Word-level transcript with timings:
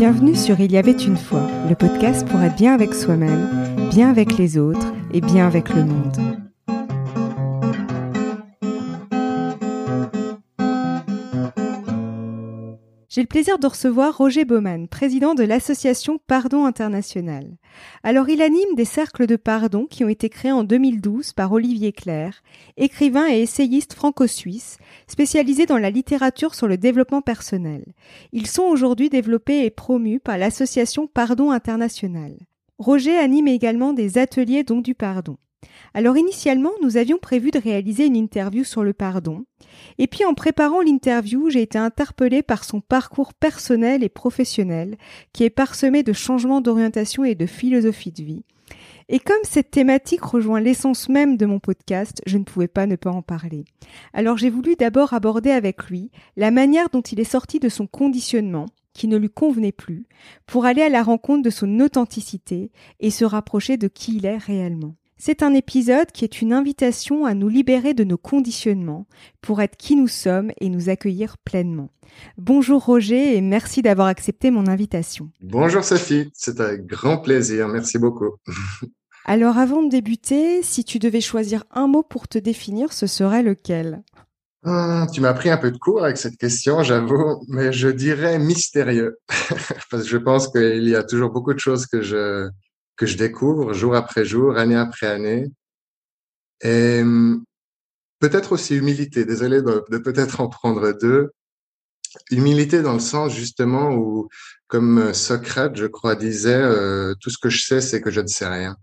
Bienvenue 0.00 0.34
sur 0.34 0.58
Il 0.60 0.72
y 0.72 0.78
avait 0.78 0.92
une 0.92 1.18
fois, 1.18 1.46
le 1.68 1.74
podcast 1.74 2.26
pour 2.26 2.40
être 2.40 2.56
bien 2.56 2.72
avec 2.72 2.94
soi-même, 2.94 3.50
bien 3.90 4.08
avec 4.08 4.38
les 4.38 4.56
autres 4.56 4.94
et 5.12 5.20
bien 5.20 5.46
avec 5.46 5.68
le 5.74 5.84
monde. 5.84 6.49
J'ai 13.20 13.24
le 13.24 13.28
plaisir 13.28 13.58
de 13.58 13.66
recevoir 13.66 14.16
Roger 14.16 14.46
Baumann, 14.46 14.88
président 14.88 15.34
de 15.34 15.44
l'association 15.44 16.18
Pardon 16.26 16.64
International. 16.64 17.58
Alors 18.02 18.30
il 18.30 18.40
anime 18.40 18.74
des 18.76 18.86
cercles 18.86 19.26
de 19.26 19.36
pardon 19.36 19.84
qui 19.84 20.04
ont 20.04 20.08
été 20.08 20.30
créés 20.30 20.52
en 20.52 20.64
2012 20.64 21.34
par 21.34 21.52
Olivier 21.52 21.92
Claire, 21.92 22.42
écrivain 22.78 23.28
et 23.28 23.42
essayiste 23.42 23.92
franco-suisse, 23.92 24.78
spécialisé 25.06 25.66
dans 25.66 25.76
la 25.76 25.90
littérature 25.90 26.54
sur 26.54 26.66
le 26.66 26.78
développement 26.78 27.20
personnel. 27.20 27.84
Ils 28.32 28.46
sont 28.46 28.62
aujourd'hui 28.62 29.10
développés 29.10 29.66
et 29.66 29.70
promus 29.70 30.18
par 30.18 30.38
l'association 30.38 31.06
Pardon 31.06 31.50
International. 31.50 32.32
Roger 32.78 33.18
anime 33.18 33.48
également 33.48 33.92
des 33.92 34.16
ateliers 34.16 34.64
dont 34.64 34.80
du 34.80 34.94
pardon. 34.94 35.36
Alors 35.92 36.16
initialement, 36.16 36.70
nous 36.82 36.96
avions 36.96 37.18
prévu 37.18 37.50
de 37.50 37.58
réaliser 37.58 38.06
une 38.06 38.16
interview 38.16 38.64
sur 38.64 38.84
le 38.84 38.92
pardon. 38.92 39.44
Et 39.98 40.06
puis 40.06 40.24
en 40.24 40.34
préparant 40.34 40.80
l'interview, 40.80 41.50
j'ai 41.50 41.62
été 41.62 41.78
interpellée 41.78 42.42
par 42.42 42.64
son 42.64 42.80
parcours 42.80 43.34
personnel 43.34 44.04
et 44.04 44.08
professionnel, 44.08 44.96
qui 45.32 45.44
est 45.44 45.50
parsemé 45.50 46.02
de 46.02 46.12
changements 46.12 46.60
d'orientation 46.60 47.24
et 47.24 47.34
de 47.34 47.46
philosophie 47.46 48.12
de 48.12 48.22
vie. 48.22 48.44
Et 49.08 49.18
comme 49.18 49.42
cette 49.42 49.72
thématique 49.72 50.22
rejoint 50.22 50.60
l'essence 50.60 51.08
même 51.08 51.36
de 51.36 51.44
mon 51.44 51.58
podcast, 51.58 52.22
je 52.26 52.38
ne 52.38 52.44
pouvais 52.44 52.68
pas 52.68 52.86
ne 52.86 52.94
pas 52.94 53.10
en 53.10 53.22
parler. 53.22 53.64
Alors 54.12 54.38
j'ai 54.38 54.50
voulu 54.50 54.76
d'abord 54.76 55.12
aborder 55.12 55.50
avec 55.50 55.90
lui 55.90 56.12
la 56.36 56.52
manière 56.52 56.88
dont 56.90 57.00
il 57.00 57.18
est 57.18 57.24
sorti 57.24 57.58
de 57.58 57.68
son 57.68 57.88
conditionnement, 57.88 58.66
qui 58.92 59.08
ne 59.08 59.16
lui 59.16 59.30
convenait 59.30 59.72
plus, 59.72 60.06
pour 60.46 60.64
aller 60.64 60.82
à 60.82 60.88
la 60.88 61.02
rencontre 61.02 61.42
de 61.42 61.50
son 61.50 61.80
authenticité 61.80 62.70
et 63.00 63.10
se 63.10 63.24
rapprocher 63.24 63.76
de 63.76 63.88
qui 63.88 64.16
il 64.16 64.26
est 64.26 64.38
réellement. 64.38 64.94
C'est 65.22 65.42
un 65.42 65.52
épisode 65.52 66.12
qui 66.12 66.24
est 66.24 66.40
une 66.40 66.54
invitation 66.54 67.26
à 67.26 67.34
nous 67.34 67.50
libérer 67.50 67.92
de 67.92 68.04
nos 68.04 68.16
conditionnements 68.16 69.06
pour 69.42 69.60
être 69.60 69.76
qui 69.76 69.94
nous 69.94 70.08
sommes 70.08 70.50
et 70.62 70.70
nous 70.70 70.88
accueillir 70.88 71.36
pleinement. 71.44 71.90
Bonjour 72.38 72.82
Roger 72.82 73.36
et 73.36 73.42
merci 73.42 73.82
d'avoir 73.82 74.06
accepté 74.06 74.50
mon 74.50 74.66
invitation. 74.66 75.30
Bonjour 75.42 75.84
Sophie, 75.84 76.30
c'est 76.32 76.58
un 76.62 76.78
grand 76.78 77.18
plaisir, 77.18 77.68
merci 77.68 77.98
beaucoup. 77.98 78.30
Alors 79.26 79.58
avant 79.58 79.82
de 79.82 79.90
débuter, 79.90 80.62
si 80.62 80.84
tu 80.84 80.98
devais 80.98 81.20
choisir 81.20 81.64
un 81.70 81.86
mot 81.86 82.02
pour 82.02 82.26
te 82.26 82.38
définir, 82.38 82.94
ce 82.94 83.06
serait 83.06 83.42
lequel? 83.42 84.02
Hum, 84.64 85.06
Tu 85.12 85.20
m'as 85.20 85.34
pris 85.34 85.50
un 85.50 85.58
peu 85.58 85.70
de 85.70 85.76
cours 85.76 86.02
avec 86.02 86.16
cette 86.16 86.38
question, 86.38 86.82
j'avoue, 86.82 87.44
mais 87.46 87.74
je 87.74 87.88
dirais 87.88 88.38
mystérieux, 88.38 89.18
parce 89.90 90.04
que 90.04 90.08
je 90.08 90.16
pense 90.16 90.48
qu'il 90.48 90.88
y 90.88 90.94
a 90.94 91.02
toujours 91.02 91.28
beaucoup 91.28 91.52
de 91.52 91.60
choses 91.60 91.84
que 91.84 92.00
je 92.00 92.48
que 93.00 93.06
je 93.06 93.16
découvre 93.16 93.72
jour 93.72 93.96
après 93.96 94.26
jour, 94.26 94.58
année 94.58 94.76
après 94.76 95.06
année. 95.06 95.46
Et 96.60 97.00
hum, 97.00 97.42
peut-être 98.18 98.52
aussi 98.52 98.76
humilité. 98.76 99.24
Désolé 99.24 99.62
de, 99.62 99.96
peut-être 99.96 100.42
en 100.42 100.48
prendre 100.48 100.92
deux. 100.92 101.30
Humilité 102.30 102.82
dans 102.82 102.92
le 102.92 103.00
sens 103.00 103.34
justement 103.34 103.94
où, 103.94 104.28
comme 104.66 105.14
Socrate, 105.14 105.76
je 105.76 105.86
crois, 105.86 106.14
disait, 106.14 106.52
euh, 106.52 107.14
tout 107.22 107.30
ce 107.30 107.38
que 107.38 107.48
je 107.48 107.62
sais, 107.62 107.80
c'est 107.80 108.02
que 108.02 108.10
je 108.10 108.20
ne 108.20 108.26
sais 108.26 108.46
rien. 108.46 108.76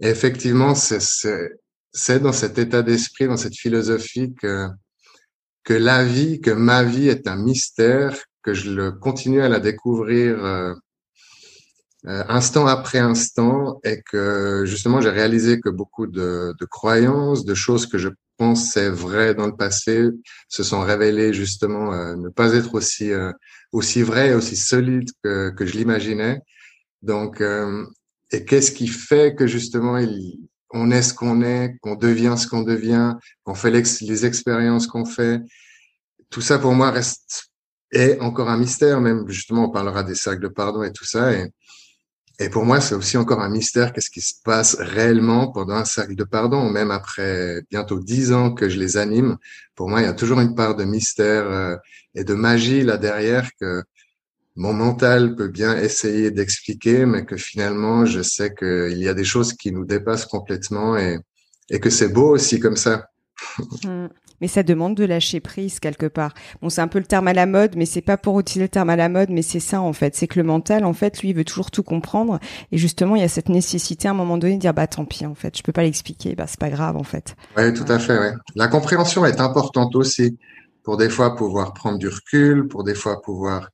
Et 0.00 0.08
effectivement, 0.08 0.74
c'est 0.74 2.20
dans 2.20 2.32
cet 2.32 2.58
état 2.58 2.82
d'esprit, 2.82 3.26
dans 3.26 3.38
cette 3.38 3.56
philosophie 3.56 4.34
que, 4.34 4.68
que 5.64 5.72
la 5.72 6.04
vie, 6.04 6.42
que 6.42 6.50
ma 6.50 6.84
vie 6.84 7.08
est 7.08 7.26
un 7.26 7.36
mystère, 7.36 8.22
que 8.42 8.52
je 8.52 8.70
le 8.70 8.92
continue 8.92 9.40
à 9.40 9.48
la 9.48 9.60
découvrir 9.60 10.44
euh, 10.44 10.74
euh, 10.74 10.74
instant 12.04 12.66
après 12.66 12.98
instant 12.98 13.80
et 13.82 14.02
que 14.02 14.64
justement 14.64 15.00
j'ai 15.00 15.10
réalisé 15.10 15.60
que 15.60 15.70
beaucoup 15.70 16.06
de, 16.06 16.54
de, 16.58 16.64
croyances, 16.64 17.44
de 17.44 17.54
choses 17.54 17.86
que 17.86 17.98
je 17.98 18.10
pensais 18.36 18.90
vraies 18.90 19.34
dans 19.34 19.46
le 19.46 19.56
passé 19.56 20.10
se 20.48 20.62
sont 20.62 20.82
révélées 20.82 21.32
justement 21.32 21.92
euh, 21.92 22.14
ne 22.16 22.28
pas 22.28 22.54
être 22.54 22.74
aussi 22.74 23.10
euh, 23.10 23.32
aussi 23.72 24.02
vraies 24.02 24.34
aussi 24.34 24.56
solides 24.56 25.10
que, 25.24 25.50
que 25.50 25.66
je 25.66 25.76
l'imaginais. 25.76 26.40
Donc, 27.02 27.42
et 28.32 28.44
qu'est-ce 28.44 28.72
qui 28.72 28.88
fait 28.88 29.34
que 29.36 29.46
justement 29.46 29.98
il, 29.98 30.40
on 30.70 30.90
est 30.90 31.02
ce 31.02 31.14
qu'on 31.14 31.42
est, 31.42 31.76
qu'on 31.80 31.94
devient 31.94 32.34
ce 32.36 32.46
qu'on 32.46 32.62
devient, 32.62 33.14
qu'on 33.44 33.54
fait 33.54 33.70
les 33.70 34.26
expériences 34.26 34.86
qu'on 34.86 35.04
fait? 35.04 35.40
Tout 36.30 36.40
ça 36.40 36.58
pour 36.58 36.72
moi 36.72 36.90
reste 36.90 37.50
est 37.92 38.18
encore 38.20 38.50
un 38.50 38.58
mystère. 38.58 39.00
Même 39.00 39.28
justement, 39.28 39.66
on 39.66 39.70
parlera 39.70 40.02
des 40.02 40.14
cercles 40.14 40.42
de 40.42 40.48
pardon 40.48 40.82
et 40.82 40.92
tout 40.92 41.04
ça. 41.04 41.32
Et, 41.32 41.50
et 42.38 42.50
pour 42.50 42.66
moi, 42.66 42.80
c'est 42.80 42.94
aussi 42.94 43.16
encore 43.16 43.40
un 43.40 43.48
mystère 43.48 43.92
qu'est-ce 43.92 44.10
qui 44.10 44.20
se 44.20 44.34
passe 44.44 44.76
réellement 44.78 45.50
pendant 45.50 45.74
un 45.74 45.86
cercle 45.86 46.14
de 46.14 46.24
pardon, 46.24 46.68
même 46.68 46.90
après 46.90 47.62
bientôt 47.70 47.98
dix 47.98 48.32
ans 48.32 48.52
que 48.52 48.68
je 48.68 48.78
les 48.78 48.98
anime. 48.98 49.38
Pour 49.74 49.88
moi, 49.88 50.02
il 50.02 50.04
y 50.04 50.08
a 50.08 50.12
toujours 50.12 50.40
une 50.40 50.54
part 50.54 50.76
de 50.76 50.84
mystère 50.84 51.50
euh, 51.50 51.76
et 52.14 52.24
de 52.24 52.34
magie 52.34 52.82
là 52.82 52.98
derrière 52.98 53.48
que 53.58 53.82
mon 54.54 54.72
mental 54.72 55.34
peut 55.34 55.48
bien 55.48 55.76
essayer 55.76 56.30
d'expliquer, 56.30 57.06
mais 57.06 57.24
que 57.24 57.36
finalement, 57.36 58.04
je 58.04 58.22
sais 58.22 58.54
qu'il 58.54 58.98
y 58.98 59.08
a 59.08 59.14
des 59.14 59.24
choses 59.24 59.52
qui 59.52 59.70
nous 59.72 59.84
dépassent 59.84 60.26
complètement 60.26 60.96
et, 60.96 61.18
et 61.70 61.78
que 61.80 61.90
c'est 61.90 62.08
beau 62.08 62.34
aussi 62.34 62.58
comme 62.60 62.76
ça. 62.76 63.08
Mais 64.40 64.48
ça 64.48 64.62
demande 64.62 64.94
de 64.94 65.04
lâcher 65.04 65.40
prise 65.40 65.80
quelque 65.80 66.06
part. 66.06 66.34
Bon, 66.62 66.68
c'est 66.68 66.80
un 66.80 66.88
peu 66.88 66.98
le 66.98 67.04
terme 67.04 67.28
à 67.28 67.32
la 67.32 67.46
mode, 67.46 67.76
mais 67.76 67.86
c'est 67.86 68.00
pas 68.00 68.16
pour 68.16 68.38
utiliser 68.40 68.64
le 68.64 68.68
terme 68.68 68.90
à 68.90 68.96
la 68.96 69.08
mode, 69.08 69.30
mais 69.30 69.42
c'est 69.42 69.60
ça 69.60 69.80
en 69.80 69.92
fait. 69.92 70.14
C'est 70.14 70.26
que 70.26 70.38
le 70.38 70.44
mental, 70.44 70.84
en 70.84 70.92
fait, 70.92 71.20
lui, 71.20 71.30
il 71.30 71.34
veut 71.34 71.44
toujours 71.44 71.70
tout 71.70 71.82
comprendre, 71.82 72.38
et 72.72 72.78
justement, 72.78 73.16
il 73.16 73.22
y 73.22 73.24
a 73.24 73.28
cette 73.28 73.48
nécessité 73.48 74.08
à 74.08 74.12
un 74.12 74.14
moment 74.14 74.38
donné 74.38 74.54
de 74.54 74.60
dire 74.60 74.74
bah 74.74 74.86
tant 74.86 75.04
pis, 75.04 75.26
en 75.26 75.34
fait, 75.34 75.56
je 75.56 75.62
peux 75.62 75.72
pas 75.72 75.82
l'expliquer, 75.82 76.34
bah 76.34 76.46
c'est 76.46 76.60
pas 76.60 76.70
grave, 76.70 76.96
en 76.96 77.04
fait. 77.04 77.36
Oui, 77.56 77.72
tout 77.72 77.90
à 77.90 77.98
fait. 77.98 78.32
La 78.54 78.68
compréhension 78.68 79.24
est 79.24 79.40
importante 79.40 79.96
aussi 79.96 80.36
pour 80.82 80.96
des 80.96 81.08
fois 81.08 81.34
pouvoir 81.34 81.74
prendre 81.74 81.98
du 81.98 82.08
recul, 82.08 82.68
pour 82.68 82.84
des 82.84 82.94
fois 82.94 83.20
pouvoir 83.20 83.70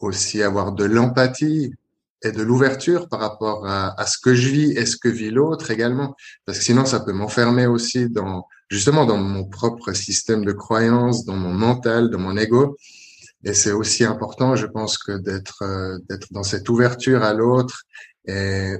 aussi 0.00 0.42
avoir 0.42 0.72
de 0.72 0.84
l'empathie 0.84 1.74
et 2.22 2.32
de 2.32 2.42
l'ouverture 2.42 3.08
par 3.08 3.20
rapport 3.20 3.66
à, 3.66 4.06
ce 4.06 4.18
que 4.18 4.34
je 4.34 4.48
vis 4.48 4.72
et 4.72 4.86
ce 4.86 4.96
que 4.96 5.08
vit 5.08 5.30
l'autre 5.30 5.70
également. 5.70 6.14
Parce 6.44 6.58
que 6.58 6.64
sinon, 6.64 6.84
ça 6.84 7.00
peut 7.00 7.12
m'enfermer 7.12 7.66
aussi 7.66 8.08
dans, 8.10 8.46
justement, 8.68 9.06
dans 9.06 9.16
mon 9.16 9.44
propre 9.44 9.92
système 9.92 10.44
de 10.44 10.52
croyances, 10.52 11.24
dans 11.24 11.36
mon 11.36 11.52
mental, 11.52 12.10
dans 12.10 12.18
mon 12.18 12.36
ego. 12.36 12.76
Et 13.44 13.54
c'est 13.54 13.72
aussi 13.72 14.04
important, 14.04 14.54
je 14.54 14.66
pense, 14.66 14.98
que 14.98 15.12
d'être, 15.12 15.62
euh, 15.62 15.98
d'être 16.08 16.28
dans 16.30 16.42
cette 16.42 16.68
ouverture 16.68 17.22
à 17.22 17.32
l'autre 17.32 17.84
et 18.26 18.74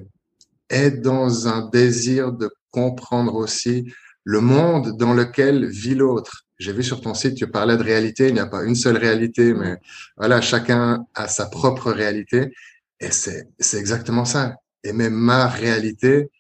être 0.69 1.00
dans 1.00 1.49
un 1.49 1.69
désir 1.71 2.33
de 2.33 2.50
comprendre 2.71 3.34
aussi 3.34 3.91
le 4.25 4.41
monde 4.41 4.97
dans 4.99 5.15
lequel 5.15 5.67
vit 5.67 5.95
l'autre. 5.95 6.45
J'ai 6.59 6.73
vu 6.75 6.83
sur 6.83 7.00
ton 7.00 7.15
site, 7.15 7.37
tu 7.37 7.47
parlais 7.47 7.79
de 7.79 7.83
réalité. 7.83 8.29
Il 8.29 8.34
n'y 8.34 8.41
a 8.41 8.47
pas 8.47 8.65
une 8.65 8.75
seule 8.75 8.99
réalité, 8.99 9.55
mais 9.55 9.79
voilà, 10.19 10.43
chacun 10.43 11.06
a 11.15 11.27
sa 11.27 11.47
propre 11.47 11.91
réalité. 11.91 12.53
Et 13.00 13.11
c'est, 13.11 13.49
c'est 13.59 13.78
exactement 13.78 14.25
ça. 14.25 14.56
Et 14.84 14.93
même 14.93 15.15
ma 15.15 15.49
réalité, 15.49 16.31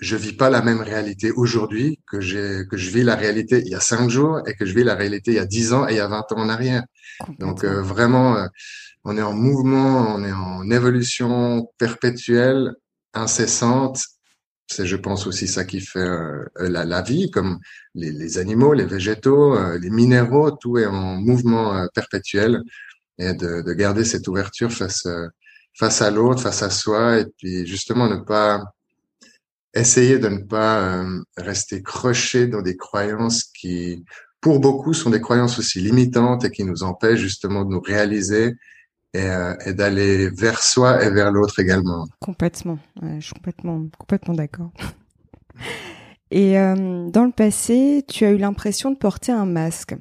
je 0.00 0.16
vis 0.16 0.32
pas 0.32 0.50
la 0.50 0.62
même 0.62 0.80
réalité 0.80 1.30
aujourd'hui 1.30 2.00
que 2.06 2.20
j'ai, 2.20 2.64
que 2.70 2.76
je 2.76 2.90
vis 2.90 3.02
la 3.02 3.16
réalité 3.16 3.62
il 3.64 3.68
y 3.68 3.74
a 3.74 3.80
cinq 3.80 4.08
jours 4.08 4.40
et 4.46 4.54
que 4.54 4.64
je 4.64 4.74
vis 4.74 4.84
la 4.84 4.94
réalité 4.94 5.32
il 5.32 5.34
y 5.34 5.38
a 5.38 5.46
dix 5.46 5.72
ans 5.72 5.86
et 5.86 5.92
il 5.92 5.96
y 5.96 6.00
a 6.00 6.08
vingt 6.08 6.26
ans 6.32 6.38
en 6.38 6.48
arrière. 6.48 6.84
Donc 7.38 7.64
euh, 7.64 7.82
vraiment, 7.82 8.36
euh, 8.36 8.46
on 9.04 9.16
est 9.16 9.22
en 9.22 9.34
mouvement, 9.34 10.14
on 10.14 10.24
est 10.24 10.32
en 10.32 10.70
évolution 10.70 11.70
perpétuelle, 11.78 12.72
incessante. 13.12 14.02
C'est, 14.66 14.86
je 14.86 14.96
pense, 14.96 15.26
aussi 15.26 15.48
ça 15.48 15.64
qui 15.64 15.80
fait 15.80 15.98
euh, 15.98 16.44
la, 16.56 16.84
la, 16.84 17.02
vie, 17.02 17.30
comme 17.30 17.58
les, 17.94 18.12
les, 18.12 18.38
animaux, 18.38 18.72
les 18.72 18.84
végétaux, 18.86 19.58
les 19.78 19.90
minéraux, 19.90 20.52
tout 20.52 20.78
est 20.78 20.86
en 20.86 21.16
mouvement 21.16 21.86
perpétuel 21.92 22.62
et 23.18 23.34
de, 23.34 23.62
de, 23.62 23.72
garder 23.72 24.04
cette 24.04 24.28
ouverture 24.28 24.72
face 24.72 25.08
face 25.74 26.02
à 26.02 26.10
l'autre, 26.10 26.42
face 26.42 26.62
à 26.62 26.70
soi, 26.70 27.18
et 27.18 27.26
puis 27.38 27.66
justement 27.66 28.08
ne 28.08 28.16
pas 28.16 28.62
essayer 29.74 30.18
de 30.18 30.28
ne 30.28 30.38
pas 30.38 30.80
euh, 30.80 31.22
rester 31.36 31.82
croché 31.82 32.46
dans 32.46 32.62
des 32.62 32.76
croyances 32.76 33.44
qui, 33.44 34.04
pour 34.40 34.60
beaucoup, 34.60 34.92
sont 34.92 35.10
des 35.10 35.20
croyances 35.20 35.58
aussi 35.58 35.80
limitantes 35.80 36.44
et 36.44 36.50
qui 36.50 36.64
nous 36.64 36.82
empêchent 36.82 37.20
justement 37.20 37.64
de 37.64 37.70
nous 37.70 37.80
réaliser 37.80 38.54
et, 39.14 39.22
euh, 39.22 39.54
d'aller 39.72 40.30
vers 40.30 40.62
soi 40.62 41.04
et 41.04 41.10
vers 41.10 41.30
l'autre 41.30 41.60
également. 41.60 42.06
Complètement, 42.20 42.78
je 43.02 43.20
suis 43.20 43.34
complètement, 43.34 43.86
complètement 43.98 44.34
d'accord. 44.34 44.72
Et 46.32 46.58
euh, 46.58 47.10
dans 47.10 47.24
le 47.24 47.32
passé, 47.32 48.04
tu 48.06 48.24
as 48.24 48.30
eu 48.30 48.36
l'impression 48.36 48.92
de 48.92 48.96
porter 48.96 49.32
un 49.32 49.46
masque. 49.46 49.96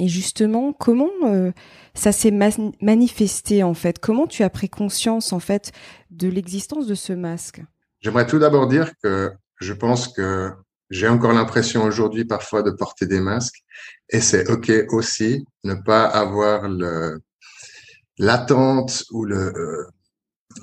Et 0.00 0.08
justement, 0.08 0.72
comment 0.72 1.10
euh, 1.24 1.52
ça 1.94 2.12
s'est 2.12 2.32
manifesté 2.80 3.62
en 3.62 3.74
fait? 3.74 3.98
Comment 3.98 4.26
tu 4.26 4.42
as 4.42 4.50
pris 4.50 4.68
conscience 4.68 5.32
en 5.32 5.40
fait 5.40 5.72
de 6.10 6.28
l'existence 6.28 6.86
de 6.86 6.94
ce 6.94 7.12
masque? 7.12 7.62
J'aimerais 8.00 8.26
tout 8.26 8.38
d'abord 8.38 8.66
dire 8.66 8.92
que 9.02 9.32
je 9.60 9.72
pense 9.72 10.08
que 10.08 10.50
j'ai 10.90 11.08
encore 11.08 11.32
l'impression 11.32 11.84
aujourd'hui 11.84 12.24
parfois 12.24 12.62
de 12.62 12.70
porter 12.70 13.06
des 13.06 13.20
masques. 13.20 13.62
Et 14.10 14.20
c'est 14.20 14.48
ok 14.50 14.70
aussi 14.90 15.44
ne 15.64 15.74
pas 15.74 16.04
avoir 16.04 16.68
l'attente 18.18 19.04
ou 19.10 19.24
le 19.24 19.52
euh, 19.56 19.86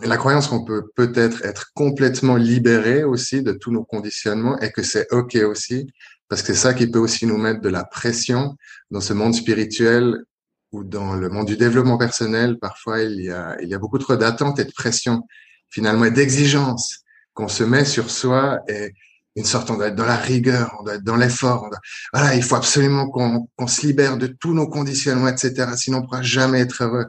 la 0.04 0.18
croyance 0.18 0.48
qu'on 0.48 0.64
peut 0.64 0.90
peut-être 0.96 1.44
être 1.44 1.72
complètement 1.74 2.38
libéré 2.38 3.04
aussi 3.04 3.44
de 3.44 3.52
tous 3.52 3.72
nos 3.72 3.84
conditionnements 3.84 4.58
et 4.60 4.72
que 4.72 4.84
c'est 4.84 5.12
ok 5.12 5.36
aussi 5.44 5.92
parce 6.30 6.42
que 6.42 6.54
c'est 6.54 6.60
ça 6.60 6.74
qui 6.74 6.88
peut 6.88 7.00
aussi 7.00 7.26
nous 7.26 7.38
mettre 7.38 7.60
de 7.60 7.68
la 7.68 7.84
pression 7.84 8.56
dans 8.92 9.02
ce 9.02 9.14
monde 9.14 9.34
spirituel 9.34 10.24
ou 10.72 10.84
dans 10.84 11.16
le 11.16 11.30
monde 11.30 11.48
du 11.48 11.58
développement 11.58 11.98
personnel. 11.98 12.58
Parfois, 12.60 13.02
il 13.02 13.22
y 13.22 13.32
a, 13.32 13.58
il 13.62 13.70
y 13.70 13.74
a 13.74 13.80
beaucoup 13.80 13.98
trop 13.98 14.16
d'attentes 14.16 14.60
et 14.60 14.66
de 14.66 14.72
pression 14.72 15.24
finalement 15.70 16.06
et 16.06 16.12
d'exigence 16.12 17.00
qu'on 17.34 17.48
se 17.48 17.64
met 17.64 17.86
sur 17.86 18.10
soi 18.12 18.60
et 18.68 18.94
une 19.38 19.46
sorte, 19.46 19.72
on 19.72 19.76
doit 19.76 19.88
être 19.88 19.96
dans 19.96 20.06
la 20.06 20.18
rigueur, 20.18 20.76
on 20.80 20.84
doit 20.84 20.96
être 20.96 21.04
dans 21.04 21.16
l'effort. 21.16 21.70
Voilà, 22.14 22.36
il 22.36 22.44
faut 22.44 22.56
absolument 22.56 23.10
qu'on 23.10 23.48
qu'on 23.56 23.68
se 23.68 23.88
libère 23.88 24.18
de 24.18 24.28
tous 24.28 24.54
nos 24.54 24.68
conditionnements, 24.68 25.30
etc. 25.30 25.72
Sinon, 25.78 26.00
on 26.00 26.02
pourra 26.02 26.22
jamais 26.22 26.60
être 26.60 26.84
heureux. 26.84 27.06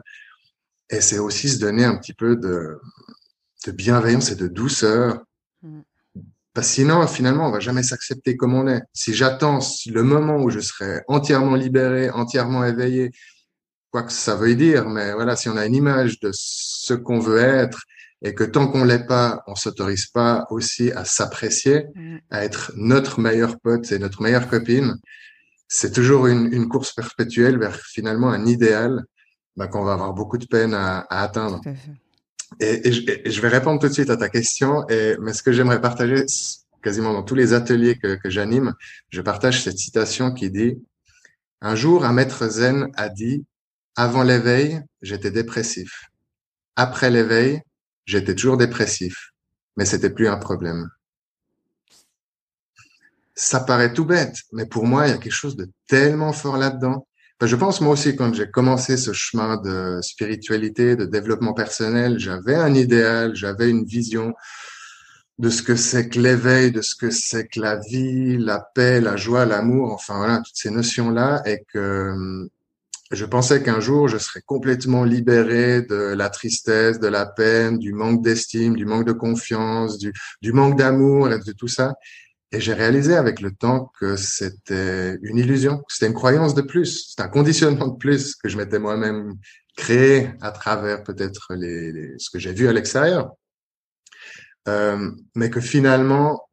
Et 0.89 1.01
c'est 1.01 1.19
aussi 1.19 1.49
se 1.49 1.59
donner 1.59 1.83
un 1.83 1.97
petit 1.97 2.13
peu 2.13 2.37
de, 2.37 2.79
de 3.65 3.71
bienveillance 3.71 4.31
et 4.31 4.35
de 4.35 4.47
douceur. 4.47 5.21
Parce 6.53 6.67
que 6.67 6.73
sinon, 6.73 7.07
finalement, 7.07 7.47
on 7.47 7.51
va 7.51 7.59
jamais 7.59 7.81
s'accepter 7.81 8.37
comme 8.37 8.53
on 8.53 8.67
est. 8.67 8.81
Si 8.93 9.13
j'attends 9.13 9.59
le 9.87 10.03
moment 10.03 10.37
où 10.37 10.51
je 10.51 10.59
serai 10.59 11.01
entièrement 11.07 11.55
libéré, 11.55 12.11
entièrement 12.11 12.63
éveillé, 12.63 13.11
quoi 13.91 14.03
que 14.03 14.11
ça 14.11 14.35
veuille 14.35 14.55
dire, 14.55 14.87
mais 14.89 15.13
voilà, 15.13 15.35
si 15.35 15.49
on 15.49 15.57
a 15.57 15.65
une 15.65 15.75
image 15.75 16.19
de 16.19 16.31
ce 16.33 16.93
qu'on 16.93 17.19
veut 17.19 17.39
être 17.39 17.83
et 18.23 18.33
que 18.33 18.43
tant 18.43 18.67
qu'on 18.67 18.85
l'est 18.85 19.05
pas, 19.05 19.43
on 19.47 19.55
s'autorise 19.55 20.07
pas 20.07 20.47
aussi 20.49 20.91
à 20.91 21.05
s'apprécier, 21.05 21.85
mm. 21.95 22.17
à 22.29 22.43
être 22.43 22.71
notre 22.75 23.19
meilleur 23.19 23.59
pote 23.59 23.91
et 23.91 23.99
notre 23.99 24.21
meilleure 24.21 24.47
copine, 24.47 24.95
c'est 25.67 25.91
toujours 25.91 26.27
une, 26.27 26.53
une, 26.53 26.67
course 26.67 26.93
perpétuelle 26.93 27.57
vers 27.57 27.75
finalement 27.75 28.29
un 28.29 28.45
idéal 28.45 29.03
bah, 29.57 29.67
qu'on 29.67 29.83
va 29.83 29.93
avoir 29.93 30.13
beaucoup 30.13 30.37
de 30.37 30.45
peine 30.45 30.73
à, 30.73 30.99
à 31.09 31.21
atteindre. 31.23 31.61
Et, 32.59 32.91
je, 32.91 33.41
vais 33.41 33.47
répondre 33.47 33.79
tout 33.79 33.87
de 33.87 33.93
suite 33.93 34.09
à 34.09 34.17
ta 34.17 34.29
question. 34.29 34.85
Mais 34.89 35.33
ce 35.33 35.43
que 35.43 35.51
j'aimerais 35.51 35.81
partager, 35.81 36.25
quasiment 36.81 37.13
dans 37.13 37.23
tous 37.23 37.35
les 37.35 37.53
ateliers 37.53 37.97
que, 37.97 38.15
que 38.15 38.29
j'anime, 38.29 38.73
je 39.09 39.21
partage 39.21 39.63
cette 39.63 39.77
citation 39.77 40.33
qui 40.33 40.49
dit 40.49 40.75
Un 41.61 41.75
jour, 41.75 42.05
un 42.05 42.13
maître 42.13 42.47
zen 42.47 42.89
a 42.95 43.09
dit 43.09 43.45
Avant 43.95 44.23
l'éveil, 44.23 44.81
j'étais 45.01 45.31
dépressif. 45.31 46.09
Après 46.75 47.09
l'éveil, 47.09 47.61
J'étais 48.05 48.35
toujours 48.35 48.57
dépressif, 48.57 49.31
mais 49.77 49.85
c'était 49.85 50.09
plus 50.09 50.27
un 50.27 50.37
problème. 50.37 50.89
Ça 53.35 53.61
paraît 53.61 53.93
tout 53.93 54.05
bête, 54.05 54.35
mais 54.51 54.65
pour 54.65 54.85
moi, 54.85 55.07
il 55.07 55.11
y 55.11 55.13
a 55.13 55.17
quelque 55.17 55.31
chose 55.31 55.55
de 55.55 55.69
tellement 55.87 56.33
fort 56.33 56.57
là-dedans. 56.57 57.07
Je 57.41 57.55
pense 57.55 57.81
moi 57.81 57.93
aussi, 57.93 58.15
quand 58.15 58.33
j'ai 58.33 58.49
commencé 58.49 58.97
ce 58.97 59.11
chemin 59.13 59.57
de 59.57 59.99
spiritualité, 60.01 60.95
de 60.95 61.05
développement 61.05 61.53
personnel, 61.53 62.19
j'avais 62.19 62.55
un 62.55 62.73
idéal, 62.73 63.35
j'avais 63.35 63.69
une 63.69 63.83
vision 63.85 64.33
de 65.39 65.49
ce 65.49 65.63
que 65.63 65.75
c'est 65.75 66.09
que 66.09 66.19
l'éveil, 66.19 66.71
de 66.71 66.81
ce 66.81 66.95
que 66.95 67.09
c'est 67.09 67.47
que 67.47 67.59
la 67.59 67.77
vie, 67.77 68.37
la 68.37 68.59
paix, 68.59 69.01
la 69.01 69.17
joie, 69.17 69.45
l'amour, 69.45 69.91
enfin 69.91 70.17
voilà, 70.17 70.37
toutes 70.37 70.55
ces 70.55 70.69
notions-là, 70.69 71.41
et 71.45 71.63
que 71.73 72.47
je 73.11 73.25
pensais 73.25 73.61
qu'un 73.61 73.79
jour, 73.79 74.07
je 74.07 74.17
serais 74.17 74.41
complètement 74.41 75.03
libéré 75.03 75.81
de 75.81 76.13
la 76.15 76.29
tristesse, 76.29 76.99
de 76.99 77.07
la 77.07 77.25
peine, 77.25 77.77
du 77.77 77.93
manque 77.93 78.23
d'estime, 78.23 78.75
du 78.75 78.85
manque 78.85 79.05
de 79.05 79.11
confiance, 79.11 79.97
du, 79.97 80.13
manque 80.53 80.77
d'amour 80.77 81.31
et 81.31 81.39
de 81.39 81.51
tout 81.51 81.67
ça. 81.67 81.93
Et 82.53 82.61
j'ai 82.61 82.73
réalisé 82.73 83.15
avec 83.15 83.41
le 83.41 83.51
temps 83.51 83.91
que 83.99 84.15
c'était 84.15 85.17
une 85.23 85.39
illusion, 85.39 85.83
c'était 85.87 86.05
une 86.05 86.13
croyance 86.13 86.53
de 86.53 86.61
plus, 86.61 87.09
c'était 87.09 87.23
un 87.23 87.27
conditionnement 87.27 87.87
de 87.87 87.97
plus 87.97 88.35
que 88.35 88.47
je 88.47 88.57
m'étais 88.57 88.77
moi-même 88.77 89.33
créé 89.75 90.29
à 90.39 90.51
travers 90.51 91.03
peut-être 91.03 91.55
les, 91.55 92.13
ce 92.19 92.29
que 92.29 92.37
j'ai 92.37 92.53
vu 92.53 92.67
à 92.67 92.73
l'extérieur. 92.73 93.31
Euh, 94.67 95.09
mais 95.35 95.49
que 95.49 95.59
finalement, 95.59 96.47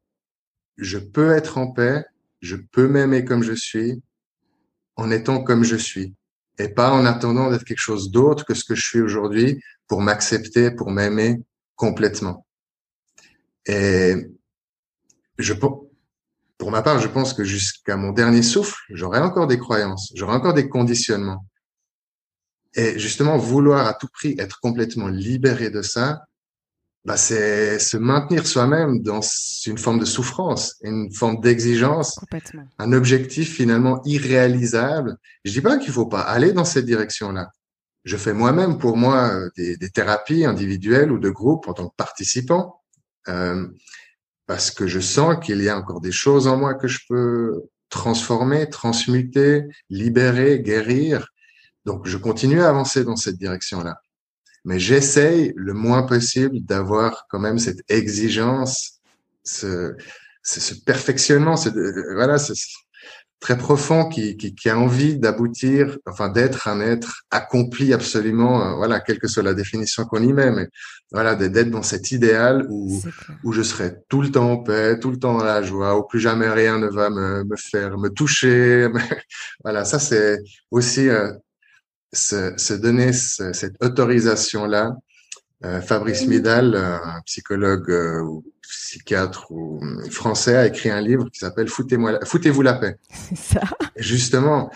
je 0.78 0.96
peux 0.96 1.32
être 1.32 1.58
en 1.58 1.70
paix, 1.70 2.02
je 2.40 2.56
peux 2.56 2.88
m'aimer 2.88 3.26
comme 3.26 3.42
je 3.42 3.52
suis, 3.52 4.02
en 4.96 5.10
étant 5.10 5.44
comme 5.44 5.64
je 5.64 5.76
suis 5.76 6.14
et 6.58 6.68
pas 6.68 6.92
en 6.92 7.04
attendant 7.04 7.50
d'être 7.50 7.64
quelque 7.64 7.78
chose 7.78 8.10
d'autre 8.10 8.46
que 8.46 8.54
ce 8.54 8.64
que 8.64 8.74
je 8.74 8.82
suis 8.82 9.00
aujourd'hui 9.02 9.62
pour 9.86 10.00
m'accepter, 10.00 10.70
pour 10.70 10.90
m'aimer 10.90 11.42
complètement. 11.76 12.46
Et 13.66 14.14
je, 15.38 15.54
pour 16.60 16.70
ma 16.70 16.82
part, 16.82 17.00
je 17.00 17.08
pense 17.08 17.32
que 17.32 17.42
jusqu'à 17.42 17.96
mon 17.96 18.12
dernier 18.12 18.42
souffle, 18.42 18.76
j'aurai 18.90 19.18
encore 19.18 19.46
des 19.46 19.58
croyances, 19.58 20.12
j'aurai 20.14 20.34
encore 20.34 20.52
des 20.52 20.68
conditionnements. 20.68 21.46
Et 22.74 22.98
justement, 22.98 23.38
vouloir 23.38 23.86
à 23.86 23.94
tout 23.94 24.08
prix 24.12 24.36
être 24.38 24.60
complètement 24.60 25.08
libéré 25.08 25.70
de 25.70 25.80
ça, 25.80 26.20
bah, 27.06 27.16
c'est 27.16 27.78
se 27.78 27.96
maintenir 27.96 28.46
soi-même 28.46 29.00
dans 29.00 29.22
une 29.66 29.78
forme 29.78 30.00
de 30.00 30.04
souffrance, 30.04 30.76
une 30.82 31.10
forme 31.12 31.40
d'exigence, 31.40 32.20
un 32.78 32.92
objectif 32.92 33.54
finalement 33.54 34.02
irréalisable. 34.04 35.16
Je 35.46 35.52
dis 35.52 35.62
pas 35.62 35.78
qu'il 35.78 35.92
faut 35.94 36.06
pas 36.06 36.20
aller 36.20 36.52
dans 36.52 36.66
cette 36.66 36.84
direction-là. 36.84 37.48
Je 38.04 38.18
fais 38.18 38.34
moi-même 38.34 38.78
pour 38.78 38.98
moi 38.98 39.30
euh, 39.32 39.48
des, 39.56 39.76
des, 39.78 39.90
thérapies 39.90 40.44
individuelles 40.44 41.10
ou 41.10 41.18
de 41.18 41.30
groupe 41.30 41.68
en 41.68 41.74
tant 41.74 41.88
que 41.88 41.96
participant, 41.96 42.80
euh, 43.28 43.66
parce 44.50 44.72
que 44.72 44.88
je 44.88 44.98
sens 44.98 45.36
qu'il 45.44 45.62
y 45.62 45.68
a 45.68 45.78
encore 45.78 46.00
des 46.00 46.10
choses 46.10 46.48
en 46.48 46.56
moi 46.56 46.74
que 46.74 46.88
je 46.88 46.98
peux 47.08 47.62
transformer, 47.88 48.68
transmuter, 48.68 49.62
libérer, 49.90 50.58
guérir. 50.58 51.28
Donc 51.84 52.08
je 52.08 52.16
continue 52.16 52.60
à 52.60 52.68
avancer 52.68 53.04
dans 53.04 53.14
cette 53.14 53.38
direction-là 53.38 54.00
mais 54.64 54.78
j'essaye 54.78 55.52
le 55.56 55.72
moins 55.72 56.02
possible 56.02 56.60
d'avoir 56.60 57.26
quand 57.30 57.38
même 57.38 57.58
cette 57.58 57.80
exigence, 57.88 59.00
ce, 59.44 59.94
ce, 60.42 60.74
perfectionnement, 60.74 61.56
ce, 61.56 61.70
voilà, 62.14 62.36
très 63.40 63.56
profond 63.56 64.06
qui, 64.08 64.36
qui, 64.36 64.54
qui 64.54 64.68
a 64.68 64.78
envie 64.78 65.18
d'aboutir, 65.18 65.98
enfin 66.06 66.28
d'être 66.28 66.68
un 66.68 66.80
être 66.80 67.24
accompli 67.30 67.94
absolument, 67.94 68.62
euh, 68.62 68.74
voilà, 68.76 69.00
quelle 69.00 69.18
que 69.18 69.28
soit 69.28 69.42
la 69.42 69.54
définition 69.54 70.04
qu'on 70.04 70.22
y 70.22 70.32
met, 70.32 70.50
mais 70.50 70.68
voilà, 71.10 71.34
d'être 71.34 71.70
dans 71.70 71.82
cet 71.82 72.12
idéal 72.12 72.66
où, 72.68 73.00
où 73.42 73.52
je 73.52 73.62
serai 73.62 73.94
tout 74.08 74.20
le 74.20 74.30
temps 74.30 74.50
en 74.52 74.56
paix, 74.58 74.98
tout 75.00 75.10
le 75.10 75.18
temps 75.18 75.38
dans 75.38 75.44
la 75.44 75.62
joie, 75.62 75.98
où 75.98 76.04
plus 76.06 76.20
jamais 76.20 76.50
rien 76.50 76.78
ne 76.78 76.88
va 76.88 77.08
me, 77.08 77.42
me 77.44 77.56
faire 77.56 77.96
me 77.98 78.10
toucher. 78.10 78.88
voilà, 79.64 79.86
ça 79.86 79.98
c'est 79.98 80.38
aussi 80.70 81.08
euh, 81.08 81.32
se, 82.12 82.52
se 82.58 82.74
donner 82.74 83.12
cette 83.12 83.82
autorisation-là. 83.82 84.94
Euh, 85.62 85.82
Fabrice 85.82 86.26
Midal, 86.26 86.74
un 86.74 87.20
psychologue 87.26 87.90
euh, 87.90 88.22
ou 88.22 88.44
psychiatre 88.62 89.50
ou 89.50 89.78
hum, 89.82 90.10
français, 90.10 90.56
a 90.56 90.66
écrit 90.66 90.90
un 90.90 91.02
livre 91.02 91.28
qui 91.28 91.38
s'appelle 91.38 91.68
Foutez-moi, 91.68 92.18
foutez-vous 92.24 92.62
la 92.62 92.74
paix. 92.74 92.96
C'est 93.10 93.36
ça. 93.36 93.60
Et 93.94 94.02
justement, 94.02 94.70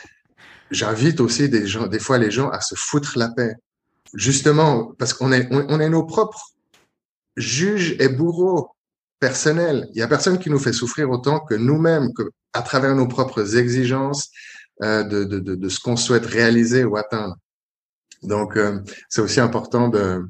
j'invite 0.71 1.21
aussi 1.21 1.49
des 1.49 1.67
gens, 1.67 1.87
des 1.87 1.99
fois 1.99 2.19
les 2.19 2.31
gens 2.31 2.50
à 2.50 2.61
se 2.61 2.75
foutre 2.75 3.19
la 3.19 3.29
paix. 3.29 3.55
Justement, 4.12 4.93
parce 4.99 5.14
qu'on 5.14 5.33
est, 5.33 5.49
on, 5.50 5.81
est 5.81 5.88
nos 5.88 6.05
propres 6.05 6.53
juges 7.37 7.97
et 7.99 8.09
bourreaux 8.09 8.71
personnels. 9.19 9.88
Il 9.95 9.99
y 9.99 10.03
a 10.03 10.07
personne 10.07 10.38
qui 10.38 10.50
nous 10.50 10.59
fait 10.59 10.73
souffrir 10.73 11.11
autant 11.11 11.41
que 11.41 11.55
nous-mêmes, 11.55 12.12
que 12.12 12.31
à 12.53 12.62
travers 12.62 12.95
nos 12.95 13.09
propres 13.09 13.57
exigences, 13.57 14.31
euh, 14.83 15.03
de, 15.03 15.25
de, 15.25 15.41
de, 15.41 15.55
de, 15.57 15.69
ce 15.69 15.81
qu'on 15.81 15.97
souhaite 15.97 16.26
réaliser 16.26 16.85
ou 16.85 16.97
atteindre. 16.97 17.37
Donc, 18.23 18.57
euh, 18.57 18.81
c'est 19.09 19.21
aussi 19.21 19.41
important 19.41 19.88
de, 19.88 20.25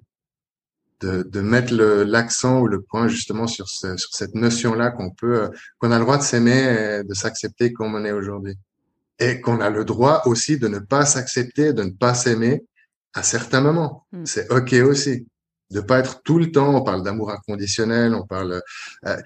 de, 1.01 1.23
de 1.23 1.41
mettre 1.41 1.75
l'accent 1.75 2.61
ou 2.61 2.67
le 2.67 2.81
point 2.81 3.09
justement 3.09 3.47
sur, 3.47 3.69
ce, 3.69 3.97
sur 3.97 4.11
cette 4.13 4.35
notion-là 4.35 4.91
qu'on 4.91 5.11
peut, 5.11 5.51
qu'on 5.79 5.91
a 5.91 5.99
le 5.99 6.05
droit 6.05 6.19
de 6.19 6.23
s'aimer, 6.23 7.03
de 7.05 7.15
s'accepter 7.15 7.73
comme 7.73 7.95
on 7.95 8.05
est 8.05 8.13
aujourd'hui, 8.13 8.57
et 9.19 9.41
qu'on 9.41 9.61
a 9.61 9.71
le 9.71 9.85
droit 9.85 10.23
aussi 10.27 10.59
de 10.59 10.69
ne 10.69 10.79
pas 10.79 11.05
s'accepter, 11.05 11.73
de 11.73 11.83
ne 11.83 11.91
pas 11.91 12.15
s'aimer 12.15 12.65
à 13.13 13.23
certains 13.23 13.61
moments. 13.61 14.07
Mm. 14.13 14.27
C'est 14.27 14.53
ok 14.53 14.73
aussi 14.85 15.27
de 15.71 15.81
pas 15.81 15.99
être 15.99 16.23
tout 16.23 16.39
le 16.39 16.53
temps. 16.53 16.75
On 16.75 16.83
parle 16.83 17.03
d'amour 17.03 17.31
inconditionnel, 17.31 18.15
on 18.15 18.27
parle, 18.27 18.63
euh, 19.07 19.17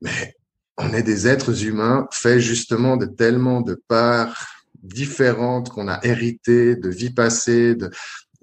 mais 0.00 0.36
on 0.78 0.92
est 0.92 1.02
des 1.02 1.26
êtres 1.26 1.64
humains 1.64 2.06
faits 2.12 2.38
justement 2.38 2.96
de 2.96 3.06
tellement 3.06 3.60
de 3.60 3.80
parts 3.88 4.46
différentes 4.82 5.70
qu'on 5.70 5.88
a 5.88 5.98
héritées 6.04 6.76
de 6.76 6.88
vie 6.88 7.10
passée, 7.10 7.74
de, 7.74 7.90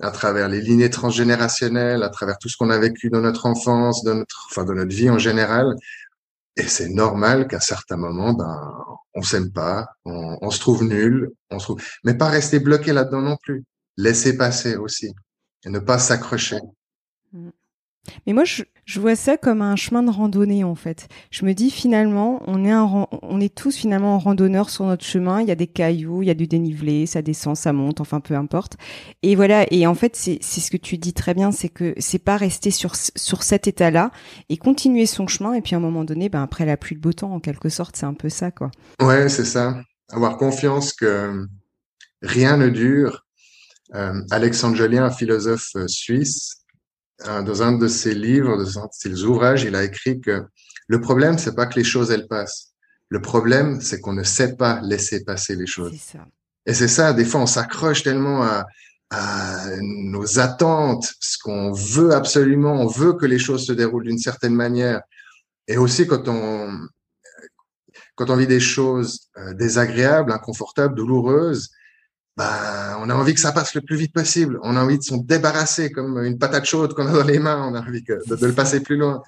à 0.02 0.12
travers 0.12 0.50
les 0.50 0.62
lignées 0.62 0.90
transgénérationnelles, 0.90 2.04
à 2.04 2.10
travers 2.10 2.38
tout 2.38 2.50
ce 2.50 2.58
qu'on 2.58 2.70
a 2.70 2.78
vécu 2.78 3.10
dans 3.10 3.22
notre 3.22 3.46
enfance, 3.46 4.04
dans 4.04 4.16
notre, 4.16 4.48
enfin, 4.50 4.66
dans 4.66 4.74
notre 4.74 4.94
vie 4.94 5.10
en 5.10 5.20
général. 5.20 5.76
Et 6.56 6.64
c'est 6.64 6.90
normal 6.90 7.48
qu'à 7.48 7.60
certains 7.60 7.98
moments, 7.98 8.34
ben, 8.34 8.72
on 9.16 9.22
s'aime 9.22 9.52
pas, 9.52 9.88
on, 10.06 10.50
se 10.52 10.60
trouve 10.60 10.84
nul, 10.84 11.32
on 11.50 11.60
se 11.60 11.66
trouve, 11.66 11.82
mais 12.04 12.16
pas 12.16 12.30
rester 12.30 12.60
bloqué 12.60 12.94
là-dedans 12.94 13.22
non 13.22 13.38
plus. 13.42 13.64
Laisser 13.98 14.38
passer 14.38 14.76
aussi 14.76 15.14
et 15.66 15.70
ne 15.70 15.80
pas 15.80 16.00
s'accrocher. 16.00 16.58
Mais 18.28 18.34
moi, 18.34 18.44
je, 18.44 18.64
vois 19.00 19.16
ça 19.16 19.38
comme 19.38 19.62
un 19.62 19.76
chemin 19.76 20.04
de 20.04 20.10
randonnée 20.10 20.64
en 20.64 20.76
fait. 20.76 21.08
Je 21.32 21.46
me 21.46 21.54
dis 21.54 21.72
finalement, 21.72 22.42
on 22.48 23.40
est 23.40 23.54
tous 23.54 23.76
finalement 23.76 24.16
en 24.16 24.20
randonneur 24.20 24.70
sur 24.70 24.86
notre 24.86 25.06
chemin. 25.06 25.42
Il 25.42 25.48
y 25.48 25.52
a 25.52 25.56
des 25.56 25.68
cailloux, 25.68 26.22
il 26.22 26.28
y 26.28 26.32
a 26.32 26.34
du 26.34 26.48
dénivelé, 26.48 27.06
ça 27.06 27.22
descend, 27.22 27.56
ça 27.56 27.72
monte, 27.72 28.02
enfin 28.02 28.20
peu 28.20 28.36
importe. 28.36 28.76
Et 29.22 29.36
voilà. 29.36 29.66
Et 29.72 29.88
en 29.88 29.96
fait, 29.96 30.16
c'est 30.16 30.40
c'est 30.42 30.62
ce 30.62 30.70
que 30.70 30.78
tu 30.78 30.98
dis 30.98 31.14
très 31.14 31.34
bien, 31.34 31.52
c'est 31.52 31.70
que 31.70 31.94
c'est 31.98 32.20
pas 32.20 32.38
rester 32.38 32.72
sur 32.72 32.96
sur 32.96 33.44
cet 33.44 33.68
état-là 33.68 34.12
et 34.50 34.58
continuer 34.58 35.06
son 35.06 35.28
chemin. 35.28 35.54
Et 35.54 35.62
puis 35.62 35.76
à 35.76 35.78
un 35.78 35.82
moment 35.82 36.04
donné, 36.04 36.30
ben 36.30 36.44
après 36.44 36.66
la 36.66 36.78
pluie 36.78 36.96
de 36.96 37.02
beau 37.02 37.14
temps, 37.14 37.34
en 37.34 37.40
quelque 37.40 37.70
sorte, 37.70 37.96
c'est 37.96 38.06
un 38.06 38.14
peu 38.14 38.30
ça 38.30 38.52
quoi. 38.52 38.70
Ouais, 39.02 39.30
c'est 39.30 39.46
ça. 39.46 39.82
Avoir 40.12 40.38
confiance 40.38 40.92
que 40.94 41.48
rien 42.22 42.58
ne 42.58 42.70
dure. 42.70 43.26
Euh, 43.96 44.22
Alexandre 44.32 44.76
Jolien, 44.76 45.06
un 45.06 45.12
philosophe 45.12 45.70
euh, 45.76 45.88
suisse, 45.88 46.63
dans 47.26 47.64
un 47.64 47.74
de 47.74 47.88
ses 47.88 48.14
livres, 48.14 48.58
dans 48.58 48.80
un 48.80 48.86
de 48.86 48.92
ses 48.92 49.24
ouvrages, 49.24 49.64
il 49.64 49.76
a 49.76 49.84
écrit 49.84 50.20
que 50.20 50.44
le 50.88 51.02
problème, 51.02 51.38
c'est 51.38 51.56
pas 51.56 51.66
que 51.66 51.80
les 51.80 51.84
choses 51.84 52.12
elles 52.12 52.28
passent. 52.28 52.74
Le 53.10 53.22
problème, 53.22 53.80
c'est 53.82 54.02
qu'on 54.02 54.14
ne 54.14 54.24
sait 54.24 54.56
pas 54.56 54.82
laisser 54.82 55.24
passer 55.24 55.56
les 55.56 55.68
choses. 55.68 55.98
Ça. 56.00 56.26
Et 56.66 56.74
c'est 56.74 56.88
ça, 56.88 57.14
des 57.14 57.26
fois, 57.26 57.42
on 57.42 57.46
s'accroche 57.46 58.04
tellement 58.04 58.44
à, 58.44 58.66
à, 59.12 59.66
nos 59.82 60.40
attentes, 60.40 61.14
ce 61.20 61.38
qu'on 61.38 61.72
veut 61.72 62.14
absolument, 62.14 62.82
on 62.82 62.88
veut 62.88 63.14
que 63.14 63.26
les 63.26 63.40
choses 63.40 63.66
se 63.66 63.74
déroulent 63.74 64.06
d'une 64.06 64.18
certaine 64.18 64.56
manière. 64.56 65.02
Et 65.68 65.78
aussi 65.78 66.08
quand 66.08 66.28
on 66.28 66.70
quand 68.16 68.30
on 68.30 68.36
vit 68.36 68.48
des 68.48 68.60
choses 68.60 69.30
euh, 69.38 69.54
désagréables, 69.54 70.32
inconfortables, 70.32 70.96
douloureuses, 70.96 71.72
bah, 72.36 72.98
on 73.00 73.10
a 73.10 73.16
envie 73.16 73.34
que 73.34 73.40
ça 73.40 73.52
passe 73.52 73.76
le 73.76 73.82
plus 73.82 73.96
vite 73.96 74.14
possible. 74.14 74.60
On 74.64 74.76
a 74.76 74.84
envie 74.84 74.98
de 74.98 75.04
s'en 75.04 75.18
débarrasser 75.18 75.92
comme 75.92 76.24
une 76.24 76.38
patate 76.38 76.66
chaude 76.66 76.94
qu'on 76.94 77.08
a 77.08 77.12
dans 77.12 77.24
les 77.24 77.40
mains. 77.40 77.68
On 77.70 77.76
a 77.76 77.82
envie 77.82 78.02
de, 78.02 78.20
de, 78.26 78.46
le 78.46 78.54
passer 78.54 78.82
plus 78.82 78.98
loin. 78.98 79.22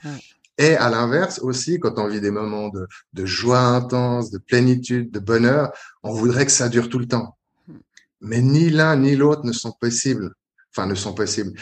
Et 0.57 0.75
à 0.75 0.89
l'inverse 0.89 1.39
aussi, 1.39 1.79
quand 1.79 1.99
on 1.99 2.07
vit 2.07 2.21
des 2.21 2.31
moments 2.31 2.69
de, 2.69 2.87
de, 3.13 3.25
joie 3.25 3.59
intense, 3.59 4.31
de 4.31 4.37
plénitude, 4.37 5.11
de 5.11 5.19
bonheur, 5.19 5.71
on 6.01 6.13
voudrait 6.13 6.45
que 6.45 6.51
ça 6.51 6.69
dure 6.69 6.89
tout 6.89 6.99
le 6.99 7.07
temps. 7.07 7.37
Hmm. 7.67 7.77
Mais 8.21 8.41
ni 8.41 8.69
l'un 8.69 8.95
ni 8.95 9.15
l'autre 9.15 9.45
ne 9.45 9.51
sont 9.51 9.73
possibles. 9.73 10.33
Enfin, 10.71 10.87
ne 10.87 10.95
sont 10.95 11.13
possibles. 11.13 11.53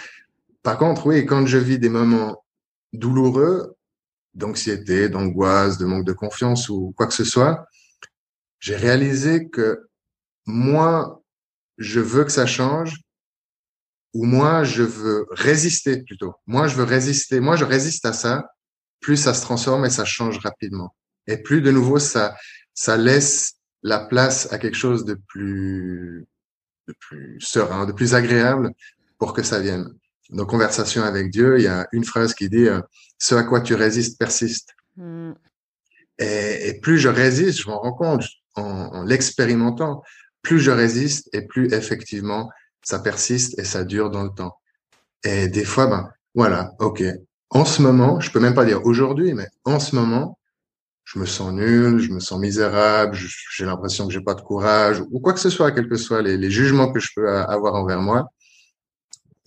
Par 0.62 0.78
contre, 0.78 1.08
oui, 1.08 1.26
quand 1.26 1.46
je 1.46 1.58
vis 1.58 1.78
des 1.78 1.90
moments 1.90 2.44
douloureux, 2.94 3.76
d'anxiété, 4.34 5.10
d'angoisse, 5.10 5.78
de 5.78 5.86
manque 5.86 6.06
de 6.06 6.14
confiance 6.14 6.70
ou 6.70 6.94
quoi 6.96 7.08
que 7.08 7.14
ce 7.14 7.26
soit, 7.26 7.68
j'ai 8.60 8.76
réalisé 8.76 9.50
que 9.50 9.88
moi, 10.46 11.23
je 11.77 12.00
veux 12.00 12.24
que 12.24 12.32
ça 12.32 12.46
change 12.46 12.98
ou 14.13 14.25
moi 14.25 14.63
je 14.63 14.84
veux 14.84 15.25
résister 15.32 16.03
plutôt. 16.03 16.36
Moi 16.46 16.68
je 16.68 16.75
veux 16.75 16.84
résister. 16.84 17.39
Moi 17.39 17.56
je 17.56 17.65
résiste 17.65 18.06
à 18.06 18.13
ça. 18.13 18.46
Plus 19.00 19.18
ça 19.18 19.34
se 19.34 19.42
transforme 19.42 19.86
et 19.86 19.89
ça 19.89 20.06
change 20.06 20.39
rapidement. 20.39 20.96
Et 21.27 21.38
plus 21.38 21.62
de 21.62 21.72
nouveau 21.72 22.00
ça 22.00 22.36
ça 22.74 22.98
laisse 22.98 23.56
la 23.82 24.00
place 24.00 24.51
à 24.51 24.58
quelque 24.58 24.77
chose 24.77 25.06
de 25.06 25.20
plus 25.27 26.25
de 26.88 26.94
plus 27.00 27.39
serein, 27.39 27.86
de 27.86 27.92
plus 27.92 28.13
agréable 28.13 28.72
pour 29.18 29.34
que 29.34 29.44
ça 29.44 29.60
vienne. 29.60 29.89
Dans 30.30 30.46
Conversation 30.46 31.03
avec 31.03 31.30
Dieu, 31.32 31.60
il 31.60 31.63
y 31.63 31.68
a 31.68 31.88
une 31.92 32.03
phrase 32.03 32.34
qui 32.34 32.50
dit 32.50 32.68
euh, 32.68 32.82
ce 33.18 33.36
à 33.36 33.44
quoi 33.44 33.62
tu 33.62 33.75
résistes 33.75 34.18
persiste. 34.18 34.75
Mm. 34.96 35.34
Et, 36.20 36.70
et, 36.70 36.80
plus 36.80 36.98
je 36.98 37.10
résiste, 37.10 37.62
je 37.62 37.70
m'en 37.70 37.80
rends 37.80 37.94
compte 37.94 38.25
en, 38.56 38.63
en 38.63 39.03
l'expérimentant, 39.03 40.03
plus 40.44 40.60
je 40.60 40.70
résiste 40.70 41.30
et 41.34 41.42
plus 41.42 41.74
effectivement 41.74 42.50
ça 42.84 43.00
persiste 43.00 43.58
et 43.58 43.64
ça 43.64 43.84
dure 43.84 44.12
dans 44.12 44.24
le 44.24 44.30
temps. 44.30 44.60
Et 45.24 45.48
des 45.48 45.64
fois, 45.66 45.88
ben 45.88 46.10
voilà, 46.36 46.74
ok. 46.80 47.04
En 47.50 47.66
ce 47.66 47.82
moment, 47.82 48.20
je 48.20 48.30
peux 48.32 48.40
même 48.40 48.54
pas 48.54 48.66
dire 48.66 48.86
aujourd'hui, 48.86 49.34
mais 49.34 49.48
en 49.64 49.80
ce 49.80 49.96
moment, 49.96 50.38
je 51.06 51.20
me 51.20 51.26
sens 51.26 51.54
nul, 51.54 52.00
je 52.00 52.12
me 52.12 52.20
sens 52.20 52.40
misérable, 52.40 53.16
j'ai 53.16 53.66
l'impression 53.66 54.08
que 54.08 54.14
j'ai 54.14 54.22
pas 54.22 54.34
de 54.34 54.42
courage 54.42 55.02
ou 55.12 55.20
quoi 55.20 55.34
que 55.34 55.40
ce 55.40 55.50
soit, 55.50 55.72
quels 55.72 55.88
que 55.88 55.96
soient 55.96 56.22
les, 56.22 56.38
les 56.38 56.52
jugements 56.52 56.92
que 56.92 57.00
je 57.00 57.10
peux 57.16 57.30
avoir 57.30 57.76
envers 57.76 58.02
moi. 58.02 58.30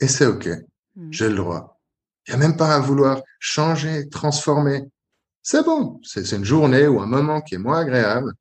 Et 0.00 0.08
c'est 0.08 0.26
ok, 0.26 0.48
mmh. 0.96 1.08
j'ai 1.10 1.28
le 1.28 1.34
droit. 1.34 1.80
Il 2.26 2.32
y 2.32 2.34
a 2.34 2.38
même 2.38 2.56
pas 2.56 2.74
à 2.74 2.80
vouloir 2.80 3.22
changer, 3.38 4.08
transformer. 4.08 4.84
C'est 5.42 5.64
bon, 5.64 6.00
c'est 6.02 6.30
une 6.32 6.44
journée 6.44 6.86
ou 6.86 7.00
un 7.00 7.06
moment 7.06 7.40
qui 7.40 7.54
est 7.54 7.58
moins 7.58 7.80
agréable. 7.80 8.32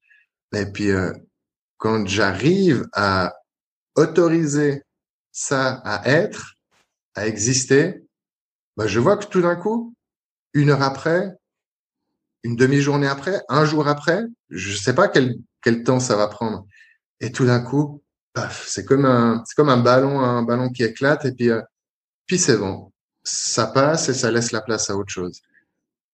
Et 0.54 0.66
puis 0.66 0.92
euh, 0.92 1.12
quand 1.86 2.08
j'arrive 2.08 2.88
à 2.94 3.36
autoriser 3.94 4.82
ça 5.32 5.84
à 5.86 6.10
être, 6.10 6.56
à 7.14 7.28
exister, 7.28 8.04
bah, 8.76 8.88
je 8.88 9.00
vois 9.00 9.18
que 9.18 9.28
tout 9.28 9.44
d'un 9.44 9.56
coup, 9.56 9.94
une 10.56 10.72
heure 10.72 10.82
après, 10.82 11.38
une 12.42 12.56
demi-journée 12.56 13.06
après, 13.06 13.40
un 13.50 13.66
jour 13.66 13.88
après, 13.88 14.24
je 14.50 14.72
ne 14.72 14.78
sais 14.78 14.96
pas 14.96 15.08
quel, 15.10 15.36
quel 15.62 15.84
temps 15.84 16.00
ça 16.00 16.16
va 16.16 16.28
prendre. 16.28 16.66
Et 17.20 17.32
tout 17.32 17.46
d'un 17.46 17.62
coup, 17.62 18.02
paf, 18.34 18.66
c'est 18.68 18.84
comme 18.84 19.06
un, 19.06 19.44
c'est 19.46 19.54
comme 19.54 19.70
un 19.70 19.78
ballon, 19.78 20.22
un 20.22 20.42
ballon 20.42 20.70
qui 20.72 20.84
éclate 20.84 21.24
et 21.26 21.34
puis, 21.34 21.52
euh, 21.52 21.62
puis 22.26 22.40
c'est 22.40 22.58
bon. 22.58 22.92
Ça 23.24 23.68
passe 23.68 24.10
et 24.10 24.16
ça 24.16 24.32
laisse 24.32 24.52
la 24.52 24.62
place 24.62 24.90
à 24.90 24.98
autre 24.98 25.14
chose. 25.14 25.40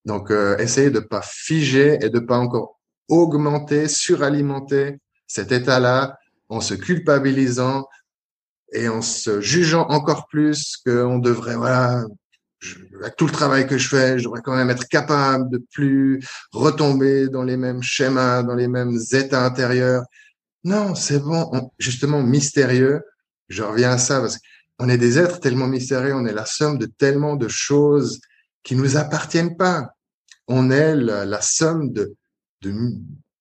Donc, 0.03 0.31
euh, 0.31 0.57
essayez 0.57 0.89
de 0.89 0.99
pas 0.99 1.21
figer 1.21 1.97
et 2.01 2.09
de 2.09 2.19
pas 2.19 2.39
encore 2.39 2.81
augmenter, 3.07 3.87
suralimenter 3.87 4.97
cet 5.31 5.51
état-là 5.51 6.17
en 6.49 6.59
se 6.59 6.73
culpabilisant 6.73 7.87
et 8.73 8.89
en 8.89 9.01
se 9.01 9.39
jugeant 9.39 9.87
encore 9.87 10.27
plus 10.27 10.77
qu'on 10.85 11.19
devrait, 11.19 11.55
voilà, 11.55 12.03
avec 13.01 13.15
tout 13.15 13.25
le 13.25 13.31
travail 13.31 13.65
que 13.65 13.77
je 13.77 13.87
fais, 13.87 14.19
je 14.19 14.25
devrais 14.25 14.41
quand 14.41 14.55
même 14.55 14.69
être 14.69 14.87
capable 14.87 15.49
de 15.49 15.63
plus 15.71 16.21
retomber 16.51 17.29
dans 17.29 17.43
les 17.43 17.55
mêmes 17.55 17.81
schémas, 17.81 18.43
dans 18.43 18.55
les 18.55 18.67
mêmes 18.67 18.97
états 19.11 19.45
intérieurs. 19.45 20.03
Non, 20.65 20.95
c'est 20.95 21.19
bon, 21.19 21.71
justement 21.79 22.21
mystérieux. 22.21 23.01
Je 23.47 23.63
reviens 23.63 23.91
à 23.91 23.97
ça 23.97 24.19
parce 24.19 24.37
qu'on 24.77 24.89
est 24.89 24.97
des 24.97 25.17
êtres 25.17 25.39
tellement 25.39 25.67
mystérieux, 25.67 26.13
on 26.13 26.25
est 26.25 26.33
la 26.33 26.45
somme 26.45 26.77
de 26.77 26.85
tellement 26.85 27.37
de 27.37 27.47
choses 27.47 28.19
qui 28.63 28.75
nous 28.75 28.97
appartiennent 28.97 29.55
pas. 29.55 29.95
On 30.47 30.69
est 30.71 30.95
la, 30.95 31.41
somme 31.41 31.91
de, 31.93 32.13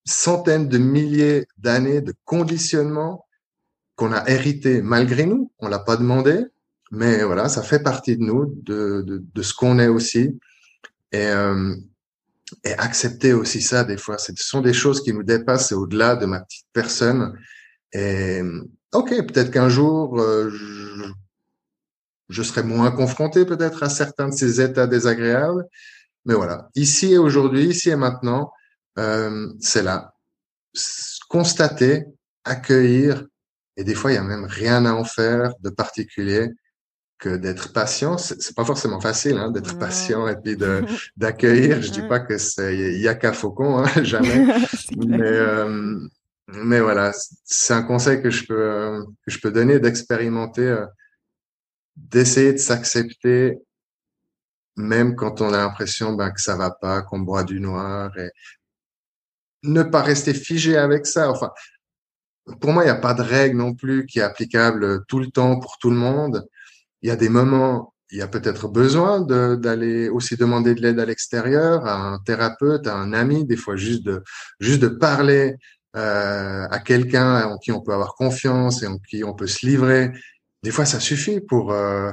centaines 0.04 0.69
de 0.69 0.78
milliers 0.78 1.47
d'années 1.59 2.00
de 2.00 2.14
conditionnement 2.25 3.26
qu'on 3.97 4.12
a 4.12 4.28
hérité 4.28 4.83
malgré 4.83 5.26
nous. 5.26 5.52
On 5.59 5.69
l'a 5.69 5.78
pas 5.78 5.97
demandé, 5.97 6.45
mais 6.90 7.23
voilà, 7.23 7.49
ça 7.49 7.62
fait 7.62 7.83
partie 7.83 8.16
de 8.16 8.23
nous, 8.23 8.47
de, 8.62 9.02
de, 9.02 9.23
de 9.35 9.42
ce 9.42 9.54
qu'on 9.54 9.78
est 9.78 9.88
aussi. 9.88 10.38
Et, 11.12 11.26
euh, 11.26 11.75
et 12.64 12.73
accepter 12.75 13.33
aussi 13.33 13.62
ça 13.62 13.85
des 13.85 13.97
fois. 13.97 14.19
Ce 14.19 14.33
sont 14.37 14.61
des 14.61 14.73
choses 14.73 15.02
qui 15.02 15.12
nous 15.12 15.23
dépassent, 15.23 15.73
au-delà 15.73 16.16
de 16.16 16.26
ma 16.26 16.40
petite 16.40 16.66
personne. 16.73 17.38
Et 17.92 18.42
ok, 18.92 19.09
peut-être 19.26 19.50
qu'un 19.50 19.69
jour, 19.69 20.21
euh, 20.21 20.50
je, 20.50 21.12
je, 22.28 22.42
serai 22.42 22.62
moins 22.62 22.90
confronté 22.90 23.45
peut-être 23.45 23.83
à 23.83 23.88
certains 23.88 24.28
de 24.28 24.35
ces 24.35 24.61
états 24.61 24.87
désagréables. 24.87 25.64
Mais 26.25 26.35
voilà, 26.35 26.69
ici 26.75 27.14
et 27.14 27.19
aujourd'hui, 27.19 27.66
ici 27.66 27.90
et 27.90 27.97
maintenant, 27.97 28.52
euh, 28.99 29.49
c'est 29.61 29.82
là. 29.82 30.14
Constater, 31.28 32.04
accueillir, 32.44 33.25
et 33.76 33.85
des 33.85 33.94
fois, 33.94 34.12
il 34.12 34.16
y 34.16 34.18
a 34.18 34.23
même 34.23 34.44
rien 34.44 34.85
à 34.85 34.92
en 34.92 35.04
faire 35.04 35.52
de 35.61 35.70
particulier 35.70 36.50
que 37.18 37.37
d'être 37.37 37.73
patient. 37.73 38.18
C'est 38.18 38.54
pas 38.56 38.64
forcément 38.64 39.00
facile 39.00 39.37
hein, 39.37 39.50
d'être 39.50 39.78
patient 39.78 40.26
et 40.26 40.37
puis 40.37 40.56
de 40.56 40.82
d'accueillir. 41.16 41.80
Je 41.82 41.90
dis 41.90 42.02
pas 42.09 42.20
que 42.20 42.38
c'est 42.38 42.75
yaka 42.99 43.32
faucon, 43.32 43.78
hein, 43.78 43.90
jamais. 44.02 44.47
mais 44.97 45.20
euh, 45.23 45.99
mais 46.49 46.80
voilà, 46.80 47.12
c'est 47.44 47.75
un 47.75 47.82
conseil 47.82 48.20
que 48.23 48.30
je 48.30 48.47
peux 48.47 48.61
euh, 48.61 49.04
que 49.25 49.30
je 49.30 49.38
peux 49.38 49.52
donner 49.52 49.78
d'expérimenter, 49.78 50.66
euh, 50.66 50.87
d'essayer 51.97 52.52
de 52.52 52.59
s'accepter 52.59 53.59
même 54.76 55.14
quand 55.14 55.40
on 55.42 55.52
a 55.52 55.59
l'impression 55.59 56.14
ben, 56.14 56.30
que 56.30 56.40
ça 56.40 56.56
va 56.56 56.70
pas, 56.70 57.02
qu'on 57.02 57.20
boit 57.20 57.44
du 57.44 57.61
noir 57.61 58.16
et 58.16 58.30
ne 59.62 59.83
pas 59.83 60.02
rester 60.02 60.35
figé 60.35 60.76
avec 60.76 61.07
ça. 61.07 61.31
Enfin, 61.31 61.50
pour 62.61 62.73
moi, 62.73 62.83
il 62.83 62.87
n'y 62.87 62.93
a 62.93 62.97
pas 62.97 63.14
de 63.14 63.23
règle 63.23 63.57
non 63.57 63.75
plus 63.75 64.07
qui 64.07 64.19
est 64.19 64.23
applicable 64.23 65.05
tout 65.07 65.19
le 65.19 65.29
temps 65.29 65.61
pour 65.61 65.79
tout 65.79 65.90
le 65.90 65.97
monde. 65.97 66.47
Il 67.02 67.09
y 67.09 67.12
a 67.12 67.17
des 67.17 67.29
moments, 67.29 67.95
il 68.11 68.19
y 68.19 68.23
a 68.23 68.29
peut-être 68.29 68.69
besoin 68.69 69.21
d'aller 69.21 70.09
aussi 70.09 70.37
demander 70.37 70.75
de 70.75 70.83
l'aide 70.83 70.99
à 70.99 71.07
l'extérieur, 71.07 71.87
à 71.87 71.95
un 71.95 72.19
thérapeute, 72.19 72.87
à 72.87 72.97
un 72.97 73.12
ami, 73.12 73.45
des 73.45 73.57
fois 73.57 73.76
juste 73.76 74.05
de 74.05 74.23
juste 74.59 74.81
de 74.81 74.88
parler 74.88 75.57
euh, 75.97 76.67
à 76.71 76.79
quelqu'un 76.79 77.45
en 77.45 77.59
qui 77.59 77.73
on 77.73 77.81
peut 77.81 77.93
avoir 77.93 78.14
confiance 78.14 78.83
et 78.83 78.87
en 78.87 78.99
qui 78.99 79.25
on 79.25 79.35
peut 79.35 79.47
se 79.47 79.67
livrer. 79.67 80.12
Des 80.62 80.71
fois, 80.71 80.85
ça 80.85 81.00
suffit 81.00 81.40
pour 81.40 81.73
euh, 81.73 82.11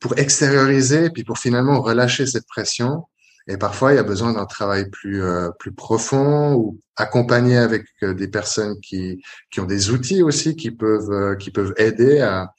pour 0.00 0.18
extérioriser, 0.18 1.10
puis 1.10 1.24
pour 1.24 1.38
finalement 1.38 1.80
relâcher 1.80 2.26
cette 2.26 2.46
pression 2.46 3.04
et 3.48 3.56
parfois, 3.58 3.92
il 3.92 3.96
y 3.96 3.98
a 3.98 4.02
besoin 4.02 4.32
d'un 4.32 4.46
travail 4.46 4.90
plus 4.90 5.22
euh, 5.22 5.50
plus 5.58 5.72
profond 5.72 6.54
ou 6.54 6.80
accompagné 6.96 7.56
avec 7.56 7.86
euh, 8.02 8.12
des 8.12 8.28
personnes 8.28 8.80
qui 8.80 9.22
qui 9.50 9.60
ont 9.60 9.66
des 9.66 9.90
outils 9.90 10.22
aussi 10.22 10.56
qui 10.56 10.72
peuvent 10.72 11.10
euh, 11.12 11.36
qui 11.36 11.50
peuvent 11.52 11.74
aider 11.76 12.20
à, 12.20 12.52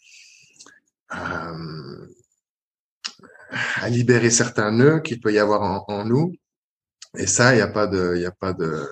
à, 1.09 1.51
à 3.81 3.89
libérer 3.89 4.29
certains 4.29 4.71
nœuds 4.71 5.01
qu'il 5.01 5.19
peut 5.19 5.33
y 5.33 5.39
avoir 5.39 5.61
en, 5.61 5.85
en 5.93 6.05
nous. 6.05 6.33
Et 7.17 7.27
ça, 7.27 7.53
il 7.53 7.57
n'y 7.57 7.61
a 7.61 7.67
pas 7.67 7.87
de, 7.87 8.13
il 8.15 8.21
y 8.21 8.25
a 8.25 8.31
pas 8.31 8.53
de 8.53 8.87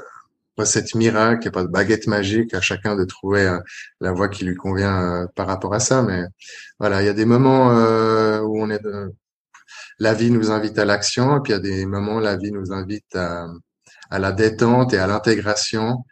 recette 0.57 0.95
miracle, 0.95 1.41
il 1.43 1.45
n'y 1.45 1.47
a 1.49 1.51
pas 1.51 1.63
de 1.63 1.71
baguette 1.71 2.07
magique 2.07 2.53
à 2.53 2.61
chacun 2.61 2.95
de 2.95 3.05
trouver 3.05 3.47
euh, 3.47 3.59
la 4.01 4.11
voie 4.11 4.29
qui 4.29 4.45
lui 4.45 4.55
convient 4.55 5.23
euh, 5.23 5.27
par 5.35 5.47
rapport 5.47 5.73
à 5.73 5.79
ça. 5.79 6.01
Mais 6.01 6.23
voilà, 6.79 7.01
il 7.01 7.05
y 7.05 7.09
a 7.09 7.13
des 7.13 7.25
moments 7.25 7.69
où 8.41 8.61
on 8.61 8.69
est 8.69 8.83
de, 8.83 9.13
la 9.99 10.13
vie 10.13 10.31
nous 10.31 10.51
invite 10.51 10.77
à 10.79 10.85
l'action, 10.85 11.37
et 11.37 11.41
puis 11.41 11.53
il 11.53 11.55
y 11.55 11.59
a 11.59 11.61
des 11.61 11.85
moments 11.85 12.17
où 12.17 12.19
la 12.19 12.35
vie 12.35 12.51
nous 12.51 12.71
invite 12.71 13.15
à, 13.15 13.47
à 14.09 14.19
la 14.19 14.31
détente 14.31 14.93
et 14.93 14.97
à 14.97 15.07
l'intégration 15.07 16.03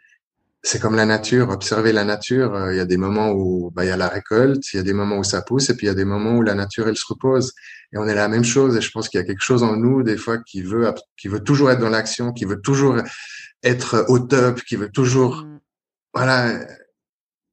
c'est 0.66 0.80
comme 0.80 0.96
la 0.96 1.04
nature, 1.04 1.50
observer 1.50 1.92
la 1.92 2.04
nature. 2.04 2.54
Euh, 2.54 2.72
il 2.72 2.78
y 2.78 2.80
a 2.80 2.86
des 2.86 2.96
moments 2.96 3.30
où 3.32 3.70
bah, 3.70 3.84
il 3.84 3.88
y 3.88 3.90
a 3.90 3.98
la 3.98 4.08
récolte, 4.08 4.72
il 4.72 4.78
y 4.78 4.80
a 4.80 4.82
des 4.82 4.94
moments 4.94 5.18
où 5.18 5.24
ça 5.24 5.42
pousse, 5.42 5.68
et 5.68 5.76
puis 5.76 5.86
il 5.86 5.88
y 5.88 5.92
a 5.92 5.94
des 5.94 6.06
moments 6.06 6.36
où 6.36 6.42
la 6.42 6.54
nature 6.54 6.88
elle 6.88 6.96
se 6.96 7.04
repose. 7.06 7.52
Et 7.92 7.98
on 7.98 8.08
est 8.08 8.14
la 8.14 8.28
même 8.28 8.44
chose. 8.44 8.74
Et 8.76 8.80
je 8.80 8.90
pense 8.90 9.10
qu'il 9.10 9.20
y 9.20 9.22
a 9.22 9.26
quelque 9.26 9.44
chose 9.44 9.62
en 9.62 9.76
nous 9.76 10.02
des 10.02 10.16
fois 10.16 10.38
qui 10.38 10.62
veut 10.62 10.90
qui 11.18 11.28
veut 11.28 11.40
toujours 11.40 11.70
être 11.70 11.80
dans 11.80 11.90
l'action, 11.90 12.32
qui 12.32 12.46
veut 12.46 12.60
toujours 12.60 12.96
être 13.62 14.06
au 14.08 14.18
top, 14.18 14.62
qui 14.62 14.76
veut 14.76 14.90
toujours 14.90 15.44
mm. 15.44 15.60
voilà. 16.14 16.66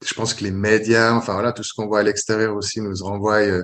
Je 0.04 0.14
pense 0.16 0.34
que 0.34 0.44
les 0.44 0.52
médias, 0.52 1.14
enfin 1.14 1.34
voilà, 1.34 1.52
tout 1.52 1.64
ce 1.64 1.74
qu'on 1.76 1.86
voit 1.88 2.00
à 2.00 2.04
l'extérieur 2.04 2.56
aussi 2.56 2.82
nous 2.82 2.96
renvoie 3.02 3.42
euh, 3.42 3.64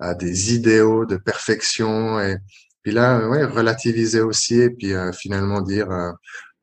à 0.00 0.14
des 0.14 0.54
idéaux 0.54 1.06
de 1.06 1.16
perfection. 1.16 2.20
Et 2.20 2.36
puis 2.82 2.92
là, 2.92 3.28
ouais, 3.28 3.44
relativiser 3.44 4.20
aussi, 4.22 4.60
et 4.60 4.70
puis 4.70 4.92
euh, 4.94 5.12
finalement 5.12 5.60
dire 5.60 5.88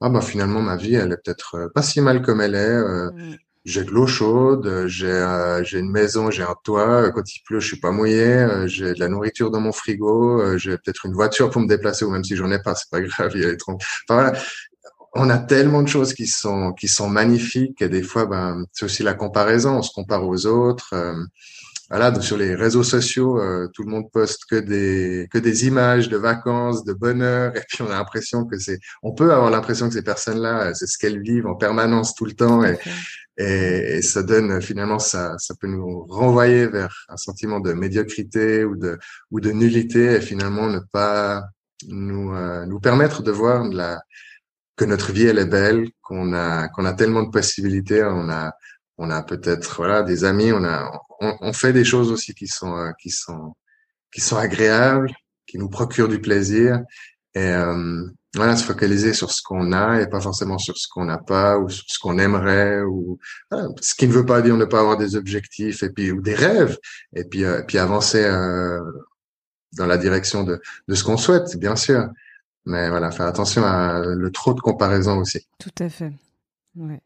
ah 0.02 0.10
bah 0.10 0.22
finalement 0.22 0.62
ma 0.62 0.76
vie 0.76 0.96
elle 0.96 1.12
est 1.12 1.18
peut-être 1.18 1.56
euh, 1.56 1.70
pas 1.74 1.82
si 1.82 2.02
mal 2.02 2.22
comme 2.22 2.42
elle 2.42 2.56
est. 2.56 2.58
Euh, 2.58 3.12
mmh. 3.12 3.36
J'ai 3.66 3.84
de 3.84 3.92
l'eau 3.92 4.08
chaude, 4.08 4.86
j'ai 4.88 5.08
euh, 5.08 5.62
j'ai 5.64 5.80
une 5.80 5.92
maison, 5.92 6.32
j'ai 6.32 6.44
un 6.44 6.56
toit. 6.64 7.12
Quand 7.12 7.36
il 7.36 7.42
pleut, 7.44 7.60
je 7.60 7.68
suis 7.68 7.80
pas 7.80 7.92
mouillé. 7.92 8.48
j'ai 8.66 8.94
de 8.94 9.00
la 9.00 9.10
nourriture 9.10 9.52
dans 9.52 9.60
mon 9.60 9.74
frigo. 9.74 10.58
j'ai 10.58 10.78
peut-être 10.78 11.06
une 11.06 11.14
voiture 11.14 11.50
pour 11.50 11.62
me 11.62 11.68
déplacer 11.68 12.06
ou 12.06 12.12
même 12.12 12.24
si 12.24 12.38
j'en 12.38 12.50
ai 12.52 12.62
pas, 12.62 12.76
c'est 12.76 12.90
pas 12.90 13.02
grave. 13.02 13.32
Il 13.36 13.42
y 13.42 13.46
a 13.46 13.50
les 13.50 13.58
Enfin 13.68 13.82
voilà, 14.10 14.34
on 15.16 15.30
a 15.30 15.38
tellement 15.38 15.84
de 15.84 15.90
choses 15.90 16.14
qui 16.14 16.28
sont 16.28 16.72
qui 16.74 16.88
sont 16.88 17.10
magnifiques 17.10 17.82
et 17.82 17.90
des 17.90 18.04
fois, 18.04 18.26
ben 18.26 18.64
c'est 18.72 18.86
aussi 18.86 19.04
la 19.04 19.16
comparaison. 19.16 19.80
On 19.80 19.82
se 19.82 19.92
compare 19.94 20.26
aux 20.26 20.46
autres 20.46 20.94
voilà, 21.90 22.12
donc 22.12 22.24
sur 22.24 22.38
les 22.38 22.54
réseaux 22.54 22.84
sociaux, 22.84 23.40
euh, 23.40 23.68
tout 23.74 23.84
le 23.84 23.90
monde 23.90 24.12
poste 24.12 24.42
que 24.50 24.58
des 24.58 25.28
que 25.32 25.38
des 25.38 25.68
images 25.68 26.10
de 26.10 26.18
vacances, 26.18 26.84
de 26.84 26.94
bonheur, 26.94 27.56
et 27.56 27.62
puis 27.68 27.82
on 27.82 27.88
a 27.88 27.96
l'impression 27.96 28.46
que 28.46 28.60
c'est, 28.60 28.80
on 29.04 29.14
peut 29.14 29.32
avoir 29.32 29.50
l'impression 29.50 29.88
que 29.88 29.94
ces 29.94 30.04
personnes-là, 30.04 30.74
c'est 30.74 30.88
ce 30.88 30.98
qu'elles 30.98 31.22
vivent 31.22 31.48
en 31.48 31.56
permanence 31.56 32.14
tout 32.14 32.26
le 32.26 32.34
temps, 32.34 32.64
et, 32.66 32.78
et, 33.38 34.02
ça 34.02 34.22
donne 34.22 34.62
finalement 34.62 35.00
ça, 35.00 35.36
ça 35.38 35.54
peut 35.60 35.68
nous 35.68 36.06
renvoyer 36.08 36.68
vers 36.68 37.06
un 37.08 37.18
sentiment 37.18 37.62
de 37.62 37.72
médiocrité 37.74 38.66
ou 38.66 38.76
de 38.76 38.98
ou 39.32 39.40
de 39.40 39.52
nullité, 39.52 40.16
et 40.16 40.22
finalement 40.22 40.68
ne 40.68 40.80
pas 40.92 41.44
nous 41.88 42.34
euh, 42.34 42.66
nous 42.66 42.80
permettre 42.82 43.24
de 43.24 43.32
voir 43.32 43.64
la 43.66 44.02
que 44.76 44.86
notre 44.86 45.12
vie 45.14 45.26
elle 45.26 45.40
est 45.40 45.46
belle, 45.46 45.88
qu'on 46.02 46.34
a 46.34 46.68
qu'on 46.68 46.86
a 46.86 46.94
tellement 46.94 47.24
de 47.24 47.32
possibilités, 47.32 48.04
on 48.04 48.30
a 48.30 48.52
on 48.98 49.10
a 49.10 49.24
peut-être 49.24 49.76
voilà 49.78 50.04
des 50.04 50.24
amis, 50.24 50.52
on 50.52 50.64
a 50.64 50.92
on, 51.20 51.54
fait 51.54 51.74
des 51.74 51.84
choses 51.84 52.12
aussi 52.12 52.34
qui 52.34 52.48
sont 52.48 52.76
euh, 52.76 52.92
qui 53.02 53.10
sont 53.10 53.56
qui 54.12 54.22
sont 54.22 54.38
agréables, 54.38 55.12
qui 55.46 55.58
nous 55.58 55.70
procurent 55.70 56.08
du 56.08 56.20
plaisir 56.20 56.82
et 57.34 57.52
euh, 57.52 58.08
voilà 58.36 58.56
se 58.56 58.64
focaliser 58.64 59.14
sur 59.14 59.32
ce 59.32 59.42
qu'on 59.42 59.72
a 59.72 60.02
et 60.02 60.08
pas 60.08 60.22
forcément 60.22 60.58
sur 60.58 60.78
ce 60.78 60.88
qu'on 60.88 61.06
n'a 61.06 61.18
pas 61.18 61.58
ou 61.58 61.70
sur 61.70 61.86
ce 61.88 62.00
qu'on 62.00 62.18
aimerait 62.18 62.82
ou 62.82 63.20
ce 63.82 63.96
qui 63.96 64.08
ne 64.08 64.14
veut 64.14 64.26
pas 64.26 64.42
dire 64.42 64.58
ne 64.58 64.66
pas 64.66 64.80
avoir 64.80 64.98
des 64.98 65.16
objectifs 65.16 65.84
et 65.84 65.90
puis 65.90 66.12
ou 66.12 66.22
des 66.22 66.36
rêves 66.36 66.78
et 67.16 67.24
puis 67.24 67.44
euh, 67.46 67.62
puis 67.64 67.78
avancer 67.78 68.24
dans 69.74 69.86
la 69.86 69.98
direction 69.98 70.44
de 70.44 70.60
de 70.88 70.96
ce 70.96 71.04
qu'on 71.04 71.18
souhaite 71.18 71.58
bien 71.58 71.76
sûr. 71.76 72.10
Mais 72.66 72.90
voilà 72.90 73.12
faire 73.12 73.28
attention 73.28 73.64
à 73.64 74.02
le 74.04 74.30
trop 74.30 74.54
de 74.54 74.60
comparaison 74.60 75.20
aussi. 75.20 75.48
Tout 75.58 75.72
à 75.80 75.88
fait 75.88 76.12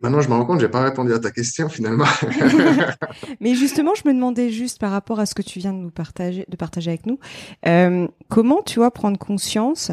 Maintenant, 0.01 0.21
je 0.21 0.29
me 0.29 0.33
rends 0.33 0.45
compte, 0.45 0.59
j'ai 0.59 0.67
pas 0.67 0.83
répondu 0.83 1.13
à 1.13 1.19
ta 1.19 1.31
question 1.31 1.69
finalement. 1.69 2.05
Mais 3.39 3.55
justement, 3.55 3.93
je 3.95 4.07
me 4.07 4.13
demandais 4.13 4.49
juste 4.49 4.79
par 4.79 4.91
rapport 4.91 5.19
à 5.19 5.25
ce 5.25 5.33
que 5.33 5.41
tu 5.41 5.59
viens 5.59 5.73
de 5.73 5.77
nous 5.77 5.91
partager, 5.91 6.45
de 6.47 6.55
partager 6.57 6.91
avec 6.91 7.05
nous, 7.05 7.19
euh, 7.65 8.07
comment 8.29 8.61
tu 8.63 8.79
vois 8.79 8.91
prendre 8.91 9.17
conscience 9.17 9.91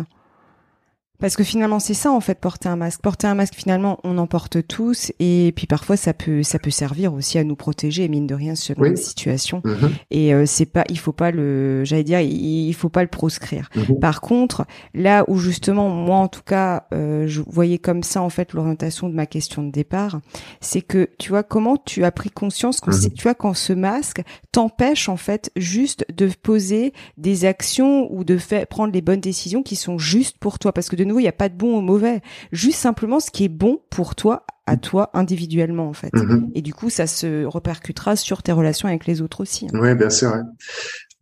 parce 1.21 1.35
que 1.35 1.43
finalement, 1.43 1.81
c'est 1.81 1.95
ça 1.95 2.13
en 2.13 2.21
fait 2.21 2.39
porter 2.39 2.69
un 2.69 2.77
masque. 2.77 3.01
Porter 3.01 3.27
un 3.27 3.35
masque, 3.35 3.55
finalement, 3.55 3.99
on 4.05 4.19
en 4.19 4.27
porte 4.27 4.67
tous, 4.67 5.13
et 5.19 5.53
puis 5.57 5.67
parfois 5.67 5.97
ça 5.97 6.15
peut 6.15 6.43
ça 6.43 6.59
peut 6.59 6.71
servir 6.71 7.13
aussi 7.13 7.39
à 7.39 7.45
nous 7.45 7.57
protéger, 7.57 8.09
mine 8.09 8.27
de 8.27 8.35
rien, 8.35 8.55
selon 8.55 8.83
oui. 8.83 8.97
situation. 8.97 9.61
Mm-hmm. 9.65 9.91
Et 10.11 10.35
euh, 10.35 10.47
c'est 10.47 10.67
pas, 10.67 10.85
il 10.89 10.99
faut 10.99 11.13
pas 11.13 11.31
le, 11.31 11.85
j'allais 11.85 12.05
dire, 12.05 12.21
il, 12.21 12.73
faut 12.75 12.89
pas 12.89 13.03
le 13.03 13.09
proscrire. 13.09 13.69
Mm-hmm. 13.75 13.99
Par 13.99 14.21
contre, 14.21 14.65
là 14.95 15.25
où 15.29 15.39
justement, 15.39 15.89
moi 15.89 16.19
en 16.19 16.29
tout 16.29 16.43
cas, 16.45 16.87
euh, 16.95 17.27
je 17.27 17.43
voyais 17.45 17.79
comme 17.79 18.03
ça 18.05 18.23
en 18.23 18.31
fait 18.31 18.53
l'orientation 18.53 19.09
de 19.09 19.15
ma 19.15 19.27
question 19.27 19.65
de 19.65 19.73
départ, 19.73 20.21
c'est 20.61 20.83
que 20.83 21.09
tu 21.19 21.31
vois 21.31 21.43
comment 21.43 21.77
tu 21.77 22.05
as 22.05 22.13
pris 22.13 22.31
conscience 22.31 22.81
que 22.81 22.91
mm-hmm. 22.91 23.13
tu 23.15 23.23
vois 23.25 23.35
quand 23.35 23.55
ce 23.55 23.73
masque 23.73 24.23
t'empêche 24.53 25.09
en 25.09 25.17
fait 25.17 25.51
juste 25.57 26.07
de 26.15 26.31
poser 26.43 26.93
des 27.17 27.45
actions 27.45 28.13
ou 28.13 28.23
de 28.23 28.37
faire 28.37 28.67
prendre 28.69 28.93
les 28.93 29.03
bonnes 29.03 29.21
décisions 29.21 29.63
qui 29.65 29.75
sont 29.75 29.99
justes 29.99 30.39
pour 30.39 30.59
toi, 30.59 30.73
parce 30.73 30.89
que 30.89 30.97
de 30.97 31.08
nouveau, 31.09 31.21
il 31.21 31.25
n'y 31.25 31.29
a 31.29 31.33
pas 31.33 31.49
de 31.49 31.57
bon 31.57 31.79
ou 31.79 31.81
mauvais. 31.81 32.23
Juste 32.53 32.79
simplement 32.79 33.21
ce 33.21 33.31
qui 33.31 33.45
est 33.45 33.49
bon 33.49 33.81
pour 33.91 34.15
toi, 34.15 34.47
à 34.67 34.77
toi 34.77 35.11
individuellement 35.15 35.89
en 35.89 35.93
fait. 35.93 36.13
Mm-hmm. 36.13 36.51
Et 36.55 36.63
du 36.63 36.75
coup, 36.75 36.91
ça 36.91 37.07
se 37.07 37.45
repercutera 37.45 38.17
sur 38.17 38.43
tes 38.43 38.53
relations 38.53 38.89
avec 38.89 39.07
les 39.07 39.21
autres 39.23 39.41
aussi. 39.41 39.67
Hein. 39.67 39.79
Oui, 39.81 39.95
bien 39.95 40.11
sûr. 40.11 40.35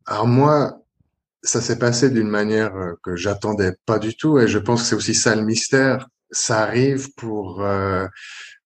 Alors 0.07 0.27
moi, 0.27 0.83
ça 1.43 1.61
s'est 1.61 1.79
passé 1.79 2.11
d'une 2.11 2.29
manière 2.29 2.75
euh, 2.77 2.93
que 3.03 3.17
j'attendais 3.17 3.73
pas 3.87 3.99
du 3.99 4.17
tout, 4.17 4.39
et 4.39 4.49
je 4.49 4.59
pense 4.59 4.83
que 4.83 4.89
c'est 4.89 4.97
aussi 4.97 5.15
ça 5.15 5.35
le 5.35 5.43
mystère. 5.43 6.09
Ça 6.31 6.63
arrive 6.63 7.09
pour 7.17 7.63
euh, 7.63 8.07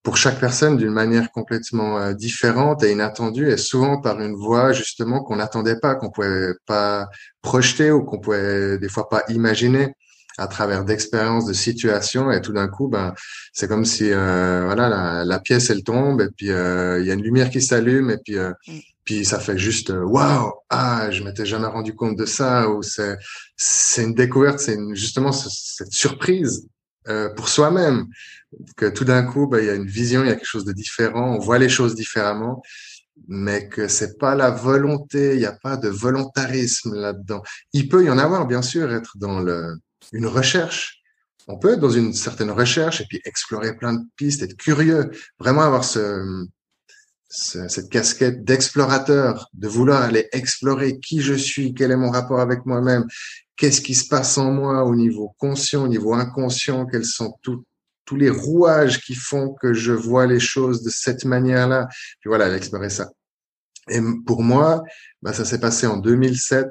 pour 0.02 0.16
chaque 0.16 0.40
personne 0.40 0.78
d'une 0.78 0.92
manière 0.92 1.30
complètement 1.30 1.98
euh, 1.98 2.14
différente 2.14 2.82
et 2.82 2.92
inattendue, 2.92 3.50
et 3.50 3.58
souvent 3.58 4.00
par 4.00 4.20
une 4.20 4.34
voie 4.34 4.72
justement 4.72 5.22
qu'on 5.22 5.36
n'attendait 5.36 5.78
pas, 5.78 5.94
qu'on 5.94 6.10
pouvait 6.10 6.54
pas 6.66 7.08
projeter 7.42 7.90
ou 7.90 8.02
qu'on 8.02 8.18
pouvait 8.18 8.78
des 8.78 8.88
fois 8.88 9.08
pas 9.08 9.22
imaginer 9.28 9.94
à 10.38 10.46
travers 10.46 10.84
d'expériences, 10.84 11.46
de 11.46 11.52
situations, 11.52 12.30
et 12.30 12.40
tout 12.40 12.52
d'un 12.52 12.68
coup, 12.68 12.88
ben, 12.88 13.14
c'est 13.52 13.68
comme 13.68 13.84
si 13.84 14.10
euh, 14.10 14.64
voilà 14.64 14.88
la, 14.88 15.24
la, 15.24 15.38
pièce 15.40 15.70
elle 15.70 15.82
tombe, 15.82 16.20
et 16.20 16.28
puis 16.36 16.50
euh, 16.50 17.00
il 17.00 17.06
y 17.06 17.10
a 17.10 17.14
une 17.14 17.22
lumière 17.22 17.50
qui 17.50 17.60
s'allume, 17.60 18.10
et 18.10 18.18
puis 18.18 18.38
euh, 18.38 18.52
mm. 18.68 18.78
puis 19.04 19.24
ça 19.24 19.38
fait 19.38 19.58
juste 19.58 19.90
waouh 19.90 20.52
ah 20.70 21.10
je 21.10 21.22
m'étais 21.22 21.46
jamais 21.46 21.66
rendu 21.66 21.94
compte 21.94 22.16
de 22.16 22.26
ça, 22.26 22.68
ou 22.70 22.82
c'est 22.82 23.16
c'est 23.56 24.04
une 24.04 24.14
découverte, 24.14 24.60
c'est 24.60 24.78
justement 24.92 25.32
cette 25.32 25.92
surprise 25.92 26.66
pour 27.36 27.48
soi-même 27.48 28.06
que 28.76 28.86
tout 28.86 29.04
d'un 29.04 29.24
coup 29.24 29.48
ben, 29.48 29.58
il 29.58 29.66
y 29.66 29.70
a 29.70 29.74
une 29.74 29.86
vision, 29.86 30.22
il 30.22 30.28
y 30.28 30.30
a 30.30 30.34
quelque 30.34 30.46
chose 30.46 30.64
de 30.64 30.72
différent, 30.72 31.34
on 31.34 31.38
voit 31.38 31.58
les 31.58 31.68
choses 31.68 31.94
différemment 31.94 32.62
mais 33.28 33.68
que 33.68 33.86
c'est 33.86 34.18
pas 34.18 34.34
la 34.34 34.50
volonté, 34.50 35.34
il 35.34 35.40
n'y 35.40 35.44
a 35.44 35.52
pas 35.52 35.76
de 35.76 35.88
volontarisme 35.88 36.94
là-dedans. 36.94 37.42
Il 37.72 37.88
peut 37.88 38.04
y 38.04 38.10
en 38.10 38.18
avoir, 38.18 38.46
bien 38.46 38.62
sûr, 38.62 38.92
être 38.92 39.18
dans 39.18 39.40
le, 39.40 39.76
une 40.12 40.26
recherche. 40.26 41.02
On 41.48 41.58
peut 41.58 41.72
être 41.72 41.80
dans 41.80 41.90
une 41.90 42.12
certaine 42.12 42.50
recherche 42.50 43.00
et 43.00 43.06
puis 43.08 43.20
explorer 43.24 43.76
plein 43.76 43.94
de 43.94 44.04
pistes, 44.16 44.42
être 44.42 44.56
curieux, 44.56 45.10
vraiment 45.38 45.62
avoir 45.62 45.84
ce, 45.84 46.46
cette 47.28 47.88
casquette 47.90 48.44
d'explorateur, 48.44 49.48
de 49.54 49.68
vouloir 49.68 50.02
aller 50.02 50.28
explorer 50.32 50.98
qui 51.00 51.20
je 51.22 51.34
suis, 51.34 51.74
quel 51.74 51.90
est 51.90 51.96
mon 51.96 52.10
rapport 52.10 52.40
avec 52.40 52.66
moi-même, 52.66 53.06
qu'est-ce 53.56 53.80
qui 53.80 53.94
se 53.94 54.08
passe 54.08 54.36
en 54.38 54.52
moi 54.52 54.84
au 54.84 54.94
niveau 54.94 55.34
conscient, 55.38 55.84
au 55.84 55.88
niveau 55.88 56.14
inconscient, 56.14 56.86
quels 56.86 57.04
sont 57.04 57.34
tous 57.42 57.64
tous 58.10 58.16
les 58.16 58.30
rouages 58.30 59.00
qui 59.02 59.14
font 59.14 59.54
que 59.54 59.72
je 59.72 59.92
vois 59.92 60.26
les 60.26 60.40
choses 60.40 60.82
de 60.82 60.90
cette 60.90 61.24
manière-là. 61.24 61.86
Puis 62.18 62.26
voilà, 62.26 62.52
explorer 62.56 62.90
ça. 62.90 63.08
Et 63.88 64.00
pour 64.26 64.42
moi, 64.42 64.82
bah, 65.22 65.32
ça 65.32 65.44
s'est 65.44 65.60
passé 65.60 65.86
en 65.86 65.96
2007 65.96 66.66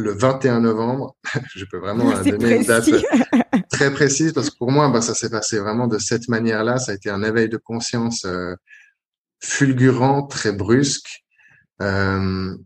le 0.00 0.12
21 0.12 0.60
novembre. 0.60 1.16
je 1.54 1.64
peux 1.64 1.78
vraiment 1.78 2.10
donner 2.22 2.56
une 2.56 2.64
date 2.64 2.88
très 3.70 3.92
précise 3.92 4.32
parce 4.32 4.50
que 4.50 4.56
pour 4.56 4.70
moi, 4.70 4.88
bah, 4.88 5.00
ça 5.00 5.14
s'est 5.14 5.30
passé 5.30 5.58
vraiment 5.58 5.86
de 5.86 5.98
cette 5.98 6.28
manière-là. 6.28 6.78
Ça 6.78 6.92
a 6.92 6.94
été 6.94 7.10
un 7.10 7.22
éveil 7.22 7.48
de 7.48 7.56
conscience 7.56 8.24
euh, 8.24 8.54
fulgurant, 9.40 10.26
très 10.26 10.52
brusque. 10.52 11.24
Euh, 11.82 12.56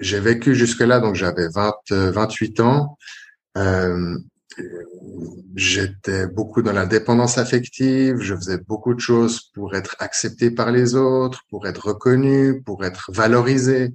j'ai 0.00 0.20
vécu 0.20 0.54
jusque-là, 0.54 1.00
donc 1.00 1.14
j'avais 1.14 1.48
20, 1.48 1.74
28 1.90 2.60
ans. 2.60 2.98
Euh, 3.56 4.18
j'étais 5.54 6.26
beaucoup 6.26 6.62
dans 6.62 6.72
la 6.72 6.86
dépendance 6.86 7.38
affective, 7.38 8.16
je 8.20 8.34
faisais 8.34 8.58
beaucoup 8.58 8.94
de 8.94 9.00
choses 9.00 9.50
pour 9.54 9.74
être 9.74 9.96
accepté 9.98 10.50
par 10.50 10.72
les 10.72 10.94
autres, 10.94 11.42
pour 11.48 11.66
être 11.66 11.88
reconnu, 11.88 12.62
pour 12.62 12.84
être 12.84 13.10
valorisé 13.12 13.94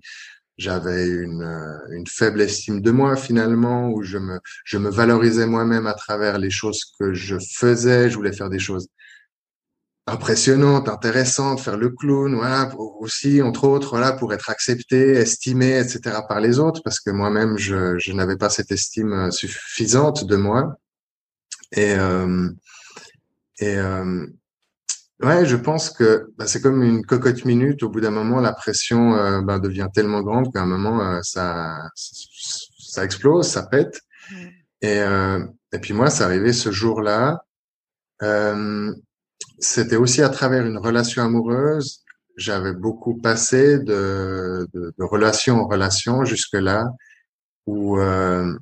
j'avais 0.58 1.08
une, 1.08 1.42
euh, 1.42 1.78
une 1.92 2.08
faible 2.08 2.42
estime 2.42 2.82
de 2.82 2.92
moi 2.92 3.16
finalement, 3.16 3.90
où 3.90 4.04
je 4.04 4.18
me, 4.18 4.40
je 4.66 4.78
me 4.78 4.90
valorisais 4.90 5.48
moi-même 5.48 5.88
à 5.88 5.94
travers 5.94 6.38
les 6.38 6.50
choses 6.50 6.84
que 7.00 7.14
je 7.14 7.38
faisais. 7.40 8.10
Je 8.10 8.16
voulais 8.16 8.34
faire 8.34 8.50
des 8.50 8.60
choses 8.60 8.88
impressionnante, 10.06 10.90
intéressante, 10.90 11.62
faire 11.62 11.78
le 11.78 11.90
clown, 11.90 12.36
voilà, 12.36 12.70
aussi 13.00 13.42
entre 13.42 13.66
autres, 13.66 13.92
voilà, 13.92 14.12
pour 14.12 14.34
être 14.34 14.50
accepté, 14.50 15.12
estimé, 15.12 15.80
etc. 15.80 16.18
par 16.28 16.42
les 16.42 16.60
autres, 16.60 16.82
parce 16.84 17.00
que 17.00 17.10
moi-même 17.10 17.58
je, 17.58 17.98
je 18.00 18.12
n'avais 18.12 18.36
pas 18.36 18.50
cette 18.50 18.72
estime 18.72 19.14
euh, 19.14 19.32
suffisante 19.32 20.26
de 20.26 20.36
moi. 20.36 20.76
Et 21.72 21.94
euh, 21.94 22.50
et 23.60 23.78
euh, 23.78 24.28
ouais, 25.24 25.46
je 25.46 25.56
pense 25.56 25.90
que 25.90 26.32
bah, 26.38 26.48
c'est 26.48 26.62
comme 26.62 26.84
une 26.84 27.06
cocotte 27.06 27.46
minute. 27.46 27.84
Au 27.84 27.90
bout 27.90 28.02
d'un 28.02 28.12
moment, 28.12 28.40
la 28.40 28.54
pression 28.54 29.16
euh, 29.16 29.42
bah, 29.42 29.60
devient 29.60 29.88
tellement 29.94 30.22
grande 30.22 30.52
qu'à 30.54 30.62
un 30.62 30.66
moment 30.66 31.02
euh, 31.02 31.20
ça 31.24 31.78
ça 31.96 33.04
explose, 33.04 33.48
ça 33.48 33.64
pète. 33.64 34.00
Et 34.82 35.00
et 35.74 35.80
puis 35.80 35.94
moi, 35.94 36.10
c'est 36.10 36.24
arrivé 36.24 36.54
ce 36.54 36.72
jour-là. 36.72 37.44
Euh, 38.22 38.94
c'était 39.60 39.96
aussi 39.96 40.22
à 40.22 40.30
travers 40.30 40.66
une 40.66 40.78
relation 40.78 41.24
amoureuse. 41.24 42.04
J'avais 42.38 42.74
beaucoup 42.74 43.16
passé 43.16 43.80
de, 43.80 44.68
de, 44.74 44.94
de 44.98 45.04
relation 45.04 45.62
en 45.62 45.68
relation 45.68 46.26
jusque-là, 46.26 46.86
où, 47.66 47.98
euh, 48.00 48.54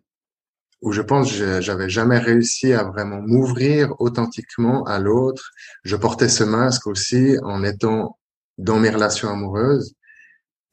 où 0.82 0.92
je 0.92 1.02
pense 1.02 1.32
que 1.32 1.62
j'avais 1.62 1.90
jamais 1.90 2.18
réussi 2.18 2.74
à 2.74 2.84
vraiment 2.84 3.22
m'ouvrir 3.22 3.94
authentiquement 4.00 4.84
à 4.86 5.00
l'autre. 5.00 5.52
Je 5.84 5.96
portais 5.96 6.30
ce 6.30 6.44
masque 6.44 6.88
aussi 6.88 7.38
en 7.44 7.64
étant 7.64 8.18
dans 8.58 8.80
mes 8.80 8.90
relations 8.90 9.30
amoureuses. 9.30 9.94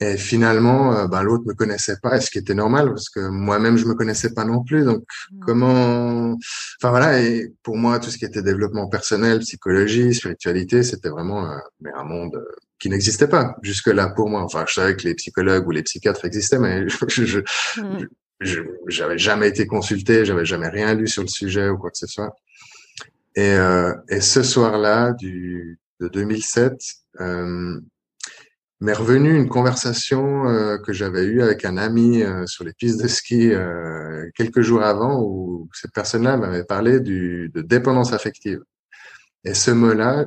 Et 0.00 0.16
finalement, 0.16 1.06
bah, 1.08 1.24
l'autre 1.24 1.42
me 1.44 1.54
connaissait 1.54 1.96
pas, 2.00 2.16
et 2.16 2.20
ce 2.20 2.30
qui 2.30 2.38
était 2.38 2.54
normal 2.54 2.90
parce 2.90 3.08
que 3.08 3.28
moi-même 3.28 3.76
je 3.76 3.84
me 3.84 3.94
connaissais 3.94 4.32
pas 4.32 4.44
non 4.44 4.62
plus. 4.62 4.84
Donc 4.84 5.02
mmh. 5.02 5.40
comment, 5.40 6.36
enfin 6.80 6.90
voilà. 6.90 7.20
Et 7.20 7.52
pour 7.64 7.76
moi, 7.76 7.98
tout 7.98 8.08
ce 8.08 8.16
qui 8.16 8.24
était 8.24 8.42
développement 8.42 8.88
personnel, 8.88 9.40
psychologie, 9.40 10.14
spiritualité, 10.14 10.84
c'était 10.84 11.08
vraiment 11.08 11.50
euh, 11.50 11.58
mais 11.80 11.90
un 11.96 12.04
monde 12.04 12.36
euh, 12.36 12.44
qui 12.78 12.88
n'existait 12.88 13.26
pas 13.26 13.56
jusque 13.62 13.88
là 13.88 14.08
pour 14.08 14.28
moi. 14.28 14.42
Enfin, 14.42 14.64
je 14.68 14.74
savais 14.74 14.94
que 14.94 15.02
les 15.02 15.16
psychologues 15.16 15.66
ou 15.66 15.72
les 15.72 15.82
psychiatres 15.82 16.24
existaient, 16.24 16.60
mais 16.60 16.88
je, 17.08 17.24
je, 17.24 17.40
je 17.74 18.06
j'avais 18.40 19.18
jamais 19.18 19.48
été 19.48 19.66
consulté, 19.66 20.24
j'avais 20.24 20.44
jamais 20.44 20.68
rien 20.68 20.94
lu 20.94 21.08
sur 21.08 21.22
le 21.22 21.28
sujet 21.28 21.68
ou 21.68 21.76
quoi 21.76 21.90
que 21.90 21.98
ce 21.98 22.06
soit. 22.06 22.34
Et, 23.34 23.52
euh, 23.52 23.94
et 24.08 24.20
ce 24.20 24.42
soir-là 24.42 25.12
de 25.12 25.76
2007. 26.00 26.80
Euh, 27.20 27.80
m'est 28.80 28.92
revenu 28.92 29.36
une 29.36 29.48
conversation 29.48 30.48
euh, 30.48 30.78
que 30.78 30.92
j'avais 30.92 31.24
eue 31.24 31.42
avec 31.42 31.64
un 31.64 31.76
ami 31.76 32.22
euh, 32.22 32.46
sur 32.46 32.64
les 32.64 32.72
pistes 32.72 33.02
de 33.02 33.08
ski 33.08 33.52
euh, 33.52 34.28
quelques 34.36 34.60
jours 34.60 34.82
avant 34.82 35.20
où 35.20 35.68
cette 35.72 35.92
personne-là 35.92 36.36
m'avait 36.36 36.64
parlé 36.64 37.00
du, 37.00 37.50
de 37.54 37.60
dépendance 37.60 38.12
affective. 38.12 38.60
Et 39.44 39.54
ce 39.54 39.72
mot-là, 39.72 40.26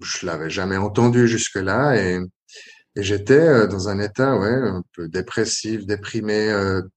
je 0.00 0.26
l'avais 0.26 0.50
jamais 0.50 0.76
entendu 0.76 1.26
jusque-là 1.26 1.96
et, 1.96 2.20
et 2.96 3.02
j'étais 3.02 3.66
dans 3.68 3.88
un 3.88 3.98
état 3.98 4.36
ouais 4.36 4.52
un 4.52 4.82
peu 4.92 5.08
dépressif, 5.08 5.86
déprimé, 5.86 6.52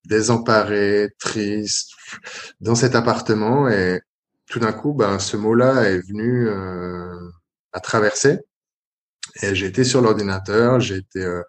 désemparé, 0.06 1.10
triste 1.20 1.92
dans 2.62 2.76
cet 2.76 2.96
appartement 2.96 3.68
et 3.70 4.02
tout 4.48 4.60
d'un 4.60 4.74
coup, 4.74 4.94
ben, 4.94 5.20
ce 5.20 5.38
mot-là 5.38 5.90
est 5.90 6.00
venu 6.00 6.50
à 7.74 7.80
traverser 7.80 8.40
et 9.42 9.66
été 9.66 9.84
sur 9.84 10.02
l'ordinateur, 10.02 10.82
été 10.82 11.20
euh, 11.20 11.44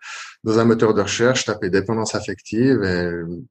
dans 0.45 0.59
un 0.59 0.65
moteur 0.65 0.95
de 0.95 1.03
recherche, 1.03 1.45
tapé 1.45 1.71
dépendance 1.71 2.15
affective 2.15 2.83
et 2.83 3.11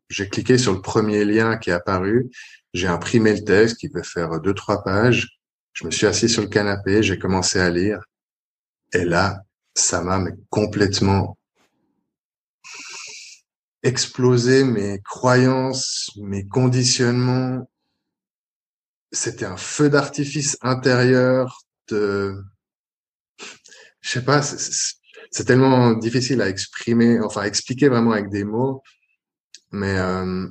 j'ai 0.09 0.29
cliqué 0.29 0.57
sur 0.57 0.73
le 0.73 0.81
premier 0.81 1.25
lien 1.25 1.57
qui 1.57 1.69
est 1.69 1.73
apparu. 1.73 2.29
J'ai 2.73 2.87
imprimé 2.87 3.33
le 3.33 3.43
texte 3.43 3.77
qui 3.77 3.89
peut 3.89 4.03
faire 4.03 4.39
deux, 4.39 4.53
trois 4.53 4.83
pages. 4.83 5.39
Je 5.73 5.85
me 5.85 5.91
suis 5.91 6.07
assis 6.07 6.29
sur 6.29 6.41
le 6.41 6.49
canapé, 6.49 7.03
j'ai 7.03 7.17
commencé 7.17 7.59
à 7.59 7.69
lire. 7.69 7.99
Et 8.93 9.05
là, 9.05 9.41
ça 9.77 10.01
m'a 10.01 10.19
complètement 10.49 11.37
explosé 13.83 14.63
mes 14.63 14.99
croyances, 15.01 16.11
mes 16.17 16.47
conditionnements. 16.47 17.69
C'était 19.11 19.45
un 19.45 19.57
feu 19.57 19.89
d'artifice 19.89 20.57
intérieur 20.61 21.63
de 21.89 22.43
je 24.01 24.11
sais 24.11 24.23
pas, 24.23 24.41
c'est 24.41 25.45
tellement 25.45 25.93
difficile 25.93 26.41
à 26.41 26.49
exprimer, 26.49 27.19
enfin 27.21 27.41
à 27.41 27.47
expliquer 27.47 27.89
vraiment 27.89 28.11
avec 28.11 28.29
des 28.29 28.43
mots. 28.43 28.81
Mais 29.71 29.97
euh, 29.97 30.47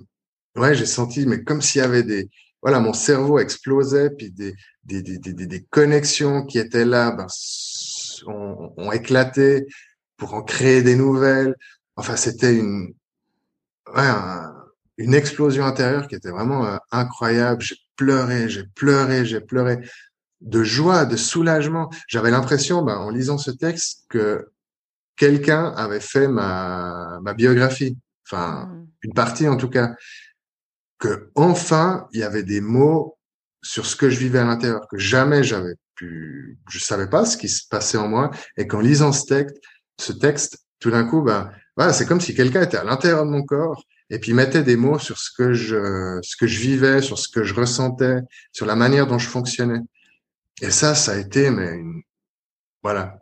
ouais, 0.57 0.75
j'ai 0.75 0.87
senti, 0.87 1.27
mais 1.27 1.43
comme 1.43 1.63
s'il 1.63 1.81
y 1.81 1.85
avait 1.85 2.03
des, 2.03 2.29
voilà, 2.63 2.81
mon 2.81 2.93
cerveau 2.93 3.39
explosait, 3.39 4.11
puis 4.11 4.31
des 4.31 4.55
des, 4.85 5.03
des, 5.03 5.19
des, 5.19 5.47
des 5.47 5.65
connexions 5.65 6.45
qui 6.47 6.59
étaient 6.59 6.85
là, 6.85 7.11
ben, 7.11 7.27
ont, 8.27 8.73
ont, 8.77 8.93
éclaté 8.93 9.67
pour 10.17 10.35
en 10.35 10.43
créer 10.43 10.83
des 10.83 10.97
nouvelles. 10.97 11.55
Enfin, 11.97 12.17
c'était 12.17 12.57
une, 12.57 12.95
ouais, 13.95 14.11
une 14.99 15.15
explosion 15.15 15.65
intérieure 15.65 16.09
qui 16.09 16.15
était 16.15 16.31
vraiment 16.31 16.67
euh, 16.67 16.77
incroyable. 16.91 17.63
J'ai 17.63 17.77
pleuré, 17.97 18.49
j'ai 18.49 18.65
pleuré, 18.65 19.25
j'ai 19.25 19.41
pleuré 19.41 19.79
de 20.41 20.63
joie, 20.63 21.07
de 21.07 21.17
soulagement. 21.17 21.91
J'avais 22.09 22.31
l'impression, 22.31 22.83
ben, 22.83 22.97
en 22.97 23.11
lisant 23.11 23.39
ce 23.39 23.51
texte, 23.51 24.05
que 24.09 24.49
quelqu'un 25.17 25.73
avait 25.77 26.01
fait 26.01 26.29
ma, 26.29 27.19
ma 27.23 27.35
biographie, 27.35 27.99
enfin 28.27 28.67
mmh. 28.67 28.87
une 29.03 29.15
partie 29.15 29.49
en 29.49 29.57
tout 29.57 29.71
cas, 29.71 29.95
que 30.99 31.31
enfin 31.35 32.07
il 32.13 32.21
y 32.21 32.23
avait 32.23 32.43
des 32.43 32.61
mots 32.61 33.19
sur 33.63 33.87
ce 33.87 33.97
que 33.97 34.11
je 34.11 34.19
vivais 34.19 34.39
à 34.39 34.45
l'intérieur, 34.45 34.87
que 34.89 34.99
jamais 34.99 35.43
j'avais 35.43 35.75
pu, 35.97 36.59
je 36.69 36.79
savais 36.79 37.09
pas 37.09 37.25
ce 37.25 37.37
qui 37.37 37.49
se 37.49 37.67
passait 37.69 37.99
en 37.99 38.09
moi, 38.09 38.31
et 38.57 38.67
qu'en 38.67 38.81
lisant 38.81 39.13
ce 39.13 40.13
texte, 40.13 40.59
tout 40.79 40.91
d'un 40.91 41.05
coup, 41.05 41.23
ben 41.23 41.51
voilà, 41.77 41.93
c'est 41.93 42.07
comme 42.07 42.21
si 42.21 42.35
quelqu'un 42.35 42.63
était 42.63 42.77
à 42.77 42.85
l'intérieur 42.85 43.25
de 43.25 43.31
mon 43.31 43.43
corps 43.43 43.83
et 44.11 44.19
puis 44.19 44.33
mettait 44.33 44.63
des 44.63 44.77
mots 44.77 44.99
sur 44.99 45.19
ce 45.19 45.31
que 45.37 45.53
je, 45.53 46.19
ce 46.23 46.37
que 46.37 46.47
je 46.47 46.61
vivais, 46.61 47.03
sur 47.03 47.19
ce 47.19 47.29
que 47.29 47.43
je 47.43 47.55
ressentais, 47.55 48.21
sur 48.53 48.67
la 48.67 48.77
manière 48.77 49.07
dont 49.07 49.19
je 49.19 49.29
fonctionnais. 49.29 49.81
Et 50.63 50.71
ça, 50.71 50.95
ça 50.95 51.13
a 51.13 51.17
été, 51.19 51.51
mais 51.51 51.81
voilà, 52.83 53.19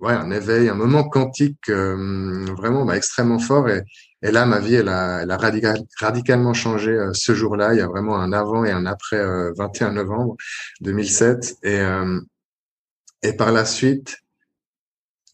ouais, 0.00 0.14
un 0.14 0.30
éveil, 0.30 0.68
un 0.68 0.74
moment 0.74 1.04
quantique 1.08 1.68
euh, 1.68 2.46
vraiment 2.56 2.84
bah, 2.84 2.96
extrêmement 2.96 3.38
fort. 3.38 3.68
Et, 3.68 3.82
et, 4.22 4.30
là, 4.30 4.46
ma 4.46 4.58
vie, 4.58 4.74
elle 4.74 4.88
a, 4.88 5.22
elle 5.22 5.30
a 5.30 5.38
radicalement 6.00 6.54
changé 6.54 6.90
euh, 6.90 7.12
ce 7.12 7.34
jour-là. 7.34 7.74
Il 7.74 7.78
y 7.78 7.82
a 7.82 7.86
vraiment 7.86 8.18
un 8.18 8.32
avant 8.32 8.64
et 8.64 8.70
un 8.70 8.86
après 8.86 9.22
21 9.56 9.88
euh, 9.88 9.92
novembre 9.92 10.36
2007. 10.80 11.56
Et, 11.62 11.80
et 13.22 13.32
par 13.34 13.52
la 13.52 13.64
suite, 13.64 14.18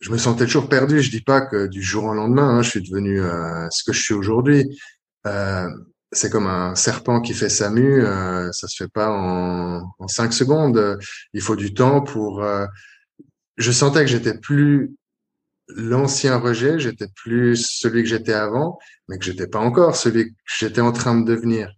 je 0.01 0.11
me 0.11 0.19
sentais 0.19 0.45
toujours 0.45 0.69
perdu. 0.69 1.01
Je 1.01 1.11
dis 1.11 1.23
pas 1.23 1.41
que 1.41 1.67
du 1.67 1.83
jour 1.83 2.05
au 2.05 2.15
lendemain, 2.15 2.49
hein, 2.49 2.63
je 2.63 2.71
suis 2.71 2.83
devenu 2.83 3.21
ce 3.71 3.85
que 3.85 3.93
je 3.93 4.01
suis 4.01 4.15
aujourd'hui 4.15 4.69
c'est 6.15 6.31
comme 6.31 6.47
un 6.47 6.75
serpent 6.75 7.21
qui 7.21 7.35
fait 7.35 7.49
sa 7.49 7.71
mue, 7.71 8.05
euh, 8.05 8.51
ça 8.53 8.69
se 8.69 8.85
fait 8.85 8.91
pas 8.91 9.11
en, 9.11 9.83
en 9.99 10.09
cinq 10.09 10.33
secondes. 10.33 10.99
Il 11.33 11.41
faut 11.41 11.57
du 11.57 11.75
temps 11.75 12.01
pour. 12.03 12.43
Euh, 12.43 12.67
je 13.57 13.71
sentais 13.73 14.01
que 14.01 14.11
j'étais 14.11 14.39
plus 14.39 14.95
l'ancien 15.69 16.39
rejet, 16.39 16.79
j'étais 16.79 17.09
plus 17.15 17.57
celui 17.57 18.03
que 18.03 18.09
j'étais 18.09 18.33
avant, 18.33 18.79
mais 19.09 19.19
que 19.19 19.25
j'étais 19.25 19.47
pas 19.47 19.61
encore 19.61 19.97
celui 19.97 20.31
que 20.31 20.37
j'étais 20.59 20.81
en 20.81 20.93
train 20.93 21.19
de 21.19 21.25
devenir. 21.25 21.73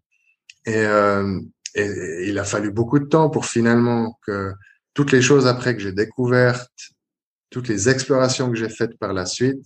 Et, 0.66 0.76
euh, 0.76 1.40
et, 1.74 2.28
il 2.28 2.38
a 2.38 2.44
fallu 2.44 2.70
beaucoup 2.70 2.98
de 2.98 3.06
temps 3.06 3.30
pour 3.30 3.46
finalement 3.46 4.18
que 4.26 4.52
toutes 4.94 5.12
les 5.12 5.22
choses 5.22 5.46
après 5.46 5.76
que 5.76 5.82
j'ai 5.82 5.92
découvertes, 5.92 6.70
toutes 7.50 7.68
les 7.68 7.88
explorations 7.88 8.50
que 8.50 8.56
j'ai 8.56 8.68
faites 8.68 8.98
par 8.98 9.12
la 9.12 9.26
suite, 9.26 9.64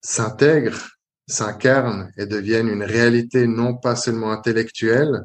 s'intègrent 0.00 0.94
s'incarnent 1.26 2.10
et 2.16 2.26
deviennent 2.26 2.68
une 2.68 2.82
réalité 2.82 3.46
non 3.46 3.74
pas 3.74 3.96
seulement 3.96 4.32
intellectuelle, 4.32 5.22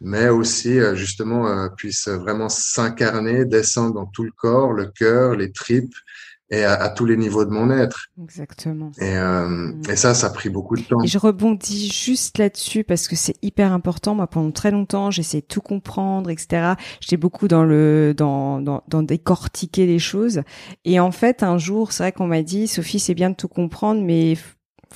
mais 0.00 0.28
aussi 0.28 0.78
euh, 0.78 0.94
justement 0.94 1.48
euh, 1.48 1.68
puissent 1.76 2.08
vraiment 2.08 2.48
s'incarner, 2.48 3.44
descendre 3.44 3.94
dans 3.94 4.06
tout 4.06 4.24
le 4.24 4.32
corps, 4.32 4.72
le 4.72 4.86
cœur, 4.86 5.36
les 5.36 5.52
tripes 5.52 5.94
et 6.50 6.64
à, 6.64 6.88
tous 6.90 7.04
les 7.04 7.16
niveaux 7.16 7.44
de 7.44 7.50
mon 7.50 7.70
être. 7.70 8.06
Exactement. 8.22 8.92
Et, 8.98 9.16
euh, 9.16 9.48
mm. 9.48 9.82
et 9.90 9.96
ça, 9.96 10.14
ça 10.14 10.28
a 10.28 10.30
pris 10.30 10.48
beaucoup 10.48 10.76
de 10.76 10.82
temps. 10.82 11.02
Et 11.02 11.06
je 11.06 11.18
rebondis 11.18 11.88
juste 11.88 12.38
là-dessus 12.38 12.84
parce 12.84 13.08
que 13.08 13.16
c'est 13.16 13.36
hyper 13.42 13.72
important. 13.72 14.14
Moi, 14.14 14.26
pendant 14.26 14.52
très 14.52 14.70
longtemps, 14.70 15.10
j'essayais 15.10 15.42
de 15.42 15.46
tout 15.46 15.60
comprendre, 15.60 16.30
etc. 16.30 16.74
J'étais 17.00 17.16
beaucoup 17.16 17.48
dans 17.48 17.64
le 17.64 18.14
dans, 18.16 18.60
dans 18.60 18.82
dans 18.88 19.02
décortiquer 19.02 19.86
les 19.86 19.98
choses. 19.98 20.42
Et 20.84 21.00
en 21.00 21.10
fait, 21.10 21.42
un 21.42 21.58
jour, 21.58 21.92
c'est 21.92 22.04
vrai 22.04 22.12
qu'on 22.12 22.26
m'a 22.26 22.42
dit, 22.42 22.68
Sophie, 22.68 23.00
c'est 23.00 23.14
bien 23.14 23.30
de 23.30 23.36
tout 23.36 23.48
comprendre, 23.48 24.00
mais 24.02 24.36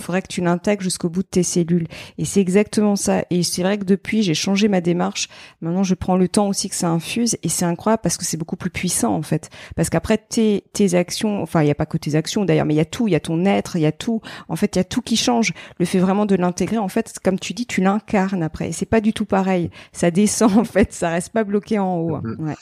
faudrait 0.00 0.22
que 0.22 0.28
tu 0.28 0.40
l'intègres 0.40 0.82
jusqu'au 0.82 1.08
bout 1.08 1.22
de 1.22 1.28
tes 1.28 1.42
cellules. 1.42 1.86
Et 2.18 2.24
c'est 2.24 2.40
exactement 2.40 2.96
ça. 2.96 3.24
Et 3.30 3.42
c'est 3.42 3.62
vrai 3.62 3.78
que 3.78 3.84
depuis, 3.84 4.22
j'ai 4.22 4.34
changé 4.34 4.68
ma 4.68 4.80
démarche. 4.80 5.28
Maintenant, 5.60 5.82
je 5.82 5.94
prends 5.94 6.16
le 6.16 6.28
temps 6.28 6.48
aussi 6.48 6.68
que 6.68 6.74
ça 6.74 6.88
infuse. 6.88 7.36
Et 7.42 7.48
c'est 7.48 7.64
incroyable 7.64 8.02
parce 8.02 8.16
que 8.16 8.24
c'est 8.24 8.36
beaucoup 8.36 8.56
plus 8.56 8.70
puissant, 8.70 9.14
en 9.14 9.22
fait. 9.22 9.50
Parce 9.76 9.90
qu'après, 9.90 10.18
tes, 10.18 10.64
tes 10.72 10.94
actions, 10.94 11.42
enfin, 11.42 11.62
il 11.62 11.66
n'y 11.66 11.70
a 11.70 11.74
pas 11.74 11.86
que 11.86 11.98
tes 11.98 12.14
actions 12.14 12.44
d'ailleurs, 12.44 12.66
mais 12.66 12.74
il 12.74 12.78
y 12.78 12.80
a 12.80 12.84
tout. 12.84 13.08
Il 13.08 13.12
y 13.12 13.16
a 13.16 13.20
ton 13.20 13.44
être, 13.44 13.76
il 13.76 13.82
y 13.82 13.86
a 13.86 13.92
tout. 13.92 14.20
En 14.48 14.56
fait, 14.56 14.76
il 14.76 14.78
y 14.78 14.80
a 14.80 14.84
tout 14.84 15.02
qui 15.02 15.16
change. 15.16 15.52
Le 15.78 15.86
fait 15.86 15.98
vraiment 15.98 16.26
de 16.26 16.34
l'intégrer, 16.34 16.78
en 16.78 16.88
fait, 16.88 17.18
comme 17.22 17.38
tu 17.38 17.52
dis, 17.52 17.66
tu 17.66 17.80
l'incarnes 17.80 18.42
après. 18.42 18.68
Et 18.68 18.72
c'est 18.72 18.86
pas 18.86 19.00
du 19.00 19.12
tout 19.12 19.26
pareil. 19.26 19.70
Ça 19.92 20.10
descend, 20.10 20.52
en 20.58 20.64
fait. 20.64 20.92
Ça 20.92 21.10
reste 21.10 21.30
pas 21.30 21.44
bloqué 21.44 21.78
en 21.78 21.96
haut. 21.96 22.18
Mm-hmm. 22.18 22.46
Ouais. 22.46 22.54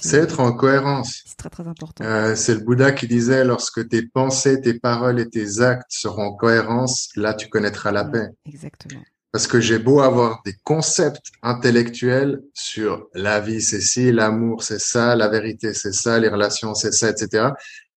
C'est 0.00 0.18
être 0.18 0.40
en 0.40 0.52
cohérence. 0.52 1.22
C'est 1.26 1.36
très 1.36 1.50
très 1.50 1.66
important. 1.66 2.04
Euh, 2.04 2.34
c'est 2.34 2.54
le 2.54 2.60
Bouddha 2.60 2.92
qui 2.92 3.06
disait 3.06 3.44
lorsque 3.44 3.88
tes 3.88 4.02
pensées, 4.02 4.60
tes 4.60 4.74
paroles 4.74 5.20
et 5.20 5.28
tes 5.28 5.60
actes 5.60 5.86
seront 5.88 6.26
en 6.26 6.34
cohérence, 6.34 7.10
là 7.16 7.34
tu 7.34 7.48
connaîtras 7.48 7.92
la 7.92 8.04
paix. 8.04 8.28
Exactement. 8.46 9.02
Parce 9.32 9.46
que 9.46 9.60
j'ai 9.60 9.78
beau 9.78 10.00
avoir 10.00 10.42
des 10.44 10.54
concepts 10.62 11.30
intellectuels 11.42 12.42
sur 12.52 13.08
la 13.14 13.40
vie, 13.40 13.62
c'est 13.62 13.80
ci, 13.80 14.12
l'amour, 14.12 14.62
c'est 14.62 14.80
ça, 14.80 15.16
la 15.16 15.28
vérité, 15.28 15.72
c'est 15.72 15.94
ça, 15.94 16.18
les 16.18 16.28
relations, 16.28 16.74
c'est 16.74 16.92
ça, 16.92 17.08
etc. 17.08 17.48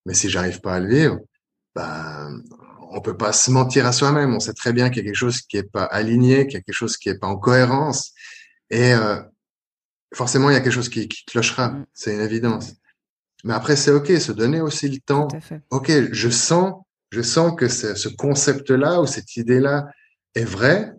Mais 0.06 0.14
si 0.14 0.30
j'arrive 0.30 0.62
pas 0.62 0.76
à 0.76 0.80
le 0.80 0.88
vivre, 0.88 1.20
ben, 1.76 2.42
on 2.92 3.02
peut 3.02 3.18
pas 3.18 3.34
se 3.34 3.52
mentir 3.52 3.86
à 3.86 3.92
soi-même. 3.92 4.34
On 4.34 4.40
sait 4.40 4.54
très 4.54 4.72
bien 4.72 4.90
qu'il 4.90 5.00
y 5.00 5.02
a 5.02 5.04
quelque 5.06 5.16
chose 5.18 5.42
qui 5.42 5.58
est 5.58 5.70
pas 5.70 5.84
aligné, 5.84 6.48
qu'il 6.48 6.54
y 6.54 6.58
a 6.58 6.62
quelque 6.62 6.76
chose 6.76 6.96
qui 6.96 7.10
est 7.10 7.20
pas 7.20 7.28
en 7.28 7.38
cohérence. 7.38 8.14
Et 8.70 8.94
euh, 8.94 9.22
forcément, 10.16 10.50
il 10.50 10.54
y 10.54 10.56
a 10.56 10.62
quelque 10.62 10.74
chose 10.74 10.90
qui, 10.90 11.08
qui 11.08 11.26
clochera. 11.26 11.70
Mm. 11.70 11.86
C'est 11.94 12.14
une 12.14 12.22
évidence. 12.22 12.74
Mais 13.44 13.54
après, 13.54 13.76
c'est 13.76 13.92
OK, 13.92 14.08
se 14.08 14.32
donner 14.32 14.62
aussi 14.62 14.90
le 14.90 15.00
temps. 15.00 15.28
OK, 15.70 15.92
je 16.12 16.30
sens, 16.30 16.74
je 17.12 17.22
sens 17.22 17.54
que 17.56 17.68
ce 17.68 18.08
concept-là 18.10 19.02
ou 19.02 19.06
cette 19.06 19.36
idée-là 19.36 19.86
est 20.34 20.46
vrai, 20.46 20.94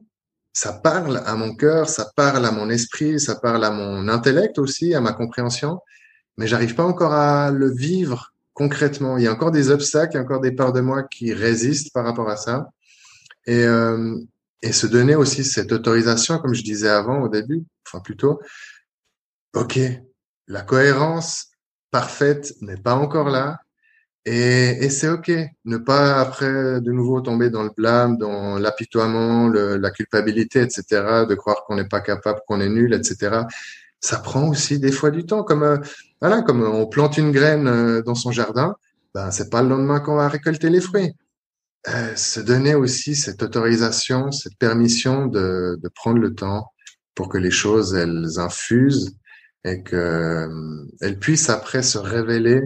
ça 0.53 0.73
parle 0.73 1.23
à 1.27 1.35
mon 1.35 1.55
cœur, 1.55 1.89
ça 1.89 2.11
parle 2.15 2.47
à 2.47 2.53
mon 2.53 2.71
esprit, 2.71 3.19
ça 3.19 3.35
parle 3.35 3.65
à 3.65 3.71
mon 3.71 4.09
intellect 4.09 4.59
aussi, 4.59 4.95
à 4.95 5.01
ma 5.01 5.13
compréhension, 5.13 5.81
mais 6.39 6.47
j'arrive 6.47 6.75
pas 6.75 6.85
encore 6.85 7.13
à 7.13 7.51
le 7.51 7.71
vivre 7.71 8.33
concrètement. 8.55 9.19
Il 9.19 9.25
y 9.25 9.27
a 9.27 9.33
encore 9.33 9.51
des 9.51 9.71
obstacles, 9.71 10.13
il 10.13 10.17
y 10.17 10.19
a 10.21 10.23
encore 10.23 10.41
des 10.41 10.53
parts 10.53 10.73
de 10.73 10.81
moi 10.81 11.03
qui 11.03 11.35
résistent 11.35 11.93
par 11.93 12.05
rapport 12.05 12.31
à 12.31 12.37
ça. 12.37 12.71
Et, 13.47 13.65
euh, 13.65 14.17
et 14.63 14.73
se 14.73 14.87
donner 14.87 15.15
aussi 15.15 15.45
cette 15.45 15.73
autorisation, 15.73 16.39
comme 16.39 16.55
je 16.55 16.63
disais 16.63 16.89
avant 16.89 17.21
au 17.23 17.29
début, 17.29 17.65
enfin 17.87 18.01
plutôt, 18.01 18.41
ok, 19.57 19.81
la 20.49 20.63
cohérence 20.63 21.47
parfaite 21.91 22.55
n'est 22.61 22.77
pas 22.77 22.95
encore 22.95 23.31
là, 23.31 23.59
et, 24.29 24.91
c'est 24.91 25.09
OK. 25.09 25.31
Ne 25.65 25.77
pas 25.77 26.21
après 26.21 26.81
de 26.81 26.91
nouveau 26.91 27.21
tomber 27.21 27.49
dans 27.49 27.63
le 27.63 27.71
blâme, 27.71 28.19
dans 28.19 28.59
l'apitoiement, 28.59 29.49
la 29.49 29.91
culpabilité, 29.93 30.63
etc. 30.63 31.25
De 31.29 31.35
croire 31.37 31.65
qu'on 31.65 31.77
n'est 31.77 31.87
pas 31.87 32.01
capable, 32.01 32.41
qu'on 32.49 32.61
est 32.61 32.69
nul, 32.69 32.93
etc. 32.93 33.43
Ça 34.01 34.19
prend 34.19 34.49
aussi 34.49 34.81
des 34.81 34.91
fois 34.91 35.13
du 35.13 35.25
temps. 35.25 35.45
Comme 35.45 35.63
euh, 35.63 35.79
voilà, 36.21 36.43
comme 36.43 36.63
on 36.63 36.87
plante 36.89 37.19
une 37.19 37.31
graine 37.31 37.69
euh, 37.69 38.03
dans 38.03 38.17
son 38.17 38.33
jardin, 38.33 38.75
ben 39.15 39.31
c'est 39.31 39.49
pas 39.49 39.63
le 39.63 39.69
lendemain 39.69 40.01
qu'on 40.01 40.17
va 40.17 40.29
récolter 40.29 40.71
les 40.71 40.81
fruits. 40.81 41.15
Euh, 41.89 42.17
se 42.17 42.41
donner 42.41 42.75
aussi 42.75 43.15
cette 43.15 43.45
autorisation, 43.45 44.33
cette 44.33 44.59
permission 44.59 45.27
de 45.27 45.89
prendre 45.95 46.19
le 46.19 46.35
temps 46.35 46.73
pour 47.15 47.29
que 47.29 47.39
les 47.39 47.53
choses 47.53 47.95
elles 47.95 48.41
infusent 48.41 49.17
et 49.67 49.83
que 49.83 49.97
euh, 49.97 51.15
puissent 51.21 51.51
après 51.51 51.83
se 51.83 51.99
révéler 51.99 52.63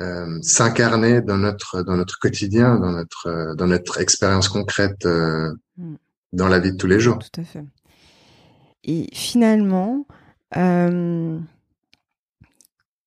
euh, 0.00 0.38
s'incarner 0.42 1.20
dans 1.20 1.36
notre 1.36 1.82
dans 1.82 1.96
notre 1.96 2.18
quotidien, 2.18 2.78
dans 2.78 2.92
notre 2.92 3.26
euh, 3.26 3.54
dans 3.54 3.66
notre 3.66 4.00
expérience 4.00 4.48
concrète 4.48 5.04
euh, 5.06 5.52
mm. 5.76 5.94
dans 6.32 6.48
la 6.48 6.58
vie 6.58 6.72
de 6.72 6.76
tous 6.76 6.86
les 6.86 7.00
jours. 7.00 7.18
Tout 7.18 7.40
à 7.40 7.44
fait. 7.44 7.64
Et 8.84 9.08
finalement, 9.12 10.06
euh, 10.56 11.38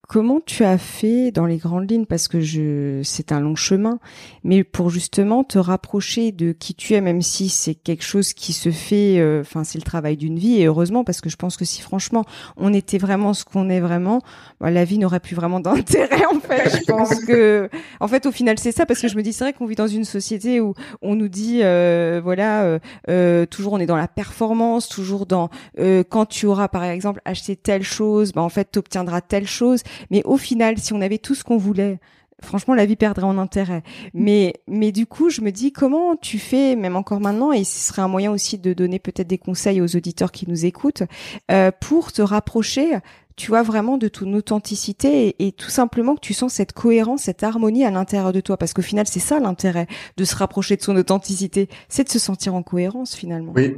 Comment 0.08 0.42
tu 0.46 0.66
as 0.66 0.78
fait 0.78 1.32
dans 1.32 1.46
les 1.46 1.58
grandes 1.58 1.90
lignes? 1.90 2.06
Parce 2.06 2.28
que 2.28 2.42
je 2.42 3.02
c'est 3.04 3.32
un 3.32 3.40
long 3.40 3.56
chemin. 3.56 4.00
Mais 4.44 4.64
pour 4.66 4.90
justement 4.90 5.44
te 5.46 5.58
rapprocher 5.58 6.32
de 6.32 6.52
qui 6.52 6.76
tu 6.76 6.94
es 6.94 7.02
même 7.02 7.22
si 7.22 7.48
c'est 7.48 7.74
quelque 7.74 8.04
chose 8.04 8.34
qui 8.34 8.52
se 8.52 8.70
fait 8.70 9.20
euh, 9.20 9.42
enfin 9.42 9.64
c'est 9.64 9.78
le 9.78 9.84
travail 9.84 10.18
d'une 10.18 10.38
vie 10.38 10.62
et 10.62 10.66
heureusement 10.66 11.04
parce 11.06 11.22
que 11.22 11.30
je 11.30 11.38
pense 11.38 11.56
que 11.56 11.64
si 11.64 11.82
franchement 11.82 12.26
on 12.58 12.74
était 12.74 12.98
vraiment 12.98 13.34
ce 13.34 13.46
qu'on 13.46 13.70
est 13.70 13.80
vraiment 13.80 14.22
bah, 14.60 14.72
la 14.72 14.84
vie 14.84 14.98
n'aurait 14.98 15.22
plus 15.22 15.36
vraiment 15.36 15.60
d'intérêt 15.62 16.26
en 16.26 16.40
fait. 16.40 16.70
Je 16.70 16.84
pense 16.86 17.24
que 17.24 17.70
en 18.02 18.08
fait 18.10 18.26
au 18.26 18.32
final 18.32 18.60
c'est 18.60 18.74
ça 18.74 18.86
parce 18.86 19.00
que 19.00 19.08
je 19.08 19.16
me 19.16 19.24
dis 19.24 19.32
c'est 19.32 19.46
vrai 19.46 19.54
qu'on 19.54 19.66
vit 19.66 19.76
dans 19.76 19.88
une 19.88 20.04
société 20.06 20.60
où 20.60 20.74
on 21.02 21.16
nous 21.16 21.30
dit 21.30 21.62
euh, 21.64 22.20
voilà 22.22 22.64
euh, 22.64 22.80
euh 23.08 23.46
toujours 23.46 23.74
on 23.74 23.80
est 23.80 23.86
dans 23.86 23.96
la 23.96 24.10
performance 24.10 24.90
toujours 24.90 25.26
dans 25.26 25.50
euh, 25.80 26.04
quand 26.08 26.26
tu 26.26 26.46
auras 26.46 26.68
par 26.68 26.84
exemple 26.84 27.22
acheté 27.24 27.56
telle 27.56 27.84
chose 27.84 28.34
bah 28.34 28.42
en 28.42 28.50
fait 28.50 28.70
tu 28.72 28.80
obtiendras 28.80 29.22
telle 29.22 29.48
chose 29.48 29.82
mais 30.12 30.22
au 30.26 30.38
final, 30.38 30.78
si 30.78 30.94
on 30.94 31.02
avait 31.02 31.18
tout 31.18 31.36
ce 31.36 31.44
qu'on 31.44 31.58
voulait, 31.58 32.00
franchement, 32.44 32.74
la 32.74 32.86
vie 32.86 32.96
perdrait 32.96 33.26
en 33.26 33.38
intérêt. 33.38 33.84
Mais, 34.14 34.54
mais 34.68 34.92
du 34.92 35.06
coup, 35.06 35.30
je 35.30 35.42
me 35.42 35.52
dis, 35.52 35.72
comment 35.72 36.16
tu 36.16 36.40
fais, 36.40 36.76
même 36.76 36.96
encore 36.96 37.20
maintenant, 37.20 37.52
et 37.52 37.64
ce 37.64 37.80
serait 37.80 38.02
un 38.02 38.08
moyen 38.08 38.32
aussi 38.32 38.58
de 38.58 38.74
donner 38.74 39.00
peut-être 39.00 39.28
des 39.28 39.38
conseils 39.38 39.82
aux 39.82 39.96
auditeurs 39.96 40.32
qui 40.32 40.48
nous 40.50 40.66
écoutent, 40.66 41.04
euh, 41.52 41.72
pour 41.80 42.12
te 42.12 42.22
rapprocher, 42.22 42.98
tu 43.36 43.48
vois, 43.48 43.64
vraiment 43.64 43.98
de 43.98 44.08
ton 44.08 44.32
authenticité 44.34 45.36
et, 45.40 45.52
tout 45.52 45.70
simplement 45.70 46.16
que 46.16 46.22
tu 46.22 46.34
sens 46.34 46.54
cette 46.54 46.74
cohérence, 46.74 47.24
cette 47.24 47.44
harmonie 47.44 47.86
à 47.86 47.92
l'intérieur 47.92 48.32
de 48.32 48.42
toi. 48.42 48.58
Parce 48.58 48.74
qu'au 48.74 48.82
final, 48.82 49.08
c'est 49.08 49.20
ça 49.20 49.40
l'intérêt 49.40 49.88
de 50.18 50.24
se 50.24 50.36
rapprocher 50.36 50.76
de 50.76 50.84
son 50.84 50.96
authenticité, 50.96 51.70
c'est 51.90 52.04
de 52.04 52.10
se 52.10 52.20
sentir 52.20 52.54
en 52.54 52.64
cohérence 52.64 53.16
finalement. 53.16 53.54
Oui. 53.56 53.76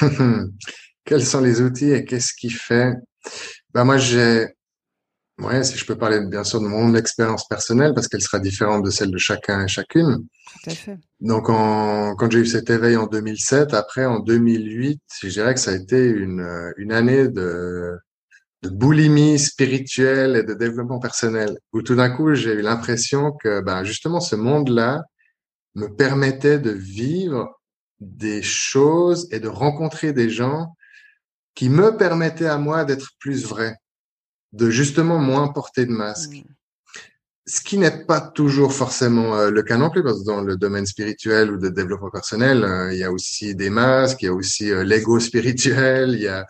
Quels 1.04 1.24
sont 1.24 1.40
les 1.40 1.60
outils 1.60 1.92
et 1.92 2.06
qu'est-ce 2.06 2.32
qui 2.32 2.48
fait? 2.48 2.94
Ben 3.74 3.84
moi, 3.84 3.98
j'ai 3.98 4.46
Ouais, 5.38 5.64
si 5.64 5.76
je 5.76 5.84
peux 5.84 5.96
parler 5.96 6.20
bien 6.20 6.44
sûr 6.44 6.60
de 6.60 6.66
mon 6.66 6.94
expérience 6.94 7.48
personnelle, 7.48 7.92
parce 7.92 8.06
qu'elle 8.06 8.22
sera 8.22 8.38
différente 8.38 8.84
de 8.84 8.90
celle 8.90 9.10
de 9.10 9.18
chacun 9.18 9.64
et 9.64 9.68
chacune. 9.68 10.26
Tout 10.62 10.70
à 10.70 10.74
fait. 10.74 10.98
Donc, 11.20 11.48
en, 11.48 12.14
quand 12.14 12.30
j'ai 12.30 12.38
eu 12.38 12.46
cet 12.46 12.70
éveil 12.70 12.96
en 12.96 13.06
2007, 13.06 13.74
après 13.74 14.04
en 14.04 14.20
2008, 14.20 15.00
je 15.22 15.28
dirais 15.28 15.54
que 15.54 15.60
ça 15.60 15.72
a 15.72 15.74
été 15.74 16.06
une, 16.06 16.72
une 16.76 16.92
année 16.92 17.26
de, 17.26 17.98
de 18.62 18.68
boulimie 18.68 19.40
spirituelle 19.40 20.36
et 20.36 20.44
de 20.44 20.54
développement 20.54 21.00
personnel, 21.00 21.58
où 21.72 21.82
tout 21.82 21.96
d'un 21.96 22.10
coup, 22.10 22.34
j'ai 22.34 22.52
eu 22.52 22.62
l'impression 22.62 23.32
que 23.32 23.60
ben, 23.60 23.82
justement 23.82 24.20
ce 24.20 24.36
monde-là 24.36 25.02
me 25.74 25.88
permettait 25.88 26.60
de 26.60 26.70
vivre 26.70 27.60
des 27.98 28.42
choses 28.42 29.26
et 29.32 29.40
de 29.40 29.48
rencontrer 29.48 30.12
des 30.12 30.30
gens 30.30 30.76
qui 31.56 31.68
me 31.68 31.96
permettaient 31.96 32.46
à 32.46 32.58
moi 32.58 32.84
d'être 32.84 33.10
plus 33.18 33.44
vrai 33.44 33.74
de 34.54 34.70
justement 34.70 35.18
moins 35.18 35.48
porter 35.48 35.84
de 35.84 35.90
masque. 35.90 36.44
Ce 37.46 37.60
qui 37.60 37.76
n'est 37.76 38.06
pas 38.06 38.22
toujours 38.22 38.72
forcément 38.72 39.36
euh, 39.36 39.50
le 39.50 39.62
cas 39.62 39.76
non 39.76 39.90
plus, 39.90 40.02
parce 40.02 40.20
que 40.20 40.24
dans 40.24 40.40
le 40.40 40.56
domaine 40.56 40.86
spirituel 40.86 41.50
ou 41.50 41.58
de 41.58 41.68
développement 41.68 42.08
personnel, 42.08 42.64
euh, 42.64 42.90
il 42.90 42.98
y 42.98 43.04
a 43.04 43.12
aussi 43.12 43.54
des 43.54 43.68
masques, 43.68 44.22
il 44.22 44.26
y 44.26 44.28
a 44.28 44.32
aussi 44.32 44.70
euh, 44.70 44.82
l'ego 44.82 45.20
spirituel, 45.20 46.14
il 46.14 46.22
y 46.22 46.28
a, 46.28 46.46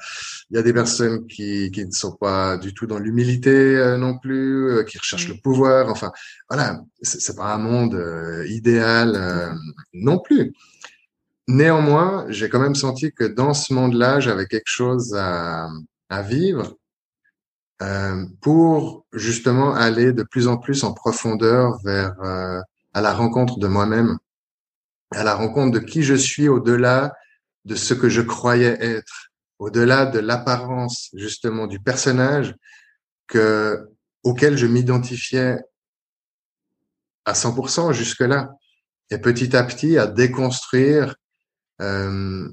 il 0.51 0.57
y 0.57 0.61
a 0.61 0.63
des 0.63 0.73
personnes 0.73 1.27
qui, 1.27 1.73
qui 1.73 1.85
ne 1.85 1.91
sont 1.91 2.13
pas 2.13 2.59
du 2.59 2.75
tout 2.75 2.87
dans 2.87 3.01
l'humilité 3.01 3.97
non 3.99 4.19
plus, 4.19 4.85
qui 4.87 4.99
recherchent 4.99 5.29
le 5.29 5.41
pouvoir. 5.43 5.89
Enfin, 5.89 6.13
voilà, 6.49 6.81
c'est 7.03 7.35
pas 7.35 7.53
un 7.55 7.59
monde 7.59 7.99
idéal 8.47 9.59
non 9.95 10.19
plus. 10.19 10.53
Néanmoins, 11.49 12.25
j'ai 12.29 12.49
quand 12.49 12.61
même 12.61 12.77
senti 12.77 13.11
que 13.13 13.25
dans 13.25 13.53
ce 13.53 13.75
monde-là, 13.75 14.21
j'avais 14.21 14.47
quelque 14.47 14.71
chose 14.71 15.13
à, 15.19 15.69
à 16.09 16.23
vivre 16.23 16.77
euh, 17.83 18.25
pour 18.41 19.05
justement 19.13 19.75
aller 19.75 20.13
de 20.13 20.23
plus 20.23 20.47
en 20.47 20.57
plus 20.57 20.85
en 20.85 20.93
profondeur 20.93 21.79
vers 21.85 22.15
euh, 22.23 22.61
à 22.93 23.01
la 23.01 23.13
rencontre 23.13 23.59
de 23.59 23.67
moi-même, 23.67 24.19
à 25.11 25.25
la 25.25 25.35
rencontre 25.35 25.81
de 25.81 25.85
qui 25.85 26.03
je 26.03 26.15
suis 26.15 26.49
au-delà 26.49 27.13
de 27.65 27.75
ce 27.75 27.95
que 27.95 28.09
je 28.09 28.21
croyais 28.21 28.77
être, 28.81 29.31
au-delà 29.59 30.07
de 30.07 30.21
l'apparence 30.21 31.11
justement 31.15 31.67
du 31.67 31.81
personnage 31.81 32.55
que 33.27 33.89
auquel 34.23 34.57
je 34.57 34.67
m'identifiais 34.67 35.59
à 37.25 37.33
100% 37.33 37.93
jusque-là, 37.93 38.51
et 39.11 39.19
petit 39.19 39.57
à 39.57 39.65
petit 39.65 39.99
à 39.99 40.07
déconstruire 40.07 41.17
euh, 41.81 42.49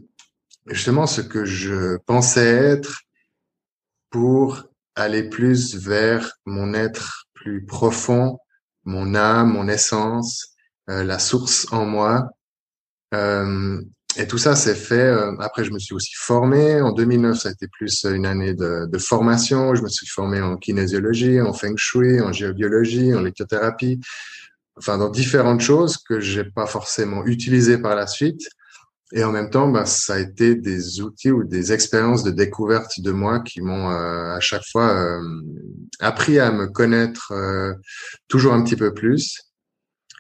justement 0.67 1.07
ce 1.07 1.21
que 1.21 1.45
je 1.45 1.97
pensais 1.97 2.47
être 2.47 3.01
pour 4.09 4.70
aller 5.01 5.23
plus 5.23 5.75
vers 5.75 6.33
mon 6.45 6.73
être 6.73 7.27
plus 7.33 7.65
profond, 7.65 8.37
mon 8.85 9.15
âme, 9.15 9.53
mon 9.53 9.67
essence, 9.67 10.55
euh, 10.89 11.03
la 11.03 11.19
source 11.19 11.67
en 11.71 11.85
moi. 11.85 12.29
Euh, 13.13 13.81
et 14.17 14.27
tout 14.27 14.37
ça 14.37 14.55
s'est 14.55 14.75
fait. 14.75 14.99
Euh, 14.99 15.35
après, 15.39 15.63
je 15.63 15.71
me 15.71 15.79
suis 15.79 15.93
aussi 15.93 16.13
formé. 16.15 16.81
En 16.81 16.91
2009, 16.91 17.37
ça 17.37 17.49
a 17.49 17.51
été 17.51 17.67
plus 17.67 18.05
une 18.05 18.25
année 18.25 18.53
de, 18.53 18.97
formation. 18.97 19.73
Je 19.75 19.83
me 19.83 19.89
suis 19.89 20.07
formé 20.07 20.41
en 20.41 20.57
kinésiologie, 20.57 21.41
en 21.41 21.53
feng 21.53 21.77
shui, 21.77 22.21
en 22.21 22.31
géobiologie, 22.31 23.13
en 23.13 23.21
lithothérapie. 23.21 23.99
Enfin, 24.77 24.97
dans 24.97 25.09
différentes 25.09 25.61
choses 25.61 25.97
que 25.97 26.19
j'ai 26.19 26.43
pas 26.43 26.65
forcément 26.65 27.25
utilisées 27.25 27.77
par 27.77 27.95
la 27.95 28.07
suite. 28.07 28.49
Et 29.13 29.23
en 29.23 29.31
même 29.31 29.49
temps, 29.49 29.67
bah, 29.67 29.85
ça 29.85 30.13
a 30.15 30.19
été 30.19 30.55
des 30.55 31.01
outils 31.01 31.31
ou 31.31 31.43
des 31.43 31.73
expériences 31.73 32.23
de 32.23 32.31
découverte 32.31 32.99
de 33.01 33.11
moi 33.11 33.41
qui 33.41 33.61
m'ont 33.61 33.89
euh, 33.89 34.35
à 34.35 34.39
chaque 34.39 34.63
fois 34.71 34.93
euh, 34.93 35.21
appris 35.99 36.39
à 36.39 36.51
me 36.51 36.67
connaître 36.67 37.31
euh, 37.31 37.73
toujours 38.27 38.53
un 38.53 38.63
petit 38.63 38.77
peu 38.77 38.93
plus. 38.93 39.37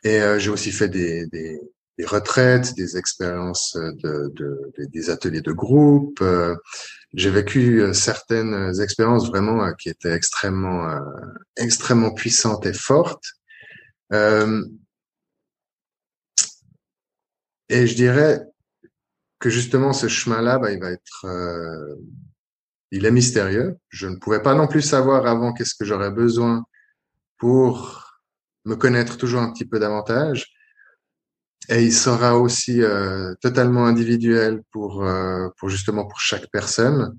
Et 0.03 0.19
j'ai 0.39 0.49
aussi 0.49 0.71
fait 0.71 0.89
des, 0.89 1.27
des, 1.27 1.59
des 2.01 2.07
retraites, 2.07 2.73
des 2.75 2.97
expériences 2.97 3.75
de, 3.75 4.31
de, 4.33 4.73
des 4.87 5.09
ateliers 5.11 5.41
de 5.41 5.51
groupe. 5.51 6.19
Euh, 6.21 6.55
j'ai 7.13 7.29
vécu 7.29 7.81
euh, 7.81 7.93
certaines 7.93 8.71
expériences 8.81 9.27
vraiment 9.27 9.63
euh, 9.63 9.71
qui 9.79 9.89
étaient 9.89 10.13
extrêmement, 10.13 10.87
extrêmement 11.57 12.11
puissantes 12.13 12.65
et 12.65 12.73
fortes. 12.73 13.23
et 17.69 17.87
je 17.87 17.95
dirais 17.95 18.41
que 19.41 19.49
justement 19.49 19.91
ce 19.91 20.07
chemin-là, 20.07 20.59
bah, 20.59 20.71
il 20.71 20.79
va 20.79 20.91
être, 20.91 21.25
il 22.91 23.05
est 23.05 23.11
mystérieux. 23.11 23.77
Je 23.89 24.07
ne 24.07 24.15
pouvais 24.15 24.41
pas 24.41 24.53
non 24.53 24.67
plus 24.67 24.81
savoir 24.81 25.25
avant 25.25 25.51
qu'est-ce 25.51 25.75
que 25.75 25.83
j'aurais 25.83 26.11
besoin 26.11 26.63
pour 27.37 28.11
me 28.65 28.75
connaître 28.75 29.17
toujours 29.17 29.41
un 29.41 29.51
petit 29.51 29.65
peu 29.65 29.79
davantage. 29.79 30.53
Et 31.69 31.83
il 31.83 31.93
sera 31.93 32.37
aussi 32.37 32.81
euh, 32.81 33.33
totalement 33.41 33.85
individuel 33.85 34.61
pour 34.71 35.05
euh, 35.05 35.47
pour 35.57 35.69
justement 35.69 36.05
pour 36.05 36.19
chaque 36.19 36.47
personne. 36.51 37.15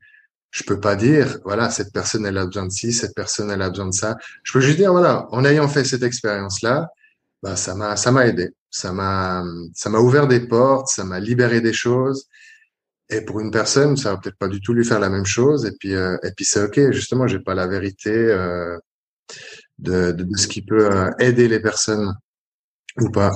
Je 0.50 0.64
peux 0.64 0.80
pas 0.80 0.96
dire 0.96 1.38
voilà 1.44 1.70
cette 1.70 1.92
personne 1.92 2.26
elle 2.26 2.38
a 2.38 2.46
besoin 2.46 2.66
de 2.66 2.72
ci, 2.72 2.92
cette 2.92 3.14
personne 3.14 3.50
elle 3.50 3.62
a 3.62 3.70
besoin 3.70 3.86
de 3.86 3.94
ça. 3.94 4.16
Je 4.42 4.52
peux 4.52 4.60
juste 4.60 4.78
dire 4.78 4.92
voilà 4.92 5.26
en 5.30 5.44
ayant 5.44 5.68
fait 5.68 5.84
cette 5.84 6.02
expérience 6.02 6.60
là, 6.62 6.88
bah 7.42 7.56
ça 7.56 7.74
m'a 7.74 7.96
ça 7.96 8.12
m'a 8.12 8.26
aidé, 8.26 8.50
ça 8.70 8.92
m'a 8.92 9.42
ça 9.74 9.90
m'a 9.90 9.98
ouvert 9.98 10.28
des 10.28 10.46
portes, 10.46 10.88
ça 10.88 11.04
m'a 11.04 11.20
libéré 11.20 11.60
des 11.60 11.72
choses. 11.72 12.28
Et 13.10 13.20
pour 13.20 13.40
une 13.40 13.50
personne, 13.50 13.96
ça 13.96 14.12
va 14.12 14.18
peut-être 14.18 14.38
pas 14.38 14.48
du 14.48 14.60
tout 14.60 14.72
lui 14.72 14.84
faire 14.84 15.00
la 15.00 15.10
même 15.10 15.26
chose. 15.26 15.66
Et 15.66 15.72
puis 15.78 15.94
euh, 15.94 16.16
et 16.22 16.30
puis 16.36 16.44
c'est 16.44 16.62
ok. 16.62 16.92
Justement, 16.92 17.26
j'ai 17.26 17.40
pas 17.40 17.54
la 17.54 17.66
vérité 17.66 18.10
euh, 18.10 18.78
de, 19.78 20.12
de, 20.12 20.24
de 20.24 20.36
ce 20.36 20.46
qui 20.48 20.62
peut 20.62 20.90
euh, 20.90 21.10
aider 21.18 21.48
les 21.48 21.60
personnes 21.60 22.14
ou 23.00 23.10
pas. 23.10 23.32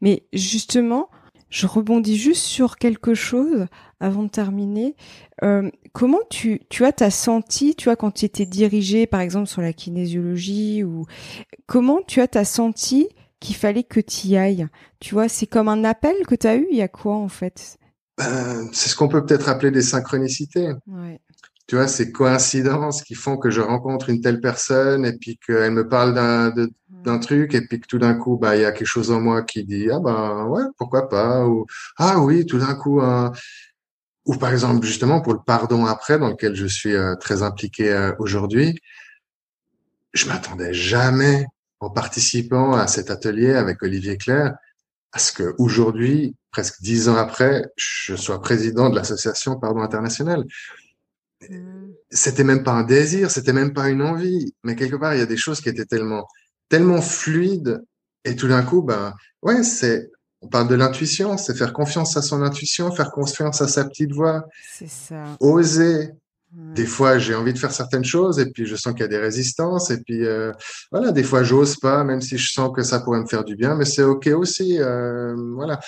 Mais 0.00 0.26
justement, 0.32 1.10
je 1.50 1.66
rebondis 1.66 2.16
juste 2.16 2.44
sur 2.44 2.76
quelque 2.76 3.14
chose 3.14 3.66
avant 4.00 4.22
de 4.22 4.28
terminer. 4.28 4.96
Euh, 5.42 5.70
comment 5.92 6.20
tu, 6.30 6.60
tu 6.68 6.84
as 6.84 6.92
t'as 6.92 7.10
senti, 7.10 7.74
tu 7.74 7.84
vois, 7.84 7.96
quand 7.96 8.10
tu 8.10 8.24
étais 8.24 8.46
dirigé, 8.46 9.06
par 9.06 9.20
exemple, 9.20 9.46
sur 9.46 9.62
la 9.62 9.72
kinésiologie, 9.72 10.84
ou 10.84 11.06
comment 11.66 12.00
tu 12.06 12.20
as 12.20 12.28
t'as 12.28 12.44
senti 12.44 13.08
qu'il 13.40 13.56
fallait 13.56 13.84
que 13.84 14.00
tu 14.00 14.28
y 14.28 14.36
ailles? 14.36 14.66
Tu 15.00 15.14
vois, 15.14 15.28
c'est 15.28 15.46
comme 15.46 15.68
un 15.68 15.84
appel 15.84 16.14
que 16.26 16.34
tu 16.34 16.46
as 16.46 16.56
eu, 16.56 16.66
il 16.70 16.76
y 16.78 16.82
a 16.82 16.88
quoi 16.88 17.14
en 17.14 17.28
fait? 17.28 17.78
Ben, 18.18 18.68
C'est 18.72 18.88
ce 18.88 18.96
qu'on 18.96 19.08
peut 19.08 19.24
peut-être 19.24 19.48
appeler 19.48 19.70
des 19.70 19.82
synchronicités. 19.82 20.72
Ouais. 20.86 21.20
Tu 21.66 21.76
vois, 21.76 21.86
ces 21.86 22.10
coïncidences 22.10 23.02
qui 23.02 23.14
font 23.14 23.36
que 23.36 23.48
je 23.50 23.60
rencontre 23.60 24.10
une 24.10 24.20
telle 24.20 24.40
personne 24.40 25.04
et 25.06 25.12
puis 25.16 25.38
qu'elle 25.46 25.70
me 25.70 25.88
parle 25.88 26.14
d'un 26.14 26.52
d'un 27.04 27.18
truc 27.18 27.54
et 27.54 27.62
puis 27.62 27.80
que 27.80 27.86
tout 27.86 27.98
d'un 27.98 28.14
coup, 28.14 28.36
bah, 28.36 28.56
il 28.56 28.62
y 28.62 28.64
a 28.64 28.72
quelque 28.72 28.86
chose 28.86 29.10
en 29.10 29.20
moi 29.20 29.42
qui 29.42 29.64
dit 29.64 29.88
ah 29.90 30.00
ben 30.00 30.46
ouais, 30.48 30.64
pourquoi 30.76 31.08
pas? 31.08 31.46
ou 31.46 31.64
ah 31.96 32.20
oui, 32.20 32.44
tout 32.44 32.58
d'un 32.58 32.74
coup 32.74 33.00
ou 34.26 34.36
par 34.36 34.52
exemple 34.52 34.84
justement 34.86 35.20
pour 35.20 35.32
le 35.32 35.40
pardon 35.44 35.86
après 35.86 36.18
dans 36.18 36.28
lequel 36.28 36.54
je 36.54 36.66
suis 36.66 36.94
euh, 36.94 37.14
très 37.16 37.42
impliqué 37.42 37.90
euh, 37.90 38.12
aujourd'hui, 38.18 38.78
je 40.12 40.26
m'attendais 40.26 40.74
jamais 40.74 41.46
en 41.80 41.90
participant 41.90 42.72
à 42.72 42.86
cet 42.86 43.10
atelier 43.10 43.54
avec 43.54 43.82
Olivier 43.82 44.16
Claire 44.16 44.54
à 45.12 45.18
ce 45.18 45.32
que 45.32 45.54
aujourd'hui, 45.58 46.36
presque 46.52 46.80
dix 46.82 47.08
ans 47.08 47.16
après, 47.16 47.64
je 47.76 48.14
sois 48.14 48.40
président 48.40 48.90
de 48.90 48.94
l'association 48.94 49.58
Pardon 49.58 49.80
International. 49.80 50.44
Mmh. 51.48 51.90
C'était 52.10 52.44
même 52.44 52.62
pas 52.62 52.72
un 52.72 52.84
désir, 52.84 53.30
c'était 53.30 53.52
même 53.52 53.72
pas 53.72 53.88
une 53.88 54.02
envie, 54.02 54.54
mais 54.62 54.76
quelque 54.76 54.96
part 54.96 55.14
il 55.14 55.18
y 55.18 55.22
a 55.22 55.26
des 55.26 55.36
choses 55.36 55.60
qui 55.60 55.68
étaient 55.68 55.86
tellement 55.86 56.26
tellement 56.68 57.00
fluides 57.00 57.82
et 58.24 58.36
tout 58.36 58.46
d'un 58.46 58.62
coup 58.62 58.82
ben 58.82 59.14
ouais 59.42 59.62
c'est 59.62 60.10
on 60.42 60.48
parle 60.48 60.68
de 60.68 60.74
l'intuition, 60.74 61.36
c'est 61.36 61.56
faire 61.56 61.72
confiance 61.72 62.16
à 62.16 62.22
son 62.22 62.42
intuition, 62.42 62.90
faire 62.92 63.10
confiance 63.10 63.60
à 63.60 63.68
sa 63.68 63.84
petite 63.84 64.12
voix. 64.12 64.46
C'est 64.72 64.88
ça. 64.88 65.36
Oser. 65.40 66.10
Des 66.52 66.86
fois, 66.86 67.16
j'ai 67.18 67.36
envie 67.36 67.52
de 67.52 67.58
faire 67.58 67.70
certaines 67.70 68.04
choses 68.04 68.40
et 68.40 68.50
puis 68.50 68.66
je 68.66 68.74
sens 68.74 68.92
qu'il 68.92 69.02
y 69.02 69.04
a 69.04 69.08
des 69.08 69.18
résistances 69.18 69.90
et 69.90 70.02
puis 70.02 70.26
euh, 70.26 70.52
voilà, 70.90 71.12
des 71.12 71.22
fois 71.22 71.44
j'ose 71.44 71.76
pas, 71.76 72.02
même 72.02 72.20
si 72.20 72.38
je 72.38 72.52
sens 72.52 72.72
que 72.74 72.82
ça 72.82 72.98
pourrait 72.98 73.20
me 73.20 73.26
faire 73.26 73.44
du 73.44 73.54
bien, 73.54 73.76
mais 73.76 73.84
c'est 73.84 74.02
ok 74.02 74.26
aussi. 74.34 74.80
Euh, 74.80 75.32
voilà, 75.54 75.78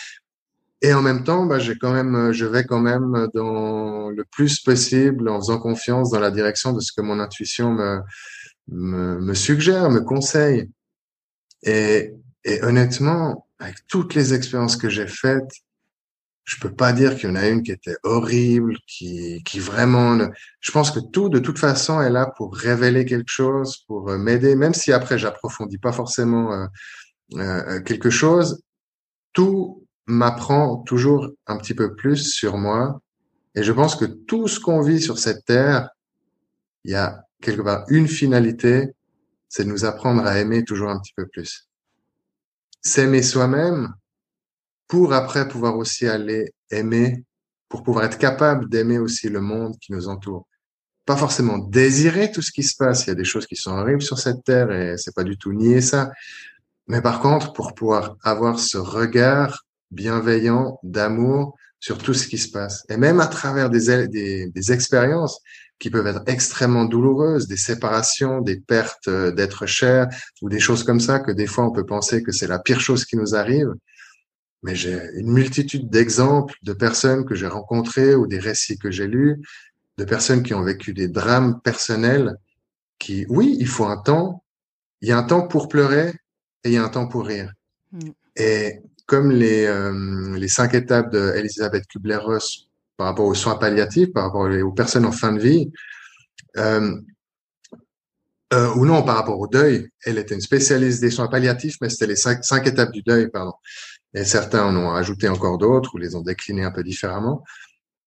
et 0.82 0.92
en 0.94 1.00
même 1.00 1.22
temps, 1.22 1.46
bah, 1.46 1.60
j'ai 1.60 1.78
quand 1.78 1.92
même, 1.92 2.32
je 2.32 2.44
vais 2.44 2.64
quand 2.64 2.80
même 2.80 3.28
dans 3.34 4.10
le 4.10 4.24
plus 4.24 4.58
possible 4.60 5.28
en 5.28 5.38
faisant 5.40 5.58
confiance 5.58 6.10
dans 6.10 6.18
la 6.18 6.32
direction 6.32 6.72
de 6.72 6.80
ce 6.80 6.92
que 6.92 7.00
mon 7.00 7.20
intuition 7.20 7.72
me, 7.72 8.00
me, 8.68 9.20
me 9.20 9.34
suggère, 9.34 9.90
me 9.90 10.00
conseille. 10.00 10.68
Et, 11.62 12.14
et 12.44 12.64
honnêtement, 12.64 13.46
avec 13.62 13.76
toutes 13.86 14.14
les 14.14 14.34
expériences 14.34 14.76
que 14.76 14.88
j'ai 14.88 15.06
faites, 15.06 15.52
je 16.44 16.56
peux 16.60 16.74
pas 16.74 16.92
dire 16.92 17.16
qu'il 17.16 17.28
y 17.28 17.32
en 17.32 17.36
a 17.36 17.48
une 17.48 17.62
qui 17.62 17.70
était 17.70 17.96
horrible, 18.02 18.76
qui, 18.88 19.40
qui 19.44 19.60
vraiment. 19.60 20.18
Je 20.60 20.72
pense 20.72 20.90
que 20.90 20.98
tout, 20.98 21.28
de 21.28 21.38
toute 21.38 21.60
façon, 21.60 22.00
est 22.02 22.10
là 22.10 22.26
pour 22.36 22.56
révéler 22.56 23.04
quelque 23.04 23.30
chose, 23.30 23.78
pour 23.86 24.10
euh, 24.10 24.18
m'aider, 24.18 24.56
même 24.56 24.74
si 24.74 24.92
après 24.92 25.18
j'approfondis 25.18 25.78
pas 25.78 25.92
forcément 25.92 26.52
euh, 26.52 26.66
euh, 27.34 27.80
quelque 27.82 28.10
chose. 28.10 28.60
Tout 29.32 29.86
m'apprend 30.06 30.78
toujours 30.78 31.30
un 31.46 31.56
petit 31.56 31.74
peu 31.74 31.94
plus 31.94 32.32
sur 32.32 32.56
moi. 32.58 33.00
Et 33.54 33.62
je 33.62 33.72
pense 33.72 33.94
que 33.94 34.06
tout 34.06 34.48
ce 34.48 34.58
qu'on 34.58 34.82
vit 34.82 35.00
sur 35.00 35.18
cette 35.18 35.44
terre, 35.44 35.90
il 36.84 36.90
y 36.90 36.96
a 36.96 37.24
quelque 37.40 37.62
part 37.62 37.84
une 37.88 38.08
finalité, 38.08 38.90
c'est 39.48 39.64
de 39.64 39.68
nous 39.68 39.84
apprendre 39.84 40.26
à 40.26 40.40
aimer 40.40 40.64
toujours 40.64 40.90
un 40.90 40.98
petit 40.98 41.12
peu 41.14 41.28
plus. 41.28 41.68
S'aimer 42.82 43.22
soi-même 43.22 43.94
pour 44.88 45.12
après 45.12 45.48
pouvoir 45.48 45.76
aussi 45.76 46.06
aller 46.06 46.52
aimer, 46.70 47.24
pour 47.68 47.82
pouvoir 47.82 48.04
être 48.04 48.18
capable 48.18 48.68
d'aimer 48.68 48.98
aussi 48.98 49.28
le 49.28 49.40
monde 49.40 49.76
qui 49.80 49.92
nous 49.92 50.08
entoure. 50.08 50.46
Pas 51.06 51.16
forcément 51.16 51.58
désirer 51.58 52.30
tout 52.30 52.42
ce 52.42 52.52
qui 52.52 52.62
se 52.62 52.76
passe. 52.76 53.06
Il 53.06 53.08
y 53.08 53.12
a 53.12 53.14
des 53.16 53.24
choses 53.24 53.46
qui 53.46 53.56
sont 53.56 53.72
horribles 53.72 54.02
sur 54.02 54.18
cette 54.18 54.44
terre 54.44 54.70
et 54.70 54.96
c'est 54.98 55.14
pas 55.14 55.24
du 55.24 55.36
tout 55.38 55.52
nier 55.52 55.80
ça. 55.80 56.10
Mais 56.88 57.00
par 57.00 57.20
contre, 57.20 57.52
pour 57.52 57.74
pouvoir 57.74 58.16
avoir 58.22 58.58
ce 58.58 58.78
regard 58.78 59.64
bienveillant, 59.92 60.80
d'amour 60.82 61.56
sur 61.78 61.98
tout 61.98 62.14
ce 62.14 62.26
qui 62.26 62.38
se 62.38 62.50
passe. 62.50 62.84
Et 62.88 62.96
même 62.96 63.20
à 63.20 63.26
travers 63.26 63.70
des, 63.70 64.08
des, 64.08 64.48
des 64.48 64.72
expériences 64.72 65.40
qui 65.82 65.90
peuvent 65.90 66.06
être 66.06 66.22
extrêmement 66.28 66.84
douloureuses, 66.84 67.48
des 67.48 67.56
séparations, 67.56 68.40
des 68.40 68.60
pertes 68.60 69.08
euh, 69.08 69.32
d'être 69.32 69.66
cher 69.66 70.06
ou 70.40 70.48
des 70.48 70.60
choses 70.60 70.84
comme 70.84 71.00
ça 71.00 71.18
que 71.18 71.32
des 71.32 71.48
fois 71.48 71.64
on 71.66 71.72
peut 71.72 71.84
penser 71.84 72.22
que 72.22 72.30
c'est 72.30 72.46
la 72.46 72.60
pire 72.60 72.78
chose 72.78 73.04
qui 73.04 73.16
nous 73.16 73.34
arrive. 73.34 73.74
Mais 74.62 74.76
j'ai 74.76 74.96
une 75.16 75.32
multitude 75.32 75.90
d'exemples 75.90 76.54
de 76.62 76.72
personnes 76.72 77.24
que 77.24 77.34
j'ai 77.34 77.48
rencontrées 77.48 78.14
ou 78.14 78.28
des 78.28 78.38
récits 78.38 78.78
que 78.78 78.92
j'ai 78.92 79.08
lus, 79.08 79.42
de 79.98 80.04
personnes 80.04 80.44
qui 80.44 80.54
ont 80.54 80.62
vécu 80.62 80.94
des 80.94 81.08
drames 81.08 81.60
personnels 81.60 82.36
qui, 83.00 83.26
oui, 83.28 83.56
il 83.58 83.66
faut 83.66 83.86
un 83.86 83.96
temps, 83.96 84.44
il 85.00 85.08
y 85.08 85.12
a 85.12 85.18
un 85.18 85.24
temps 85.24 85.48
pour 85.48 85.68
pleurer 85.68 86.10
et 86.62 86.68
il 86.68 86.74
y 86.74 86.76
a 86.76 86.84
un 86.84 86.90
temps 86.90 87.08
pour 87.08 87.26
rire. 87.26 87.52
Mm. 87.90 88.10
Et 88.36 88.82
comme 89.06 89.32
les, 89.32 89.64
euh, 89.64 90.38
les 90.38 90.46
cinq 90.46 90.74
étapes 90.74 91.10
d'Elisabeth 91.10 91.88
Kubler-Ross 91.88 92.68
par 93.02 93.08
rapport 93.08 93.26
aux 93.26 93.34
soins 93.34 93.56
palliatifs, 93.56 94.12
par 94.12 94.22
rapport 94.26 94.48
aux 94.48 94.70
personnes 94.70 95.04
en 95.06 95.10
fin 95.10 95.32
de 95.32 95.40
vie, 95.40 95.72
euh, 96.56 96.96
euh, 98.52 98.74
ou 98.76 98.86
non, 98.86 99.02
par 99.02 99.16
rapport 99.16 99.40
au 99.40 99.48
deuil. 99.48 99.90
Elle 100.04 100.18
était 100.18 100.36
une 100.36 100.40
spécialiste 100.40 101.00
des 101.00 101.10
soins 101.10 101.26
palliatifs, 101.26 101.78
mais 101.80 101.88
c'était 101.88 102.06
les 102.06 102.14
cinq, 102.14 102.64
étapes 102.64 102.92
du 102.92 103.02
deuil, 103.02 103.28
pardon. 103.28 103.54
Et 104.14 104.22
certains 104.22 104.64
en 104.64 104.76
ont 104.76 104.94
ajouté 104.94 105.28
encore 105.28 105.58
d'autres 105.58 105.96
ou 105.96 105.98
les 105.98 106.14
ont 106.14 106.20
déclinées 106.20 106.62
un 106.62 106.70
peu 106.70 106.84
différemment. 106.84 107.42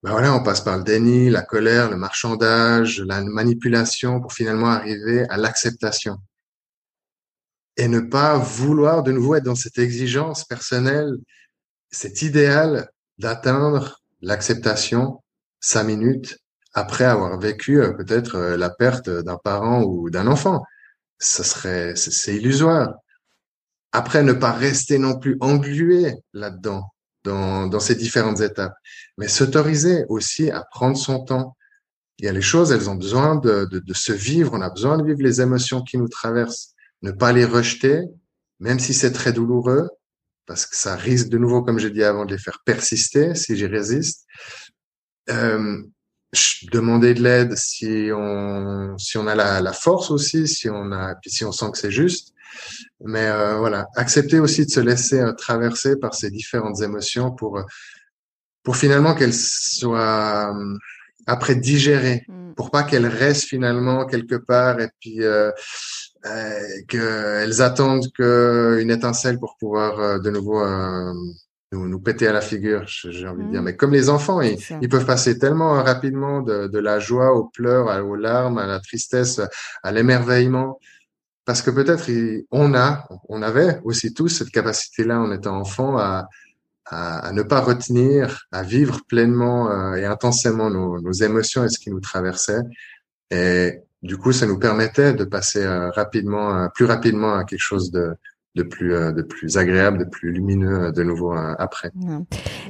Ben 0.02 0.12
voilà, 0.12 0.34
on 0.34 0.42
passe 0.42 0.62
par 0.62 0.78
le 0.78 0.86
déni, 0.86 1.30
la 1.30 1.42
colère, 1.42 1.90
le 1.90 1.98
marchandage, 1.98 3.02
la 3.02 3.22
manipulation 3.22 4.22
pour 4.22 4.32
finalement 4.32 4.70
arriver 4.70 5.26
à 5.28 5.36
l'acceptation 5.36 6.20
et 7.76 7.90
ne 7.90 8.00
pas 8.00 8.38
vouloir 8.38 9.04
de 9.04 9.12
nouveau 9.12 9.36
être 9.36 9.44
dans 9.44 9.56
cette 9.56 9.78
exigence 9.78 10.46
personnelle, 10.46 11.18
cet 11.92 12.22
idéal 12.22 12.90
d'atteindre 13.18 14.00
l'acceptation 14.26 15.22
cinq 15.60 15.84
minutes 15.84 16.38
après 16.74 17.06
avoir 17.06 17.40
vécu 17.40 17.82
euh, 17.82 17.94
peut-être 17.94 18.36
euh, 18.36 18.58
la 18.58 18.70
perte 18.70 19.10
d'un 19.10 19.38
parent 19.38 19.84
ou 19.84 20.10
d'un 20.10 20.28
enfant. 20.28 20.64
Ça 21.20 21.44
serait, 21.44 21.96
c'est 21.96 22.36
illusoire. 22.36 22.96
Après, 23.94 24.24
ne 24.24 24.34
pas 24.34 24.52
rester 24.52 24.98
non 24.98 25.18
plus 25.18 25.38
englué 25.40 26.14
là-dedans, 26.34 26.92
dans, 27.24 27.68
dans 27.68 27.80
ces 27.80 27.96
différentes 27.96 28.42
étapes, 28.42 28.76
mais 29.18 29.30
s'autoriser 29.30 30.04
aussi 30.10 30.52
à 30.52 30.66
prendre 30.70 30.98
son 30.98 31.24
temps. 31.24 31.56
Il 32.18 32.26
y 32.26 32.28
a 32.28 32.34
les 32.34 32.42
choses, 32.42 32.72
elles 32.74 32.90
ont 32.90 32.96
besoin 32.96 33.36
de, 33.36 33.66
de, 33.72 33.80
de 33.80 33.94
se 33.94 34.12
vivre, 34.12 34.52
on 34.54 34.62
a 34.62 34.70
besoin 34.70 34.98
de 34.98 35.06
vivre 35.06 35.22
les 35.22 35.40
émotions 35.40 35.82
qui 35.82 35.98
nous 35.98 36.10
traversent 36.10 36.74
ne 37.02 37.12
pas 37.12 37.32
les 37.32 37.46
rejeter, 37.46 38.02
même 38.60 38.80
si 38.80 38.94
c'est 38.94 39.12
très 39.12 39.32
douloureux, 39.32 39.90
parce 40.46 40.66
que 40.66 40.76
ça 40.76 40.96
risque 40.96 41.30
de 41.30 41.38
nouveau, 41.38 41.62
comme 41.64 41.80
j'ai 41.80 41.90
dit 41.90 42.04
avant, 42.04 42.26
de 42.26 42.34
les 42.34 42.42
faire 42.42 42.62
persister 42.66 43.36
si 43.36 43.56
j'y 43.56 43.66
résiste. 43.66 44.26
Euh, 45.30 45.82
demander 46.72 47.14
de 47.14 47.24
l'aide 47.24 47.56
si 47.56 48.10
on 48.14 48.98
si 48.98 49.18
on 49.18 49.26
a 49.26 49.36
la, 49.36 49.62
la, 49.62 49.74
force 49.74 50.12
aussi, 50.12 50.48
si 50.48 50.70
on 50.70 50.92
a 50.92 51.16
puis 51.16 51.32
si 51.32 51.46
on 51.46 51.52
sent 51.52 51.72
que 51.72 51.78
c'est 51.78 51.92
juste. 51.92 52.34
Mais 53.02 53.28
euh, 53.28 53.58
voilà, 53.58 53.86
accepter 53.96 54.40
aussi 54.40 54.66
de 54.66 54.72
se 54.72 54.80
laisser 54.80 55.20
euh, 55.20 55.34
traverser 55.34 55.98
par 55.98 56.14
ces 56.14 56.30
différentes 56.30 56.82
émotions 56.82 57.32
pour 57.32 57.62
pour 58.64 58.78
finalement 58.78 59.16
qu'elles 59.16 59.34
soient 59.34 60.54
après 61.28 61.56
digérées, 61.56 62.26
mm. 62.28 62.54
pour 62.56 62.72
pas 62.72 62.84
qu'elles 62.84 63.08
restent 63.08 63.48
finalement 63.48 64.06
quelque 64.06 64.36
part 64.36 64.80
et 64.80 64.90
puis 65.00 65.24
euh, 65.24 65.52
qu'elles 66.88 67.62
attendent 67.62 68.12
qu'une 68.14 68.90
étincelle 68.90 69.40
pour 69.40 69.58
pouvoir 69.58 70.20
de 70.20 70.30
nouveau 70.30 70.64
nous, 71.72 71.88
nous 71.88 72.00
péter 72.00 72.28
à 72.28 72.34
la 72.34 72.42
figure, 72.42 72.84
j'ai 72.88 73.28
envie 73.28 73.44
de 73.46 73.52
dire. 73.52 73.62
Mm. 73.62 73.66
Mais 73.66 73.76
comme 73.76 73.92
les 73.92 74.10
enfants, 74.10 74.42
ils, 74.42 74.58
ils 74.82 74.90
peuvent 74.90 75.06
passer 75.06 75.38
tellement 75.38 75.84
rapidement 75.84 76.42
de, 76.42 76.68
de, 76.68 76.80
la 76.80 77.00
joie 77.00 77.34
aux 77.34 77.46
pleurs, 77.46 78.06
aux 78.06 78.16
larmes, 78.16 78.58
à 78.58 78.66
la 78.66 78.80
tristesse, 78.80 79.42
à 79.84 79.92
l'émerveillement, 79.92 80.80
parce 81.46 81.62
que 81.62 81.72
peut-être 81.72 82.10
on 82.52 82.74
a, 82.74 83.08
on 83.30 83.42
avait 83.42 83.80
aussi 83.84 84.14
tous 84.14 84.30
cette 84.30 84.50
capacité-là 84.50 85.20
en 85.20 85.32
étant 85.32 85.58
enfant 85.58 85.98
à, 85.98 86.28
à, 86.86 87.28
à, 87.28 87.32
ne 87.32 87.44
pas 87.44 87.62
retenir, 87.62 88.46
à 88.52 88.64
vivre 88.64 89.02
pleinement 89.08 89.70
euh, 89.70 89.96
et 89.96 90.06
intensément 90.06 90.70
nos, 90.70 91.00
nos, 91.00 91.12
émotions 91.12 91.64
et 91.64 91.70
ce 91.70 91.80
qui 91.80 91.92
nous 91.92 92.00
traversait. 92.00 92.62
Et 93.32 93.80
du 94.02 94.18
coup, 94.18 94.32
ça 94.32 94.46
nous 94.46 94.60
permettait 94.60 95.14
de 95.14 95.24
passer 95.24 95.64
euh, 95.64 95.90
rapidement, 95.92 96.56
euh, 96.56 96.68
plus 96.74 96.86
rapidement 96.86 97.36
à 97.36 97.44
quelque 97.44 97.62
chose 97.62 97.92
de, 97.92 98.16
de 98.56 98.64
plus 98.64 98.94
euh, 98.94 99.12
de 99.12 99.24
plus 99.24 99.58
agréable, 99.58 99.98
de 99.98 100.06
plus 100.06 100.32
lumineux 100.32 100.92
de 100.92 101.04
nouveau 101.04 101.34
après. 101.34 101.92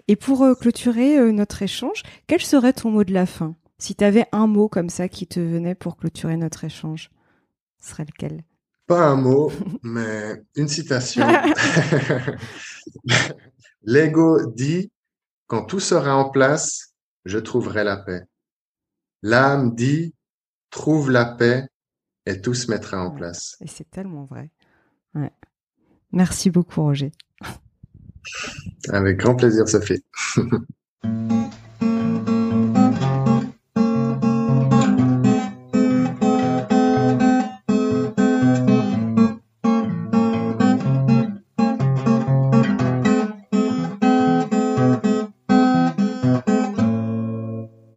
Et 0.07 0.15
pour 0.15 0.45
clôturer 0.57 1.32
notre 1.32 1.61
échange, 1.61 2.03
quel 2.28 2.41
serait 2.41 2.73
ton 2.73 2.91
mot 2.91 3.03
de 3.03 3.13
la 3.13 3.26
fin? 3.26 3.55
Si 3.78 3.95
tu 3.95 4.03
avais 4.03 4.26
un 4.32 4.47
mot 4.47 4.69
comme 4.69 4.89
ça 4.89 5.09
qui 5.09 5.28
te 5.28 5.39
venait 5.39 5.76
pour 5.76 5.97
clôturer 5.97 6.38
notre 6.38 6.63
échange, 6.63 7.11
ce 7.82 7.89
serait 7.89 8.05
lequel? 8.05 8.43
Pas 8.88 9.05
un 9.05 9.15
mot, 9.15 9.51
mais 9.84 10.41
une 10.55 10.69
citation. 10.69 11.28
L'ego 13.84 14.39
dit 14.53 14.91
quand 15.47 15.65
tout 15.65 15.80
sera 15.80 16.15
en 16.15 16.30
place, 16.30 16.95
je 17.26 17.38
trouverai 17.38 17.84
la 17.84 17.97
paix. 17.97 18.21
L'âme 19.21 19.76
dit 19.76 20.14
trouve 20.76 21.09
la 21.09 21.23
paix 21.23 21.69
et 22.26 22.41
tout 22.41 22.53
se 22.53 22.69
mettra 22.69 23.01
en 23.01 23.11
place. 23.11 23.55
Et 23.61 23.67
c'est 23.67 23.89
tellement 23.89 24.26
vrai. 24.26 24.51
Ouais. 25.13 25.32
Merci 26.11 26.49
beaucoup, 26.49 26.82
Roger. 26.84 27.13
Avec 28.89 29.17
grand 29.17 29.36
plaisir, 29.36 29.69
Sophie. 29.69 30.03